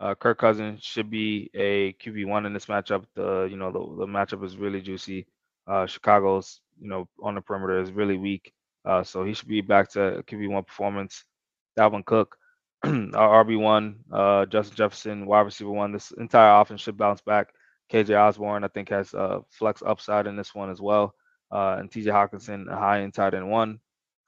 uh, 0.00 0.14
Kirk 0.14 0.38
Cousins 0.38 0.82
should 0.82 1.10
be 1.10 1.50
a 1.54 1.92
QB 1.94 2.26
one 2.26 2.46
in 2.46 2.52
this 2.52 2.66
matchup. 2.66 3.04
The 3.14 3.48
you 3.50 3.56
know 3.56 3.70
the, 3.70 4.04
the 4.04 4.06
matchup 4.06 4.44
is 4.44 4.56
really 4.56 4.80
juicy. 4.80 5.26
Uh, 5.66 5.86
Chicago's 5.86 6.60
you 6.80 6.88
know 6.88 7.08
on 7.22 7.34
the 7.34 7.40
perimeter 7.40 7.80
is 7.80 7.92
really 7.92 8.16
weak, 8.16 8.52
uh, 8.84 9.02
so 9.02 9.24
he 9.24 9.34
should 9.34 9.48
be 9.48 9.60
back 9.60 9.90
to 9.90 10.22
QB 10.26 10.50
one 10.50 10.64
performance. 10.64 11.24
Dalvin 11.78 12.04
Cook, 12.04 12.36
our 13.14 13.44
RB 13.44 13.60
one, 13.60 13.96
uh, 14.10 14.46
Justin 14.46 14.76
Jefferson, 14.76 15.26
wide 15.26 15.42
receiver 15.42 15.70
one. 15.70 15.92
This 15.92 16.12
entire 16.12 16.60
offense 16.60 16.80
should 16.80 16.96
bounce 16.96 17.20
back. 17.20 17.48
KJ 17.92 18.18
Osborn, 18.18 18.64
I 18.64 18.68
think, 18.68 18.88
has 18.88 19.12
uh, 19.12 19.40
flex 19.50 19.82
upside 19.84 20.26
in 20.26 20.36
this 20.36 20.54
one 20.54 20.70
as 20.70 20.80
well. 20.80 21.14
Uh, 21.52 21.76
and 21.78 21.90
TJ 21.90 22.06
Hockenson, 22.06 22.72
a 22.72 22.76
high 22.76 23.00
in 23.00 23.10
tight 23.12 23.34
end 23.34 23.50
one 23.50 23.80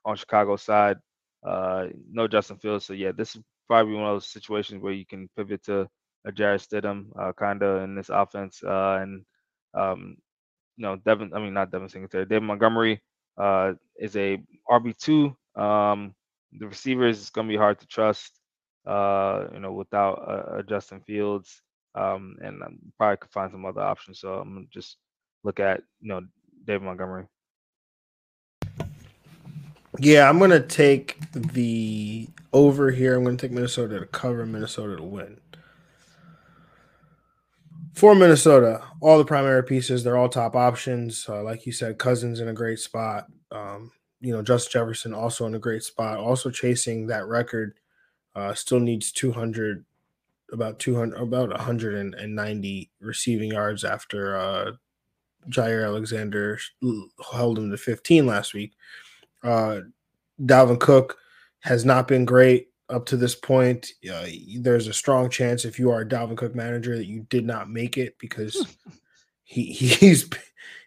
on 0.05 0.17
Chicago 0.17 0.57
side. 0.57 0.99
Uh, 1.47 1.87
no 2.11 2.29
Justin 2.29 2.59
Fields. 2.59 2.85
So, 2.85 2.93
yeah, 2.93 3.13
this 3.17 3.37
is 3.37 3.43
probably 3.69 3.95
one 3.95 4.05
of 4.05 4.17
those 4.17 4.29
situations 4.29 4.83
where 4.83 4.93
you 4.93 5.07
can 5.07 5.31
pivot 5.37 5.65
to 5.65 5.89
a 6.27 6.33
Jarrett 6.33 6.61
Stidham 6.61 7.07
uh, 7.19 7.33
kind 7.33 7.63
of 7.63 7.83
in 7.85 7.95
this 7.95 8.11
offense. 8.11 8.63
Uh, 8.63 8.99
and, 9.01 9.25
um, 9.75 10.17
you 10.77 10.83
know, 10.83 10.97
Devin, 10.97 11.33
I 11.35 11.39
mean, 11.39 11.55
not 11.55 11.71
Devin 11.71 11.89
Singletary, 11.89 12.27
David 12.27 12.43
Montgomery 12.43 13.01
uh, 13.39 13.73
is 13.99 14.15
a 14.17 14.43
RB2. 14.69 15.35
Um, 15.57 16.15
the 16.59 16.67
receivers 16.67 17.21
is 17.21 17.31
going 17.31 17.47
to 17.47 17.53
be 17.53 17.57
hard 17.57 17.79
to 17.81 17.87
trust 17.87 18.42
uh, 18.87 19.47
you 19.53 19.61
know, 19.61 19.73
without 19.73 20.15
uh, 20.15 20.63
Justin 20.63 21.01
Fields. 21.01 21.63
Um, 21.95 22.37
and 22.41 22.63
I 22.63 22.69
probably 22.97 23.19
could 23.19 23.31
find 23.31 23.51
some 23.51 23.65
other 23.65 23.83
options. 23.83 24.21
So 24.21 24.35
I'm 24.35 24.55
gonna 24.55 24.67
just 24.71 24.97
look 25.45 25.61
at 25.61 25.83
you 26.01 26.09
know 26.09 26.23
David 26.67 26.83
Montgomery. 26.83 27.27
Yeah, 29.99 30.29
I'm 30.29 30.39
gonna 30.39 30.61
take 30.61 31.19
the 31.33 32.29
over 32.53 32.91
here. 32.91 33.15
I'm 33.15 33.25
gonna 33.25 33.37
take 33.37 33.53
Minnesota 33.53 34.01
to 34.01 34.07
cover, 34.07 34.47
Minnesota 34.47 34.97
to 34.97 35.03
win. 35.03 35.39
For 37.95 38.15
Minnesota, 38.15 38.83
all 39.03 39.19
the 39.19 39.25
primary 39.25 39.63
pieces, 39.63 40.03
they're 40.03 40.17
all 40.17 40.31
top 40.31 40.57
options. 40.57 41.27
Uh, 41.29 41.43
like 41.43 41.67
you 41.67 41.73
said, 41.73 41.99
Cousins 41.99 42.41
in 42.41 42.49
a 42.49 42.55
great 42.55 42.79
spot. 42.79 43.27
Um, 43.51 43.93
you 44.21 44.33
know, 44.33 44.41
Justin 44.41 44.73
Jefferson 44.73 45.13
also 45.13 45.45
in 45.47 45.55
a 45.55 45.59
great 45.59 45.83
spot, 45.83 46.19
also 46.19 46.49
chasing 46.49 47.07
that 47.09 47.27
record 47.27 47.75
uh, 48.35 48.55
still 48.55 48.81
needs 48.81 49.13
200, 49.13 49.85
about 50.53 50.79
200, 50.79 51.21
about 51.21 51.51
190 51.51 52.91
receiving 53.01 53.53
yards 53.53 53.85
after 53.85 54.37
uh, 54.37 54.73
Jaire 55.49 55.85
Alexander 55.85 56.59
held 57.33 57.59
him 57.59 57.71
to 57.71 57.77
15 57.77 58.27
last 58.27 58.55
week. 58.55 58.73
Uh, 59.43 59.81
Dalvin 60.41 60.81
Cook 60.81 61.19
has 61.61 61.85
not 61.85 62.09
been 62.09 62.25
great 62.25 62.69
up 62.89 63.07
to 63.07 63.17
this 63.17 63.35
point. 63.35 63.93
Uh, 64.11 64.27
there's 64.59 64.87
a 64.87 64.93
strong 64.93 65.31
chance 65.31 65.65
if 65.65 65.79
you 65.79 65.91
are 65.91 66.03
a 66.03 66.09
Dalvin 66.09 66.37
Cook 66.37 66.55
manager 66.55 66.97
that 66.97 67.07
you 67.07 67.27
did 67.29 67.45
not 67.45 67.71
make 67.71 67.97
it 67.99 68.19
because 68.19 68.77
he 69.45 69.65
he's 69.73 70.29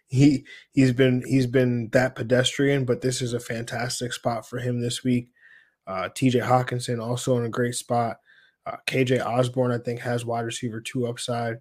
he 0.06 0.44
he's 0.72 0.92
been 0.92 1.22
he's 1.26 1.46
been 1.46 1.88
that 1.92 2.14
pedestrian. 2.14 2.84
But 2.84 3.00
this 3.00 3.20
is 3.20 3.32
a 3.32 3.40
fantastic 3.40 4.12
spot 4.12 4.48
for 4.48 4.58
him 4.58 4.80
this 4.80 5.02
week. 5.04 5.28
Uh, 5.86 6.08
TJ 6.08 6.42
Hockenson 6.42 7.02
also 7.02 7.36
in 7.38 7.44
a 7.44 7.50
great 7.50 7.74
spot. 7.74 8.18
Uh, 8.64 8.76
KJ 8.86 9.24
Osborn, 9.24 9.70
I 9.70 9.78
think, 9.78 10.00
has 10.00 10.24
wide 10.24 10.40
receiver 10.40 10.80
two 10.80 11.06
upside. 11.06 11.58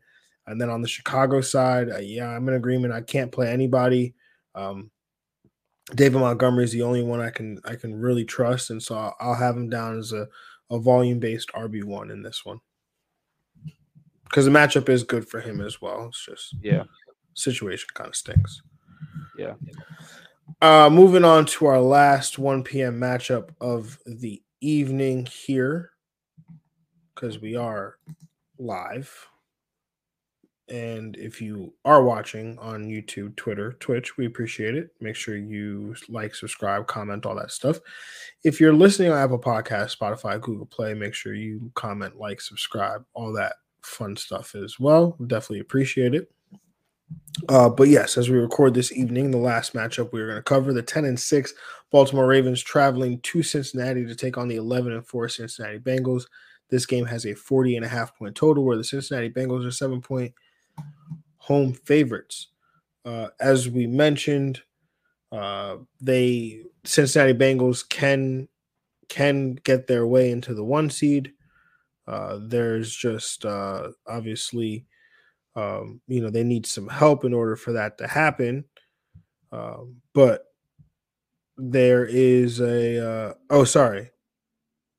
And 0.48 0.60
then 0.60 0.70
on 0.70 0.82
the 0.82 0.88
Chicago 0.88 1.42
side, 1.42 1.90
uh, 1.90 1.98
yeah, 1.98 2.30
I'm 2.30 2.48
in 2.48 2.56
agreement. 2.56 2.94
I 2.94 3.02
can't 3.02 3.32
play 3.32 3.52
anybody. 3.52 4.14
Um, 4.54 4.92
David 5.94 6.20
Montgomery 6.20 6.64
is 6.64 6.72
the 6.72 6.82
only 6.82 7.04
one 7.04 7.22
I 7.22 7.30
can 7.30 7.60
I 7.64 7.76
can 7.76 7.96
really 7.96 8.26
trust, 8.26 8.72
and 8.72 8.82
so 8.82 8.96
I'll, 8.96 9.16
I'll 9.20 9.36
have 9.36 9.56
him 9.56 9.70
down 9.70 10.00
as 10.00 10.14
a, 10.14 10.28
a 10.72 10.80
volume 10.80 11.20
based 11.20 11.52
RB 11.54 11.84
one 11.84 12.10
in 12.10 12.24
this 12.24 12.44
one 12.44 12.60
because 14.24 14.46
the 14.46 14.52
matchup 14.52 14.90
is 14.90 15.04
good 15.04 15.28
for 15.28 15.40
him 15.40 15.62
as 15.62 15.82
well. 15.82 16.08
It's 16.08 16.26
just 16.26 16.56
yeah, 16.62 16.84
situation 17.36 17.88
kind 17.94 18.10
of 18.10 18.16
stinks. 18.16 18.62
Yeah. 19.38 19.54
Uh, 20.62 20.90
moving 20.90 21.24
on 21.24 21.46
to 21.46 21.66
our 21.66 21.82
last 21.82 22.38
1 22.40 22.64
p.m. 22.64 23.00
matchup 23.00 23.50
of 23.60 24.00
the 24.06 24.42
evening 24.62 25.26
here, 25.26 25.92
because 27.14 27.40
we 27.40 27.56
are 27.56 27.98
live. 28.58 29.28
And 30.68 31.16
if 31.18 31.42
you 31.42 31.74
are 31.84 32.04
watching 32.04 32.58
on 32.58 32.86
YouTube, 32.86 33.36
Twitter, 33.36 33.74
Twitch, 33.74 34.18
we 34.18 34.26
appreciate 34.26 34.76
it. 34.76 34.90
Make 35.00 35.16
sure 35.16 35.38
you 35.38 35.96
like, 36.10 36.34
subscribe, 36.34 36.88
comment, 36.88 37.26
all 37.26 37.36
that 37.36 37.52
stuff. 37.52 37.80
If 38.44 38.60
you're 38.60 38.74
listening 38.74 39.12
on 39.12 39.18
Apple 39.20 39.40
Podcast, 39.40 39.96
Spotify, 39.96 40.42
Google 40.42 40.66
Play, 40.66 40.96
make 40.96 41.14
sure 41.14 41.36
you 41.36 41.72
comment, 41.76 42.18
like, 42.18 42.42
subscribe, 42.42 43.06
all 43.14 43.32
that 43.34 43.54
fun 43.82 44.16
stuff 44.16 44.56
as 44.56 44.80
well. 44.80 45.16
Definitely 45.28 45.60
appreciate 45.60 46.16
it. 46.16 46.32
Uh, 47.50 47.70
but 47.70 47.90
yes, 47.90 48.18
as 48.18 48.30
we 48.30 48.38
record 48.38 48.74
this 48.74 48.92
evening, 48.92 49.32
the 49.32 49.38
last 49.38 49.74
matchup 49.74 50.12
we 50.12 50.22
are 50.22 50.28
going 50.28 50.38
to 50.38 50.44
cover 50.44 50.74
the 50.74 50.82
10 50.82 51.06
and 51.06 51.20
6 51.20 51.54
Baltimore 51.92 52.28
Ravens 52.28 52.62
traveling 52.62 53.20
to 53.22 53.44
Cincinnati 53.44 54.06
to 54.06 54.16
take 54.16 54.38
on 54.38 54.48
the 54.48 54.56
11 54.56 54.94
and 54.94 55.06
4 55.06 55.30
Cincinnati 55.30 55.80
Bengals. 55.80 56.26
This 56.70 56.86
game 56.86 57.06
has 57.06 57.26
a 57.26 57.34
40 57.34 57.76
and 57.76 57.86
a 57.86 57.90
half 57.90 58.18
point 58.18 58.36
total 58.36 58.64
where 58.64 58.78
the 58.78 58.84
Cincinnati 58.84 59.30
Bengals 59.30 59.66
are 59.68 59.72
seven 59.72 60.02
point 60.02 60.34
home 61.38 61.74
favorites. 61.74 62.48
Uh, 63.04 63.28
as 63.40 63.70
we 63.70 63.86
mentioned, 63.86 64.62
uh, 65.32 65.78
they 66.02 66.64
Cincinnati 66.84 67.34
Bengals 67.34 67.88
can 67.88 68.48
can 69.10 69.54
get 69.54 69.86
their 69.86 70.08
way 70.08 70.32
into 70.32 70.54
the 70.54 70.64
one 70.64 70.90
seed. 70.90 71.34
Uh, 72.08 72.40
there's 72.42 72.96
just 72.96 73.46
uh, 73.46 73.90
obviously 74.08 74.86
um, 75.56 76.02
you 76.08 76.22
know, 76.22 76.30
they 76.30 76.44
need 76.44 76.66
some 76.66 76.88
help 76.88 77.26
in 77.26 77.34
order 77.34 77.56
for 77.56 77.74
that 77.74 77.98
to 78.00 78.08
happen. 78.08 78.66
Um, 79.52 79.98
but 80.14 80.44
there 81.58 82.06
is 82.06 82.60
a 82.60 83.30
uh, 83.30 83.34
oh, 83.50 83.64
sorry, 83.64 84.12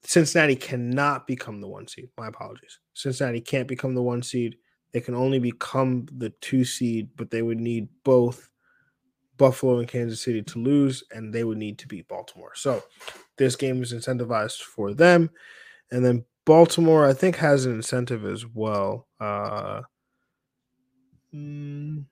Cincinnati 0.02 0.56
cannot 0.56 1.26
become 1.26 1.60
the 1.60 1.68
one 1.68 1.86
seed. 1.88 2.08
My 2.16 2.28
apologies. 2.28 2.78
Cincinnati 2.94 3.40
can't 3.40 3.68
become 3.68 3.94
the 3.94 4.02
one 4.02 4.22
seed. 4.22 4.56
They 4.92 5.00
can 5.00 5.14
only 5.14 5.38
become 5.38 6.06
the 6.16 6.30
two 6.40 6.64
seed, 6.64 7.10
but 7.16 7.30
they 7.30 7.42
would 7.42 7.60
need 7.60 7.88
both 8.04 8.48
Buffalo 9.36 9.78
and 9.78 9.88
Kansas 9.88 10.22
City 10.22 10.42
to 10.42 10.58
lose, 10.58 11.04
and 11.10 11.34
they 11.34 11.44
would 11.44 11.58
need 11.58 11.78
to 11.78 11.88
beat 11.88 12.08
Baltimore. 12.08 12.54
So 12.54 12.82
this 13.36 13.56
game 13.56 13.82
is 13.82 13.92
incentivized 13.92 14.62
for 14.62 14.94
them. 14.94 15.28
And 15.90 16.04
then 16.04 16.24
Baltimore, 16.44 17.04
I 17.04 17.12
think, 17.12 17.36
has 17.36 17.66
an 17.66 17.74
incentive 17.74 18.24
as 18.24 18.46
well. 18.46 19.08
Uh, 19.20 19.82
Mm. 21.36 22.04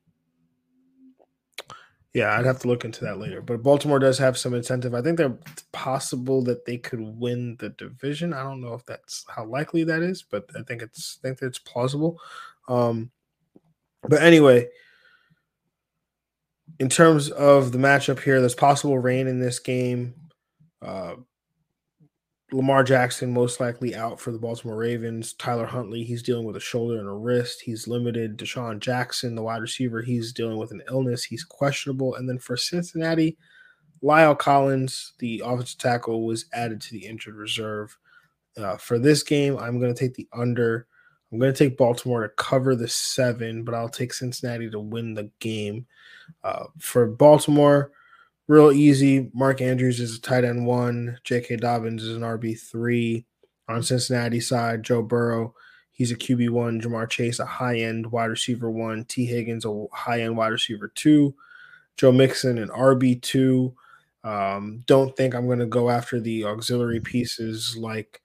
Yeah, 2.13 2.39
I'd 2.39 2.47
have 2.47 2.61
to 2.61 2.69
look 2.69 2.85
into 2.85 3.05
that 3.05 3.19
later. 3.19 3.43
But 3.43 3.65
Baltimore 3.65 3.99
does 3.99 4.19
have 4.19 4.39
some 4.39 4.55
incentive. 4.55 4.95
I 4.95 5.03
think 5.03 5.19
they're 5.19 5.37
possible 5.73 6.43
that 6.43 6.65
they 6.65 6.79
could 6.79 7.01
win 7.01 7.57
the 7.59 7.71
division. 7.71 8.33
I 8.33 8.45
don't 8.45 8.61
know 8.61 8.75
if 8.75 8.87
that's 8.87 9.25
how 9.29 9.45
likely 9.45 9.83
that 9.85 10.01
is, 10.01 10.23
but 10.23 10.49
I 10.57 10.63
think 10.63 10.81
it's 10.81 11.19
I 11.25 11.29
think 11.29 11.43
it's 11.43 11.59
plausible. 11.59 12.21
Um, 12.69 13.11
but 14.09 14.23
anyway, 14.23 14.69
in 16.79 16.89
terms 16.89 17.31
of 17.31 17.73
the 17.73 17.79
matchup 17.79 18.21
here, 18.21 18.39
there's 18.39 18.55
possible 18.55 18.99
rain 18.99 19.27
in 19.27 19.41
this 19.41 19.59
game. 19.59 20.15
Uh, 20.81 21.17
Lamar 22.55 22.85
Jackson 22.85 23.33
most 23.33 23.59
likely 23.59 23.97
out 23.97 24.21
for 24.21 24.31
the 24.31 24.39
Baltimore 24.39 24.77
Ravens. 24.77 25.33
Tyler 25.33 25.67
Huntley, 25.67 26.05
he's 26.05 26.23
dealing 26.23 26.47
with 26.47 26.55
a 26.55 26.61
shoulder 26.61 26.99
and 27.01 27.09
a 27.09 27.13
wrist. 27.13 27.61
He's 27.61 27.89
limited. 27.89 28.39
DeSean 28.39 28.79
Jackson, 28.79 29.35
the 29.35 29.43
wide 29.43 29.61
receiver, 29.61 30.03
he's 30.03 30.33
dealing 30.33 30.57
with 30.57 30.71
an 30.71 30.83
illness. 30.89 31.25
He's 31.25 31.43
questionable. 31.43 32.15
And 32.15 32.29
then 32.29 32.39
for 32.39 32.57
Cincinnati, 32.57 33.37
La'el 34.05 34.39
Collins, 34.39 35.15
the 35.19 35.43
offensive 35.45 35.79
tackle, 35.79 36.25
was 36.25 36.45
added 36.53 36.81
to 36.83 36.93
the 36.93 37.05
injured 37.05 37.35
reserve. 37.35 37.99
Uh, 38.57 38.77
for 38.77 39.01
this 39.01 39.25
game, 39.25 39.59
I'm 39.59 39.81
going 39.81 39.93
to 39.93 39.99
take 39.99 40.15
the 40.15 40.29
under. 40.33 40.87
I'm 41.33 41.41
going 41.41 41.53
to 41.53 41.59
take 41.59 41.77
Baltimore 41.77 42.23
to 42.23 42.29
cover 42.37 42.77
the 42.77 42.87
seven, 42.87 43.65
but 43.65 43.75
I'll 43.75 43.89
take 43.89 44.15
Cincinnati 44.15 44.71
to 44.71 44.79
win 44.79 45.15
the 45.15 45.29
game. 45.41 45.87
Uh, 46.45 46.67
for 46.79 47.09
Baltimore, 47.09 47.91
real 48.49 48.73
easy. 48.73 49.31
Mark 49.35 49.61
Andrews 49.61 50.01
is 50.01 50.17
a 50.17 50.21
tight 50.21 50.45
end 50.45 50.67
one. 50.67 51.19
J.K. 51.25 51.57
Dobbins 51.57 52.03
is 52.03 52.17
an 52.17 52.23
RB 52.23 52.59
three. 52.59 53.27
On 53.67 53.83
Cincinnati 53.83 54.41
side, 54.41 54.83
Joe 54.83 55.01
Burrow, 55.01 55.55
he's 55.91 56.13
a 56.13 56.17
QB 56.17 56.51
one. 56.51 56.83
Ja'Marr 56.83 57.09
Chase, 57.09 57.39
a 57.39 57.47
high 57.47 57.79
end 57.79 58.11
wide 58.13 58.27
receiver 58.27 58.71
one. 58.71 59.07
Tee 59.07 59.25
Higgins, 59.25 59.65
a 59.65 59.87
high 59.93 60.21
end 60.21 60.37
wide 60.37 60.49
receiver 60.49 60.89
two. 60.95 61.35
Joe 61.97 62.13
Mixon, 62.13 62.59
an 62.59 62.69
RB 62.69 63.23
two. 63.23 63.75
Um, 64.23 64.83
don't 64.87 65.17
think 65.17 65.35
I'm 65.35 65.47
going 65.47 65.61
to 65.61 65.67
go 65.67 65.89
after 65.89 66.21
the 66.21 66.45
auxiliary 66.45 67.01
pieces 67.01 67.77
like 67.77 68.21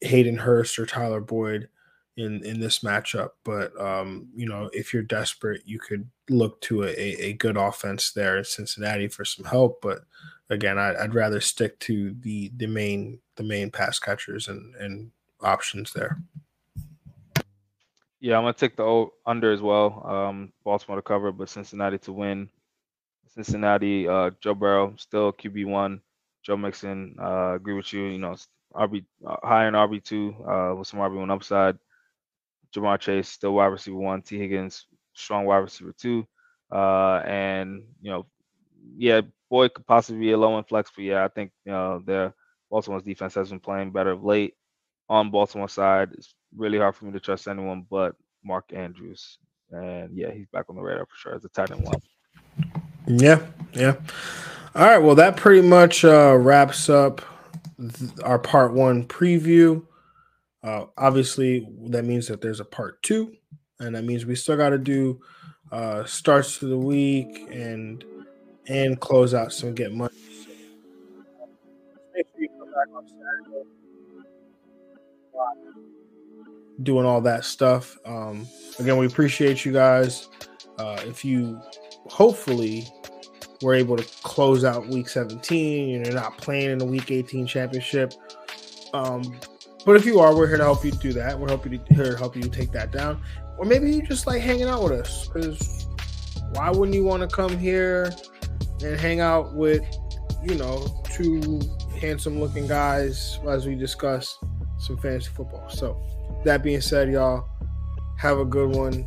Hayden 0.00 0.38
Hurst 0.38 0.78
or 0.78 0.86
Tyler 0.86 1.20
Boyd 1.20 1.68
in 2.16 2.44
in 2.44 2.60
this 2.60 2.80
matchup. 2.80 3.30
But 3.44 3.78
um, 3.80 4.28
you 4.34 4.46
know, 4.46 4.70
if 4.72 4.92
you're 4.92 5.02
desperate, 5.02 5.62
you 5.64 5.78
could 5.78 6.08
look 6.28 6.60
to 6.62 6.84
a, 6.84 6.90
a 6.90 7.32
good 7.34 7.56
offense 7.56 8.12
there 8.12 8.38
in 8.38 8.44
Cincinnati 8.44 9.08
for 9.08 9.24
some 9.24 9.44
help. 9.44 9.80
But 9.82 10.00
again, 10.50 10.78
I, 10.78 10.92
would 11.02 11.14
rather 11.14 11.40
stick 11.40 11.78
to 11.80 12.14
the 12.20 12.52
the 12.56 12.66
main 12.66 13.20
the 13.36 13.42
main 13.42 13.70
pass 13.70 13.98
catchers 13.98 14.48
and 14.48 14.74
and 14.76 15.10
options 15.40 15.92
there. 15.92 16.18
Yeah, 18.20 18.38
I'm 18.38 18.44
gonna 18.44 18.54
take 18.54 18.76
the 18.76 19.08
under 19.26 19.52
as 19.52 19.60
well. 19.60 20.02
Um, 20.06 20.52
Baltimore 20.64 20.96
to 20.96 21.02
cover, 21.02 21.32
but 21.32 21.48
Cincinnati 21.48 21.98
to 21.98 22.12
win. 22.12 22.48
Cincinnati, 23.26 24.08
uh, 24.08 24.30
Joe 24.40 24.54
Burrow 24.54 24.94
still 24.96 25.32
QB 25.32 25.66
one. 25.66 26.00
Joe 26.42 26.56
Mixon, 26.56 27.16
uh, 27.20 27.54
agree 27.54 27.74
with 27.74 27.92
you. 27.92 28.04
You 28.04 28.18
know, 28.18 28.36
RB 28.74 29.04
uh, 29.26 29.36
high 29.42 29.66
in 29.66 29.74
RB 29.74 30.02
two 30.02 30.34
uh, 30.48 30.74
with 30.74 30.88
some 30.88 31.00
RB 31.00 31.18
one 31.18 31.30
upside. 31.30 31.76
Ja'Marr 32.74 32.98
Chase 32.98 33.28
still 33.28 33.54
wide 33.54 33.66
receiver 33.66 33.96
one. 33.96 34.22
Tee 34.22 34.38
Higgins 34.38 34.86
strong 35.14 35.46
wide 35.46 35.58
receiver 35.58 35.94
two. 35.96 36.26
Uh, 36.72 37.22
and 37.24 37.82
you 38.02 38.10
know, 38.10 38.26
yeah, 38.96 39.20
Boyd 39.50 39.74
could 39.74 39.86
possibly 39.86 40.20
be 40.20 40.32
a 40.32 40.38
low 40.38 40.56
end 40.56 40.68
flex, 40.68 40.90
but 40.94 41.04
yeah, 41.04 41.24
I 41.24 41.28
think 41.28 41.52
you 41.64 41.72
know 41.72 42.02
the 42.04 42.32
Baltimore's 42.70 43.02
defense 43.02 43.34
has 43.34 43.50
been 43.50 43.60
playing 43.60 43.92
better 43.92 44.10
of 44.10 44.24
late. 44.24 44.54
On 45.08 45.30
Baltimore 45.30 45.68
side, 45.68 46.10
it's 46.12 46.34
really 46.56 46.78
hard 46.78 46.96
for 46.96 47.04
me 47.04 47.12
to 47.12 47.20
trust 47.20 47.46
anyone 47.46 47.86
but 47.90 48.16
Mark 48.44 48.72
Andrews. 48.72 49.38
And 49.70 50.16
yeah, 50.16 50.30
he's 50.30 50.46
back 50.52 50.66
on 50.68 50.76
the 50.76 50.82
radar 50.82 51.06
for 51.06 51.16
sure 51.16 51.34
as 51.34 51.44
a 51.44 51.48
tight 51.48 51.70
end 51.70 51.84
one. 51.84 52.00
Yeah, 53.06 53.44
yeah. 53.72 53.96
All 54.74 54.86
right, 54.86 54.98
well, 54.98 55.14
that 55.14 55.36
pretty 55.36 55.66
much 55.66 56.04
uh, 56.04 56.36
wraps 56.36 56.88
up 56.88 57.20
th- 57.78 58.10
our 58.24 58.38
part 58.38 58.72
one 58.72 59.04
preview. 59.04 59.84
Uh, 60.64 60.86
obviously, 60.96 61.68
that 61.88 62.04
means 62.04 62.26
that 62.28 62.40
there's 62.40 62.60
a 62.60 62.64
part 62.64 63.02
two, 63.02 63.36
and 63.78 63.94
that 63.94 64.04
means 64.04 64.24
we 64.24 64.34
still 64.34 64.56
got 64.56 64.70
to 64.70 64.78
do 64.78 65.20
uh, 65.70 66.04
starts 66.04 66.58
to 66.58 66.66
the 66.66 66.78
week 66.78 67.46
and 67.50 68.04
and 68.66 68.98
close 68.98 69.34
out 69.34 69.52
some 69.52 69.74
get 69.74 69.92
money. 69.92 70.14
make 72.14 72.26
sure 72.32 72.40
you 72.40 72.48
come 72.58 72.68
back 72.68 72.96
on 72.96 73.06
Saturday. 73.06 73.68
Doing 76.82 77.04
all 77.04 77.20
that 77.20 77.44
stuff. 77.44 77.98
Um, 78.06 78.46
again, 78.78 78.96
we 78.96 79.06
appreciate 79.06 79.66
you 79.66 79.72
guys. 79.72 80.28
Uh, 80.78 80.98
if 81.06 81.24
you 81.24 81.60
hopefully 82.06 82.86
were 83.62 83.74
able 83.74 83.96
to 83.96 84.04
close 84.22 84.64
out 84.64 84.86
week 84.88 85.08
17 85.08 85.96
and 85.96 86.06
you're 86.06 86.14
not 86.14 86.36
playing 86.38 86.70
in 86.70 86.78
the 86.78 86.84
week 86.84 87.10
18 87.10 87.46
championship. 87.46 88.12
Um, 88.92 89.38
but 89.84 89.96
if 89.96 90.04
you 90.04 90.20
are, 90.20 90.34
we're 90.34 90.46
here 90.46 90.56
to 90.56 90.64
help 90.64 90.84
you 90.84 90.90
do 90.92 91.12
that. 91.12 91.38
We're 91.38 91.50
you, 91.50 91.80
here 91.90 92.12
to 92.12 92.16
help 92.16 92.36
you 92.36 92.42
take 92.42 92.72
that 92.72 92.90
down. 92.90 93.20
Or 93.58 93.64
maybe 93.64 93.90
you 93.90 94.02
just 94.02 94.26
like 94.26 94.40
hanging 94.40 94.64
out 94.64 94.82
with 94.82 94.92
us 94.92 95.28
because 95.28 95.86
why 96.52 96.70
wouldn't 96.70 96.94
you 96.94 97.04
want 97.04 97.28
to 97.28 97.34
come 97.34 97.58
here 97.58 98.12
and 98.82 98.98
hang 98.98 99.20
out 99.20 99.54
with, 99.54 99.84
you 100.42 100.54
know, 100.54 101.02
two 101.12 101.60
handsome 102.00 102.40
looking 102.40 102.66
guys 102.66 103.38
as 103.48 103.66
we 103.66 103.74
discuss 103.74 104.38
some 104.78 104.96
fantasy 104.98 105.30
football? 105.30 105.68
So, 105.68 106.00
that 106.44 106.62
being 106.62 106.80
said, 106.80 107.10
y'all, 107.10 107.48
have 108.18 108.38
a 108.38 108.44
good 108.44 108.74
one. 108.74 109.06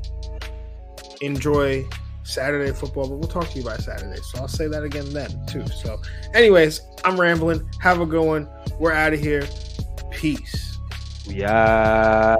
Enjoy 1.22 1.88
Saturday 2.24 2.72
football, 2.72 3.08
but 3.08 3.16
we'll 3.16 3.30
talk 3.30 3.50
to 3.50 3.58
you 3.58 3.64
by 3.64 3.78
Saturday. 3.78 4.20
So 4.22 4.40
I'll 4.40 4.48
say 4.48 4.68
that 4.68 4.84
again 4.84 5.12
then 5.14 5.30
too. 5.48 5.66
So, 5.68 6.00
anyways, 6.34 6.82
I'm 7.04 7.20
rambling. 7.20 7.68
Have 7.80 8.02
a 8.02 8.06
good 8.06 8.26
one. 8.26 8.50
We're 8.80 8.92
out 8.92 9.14
of 9.14 9.20
here. 9.20 9.48
Peace. 10.18 10.80
Yeah. 11.28 12.38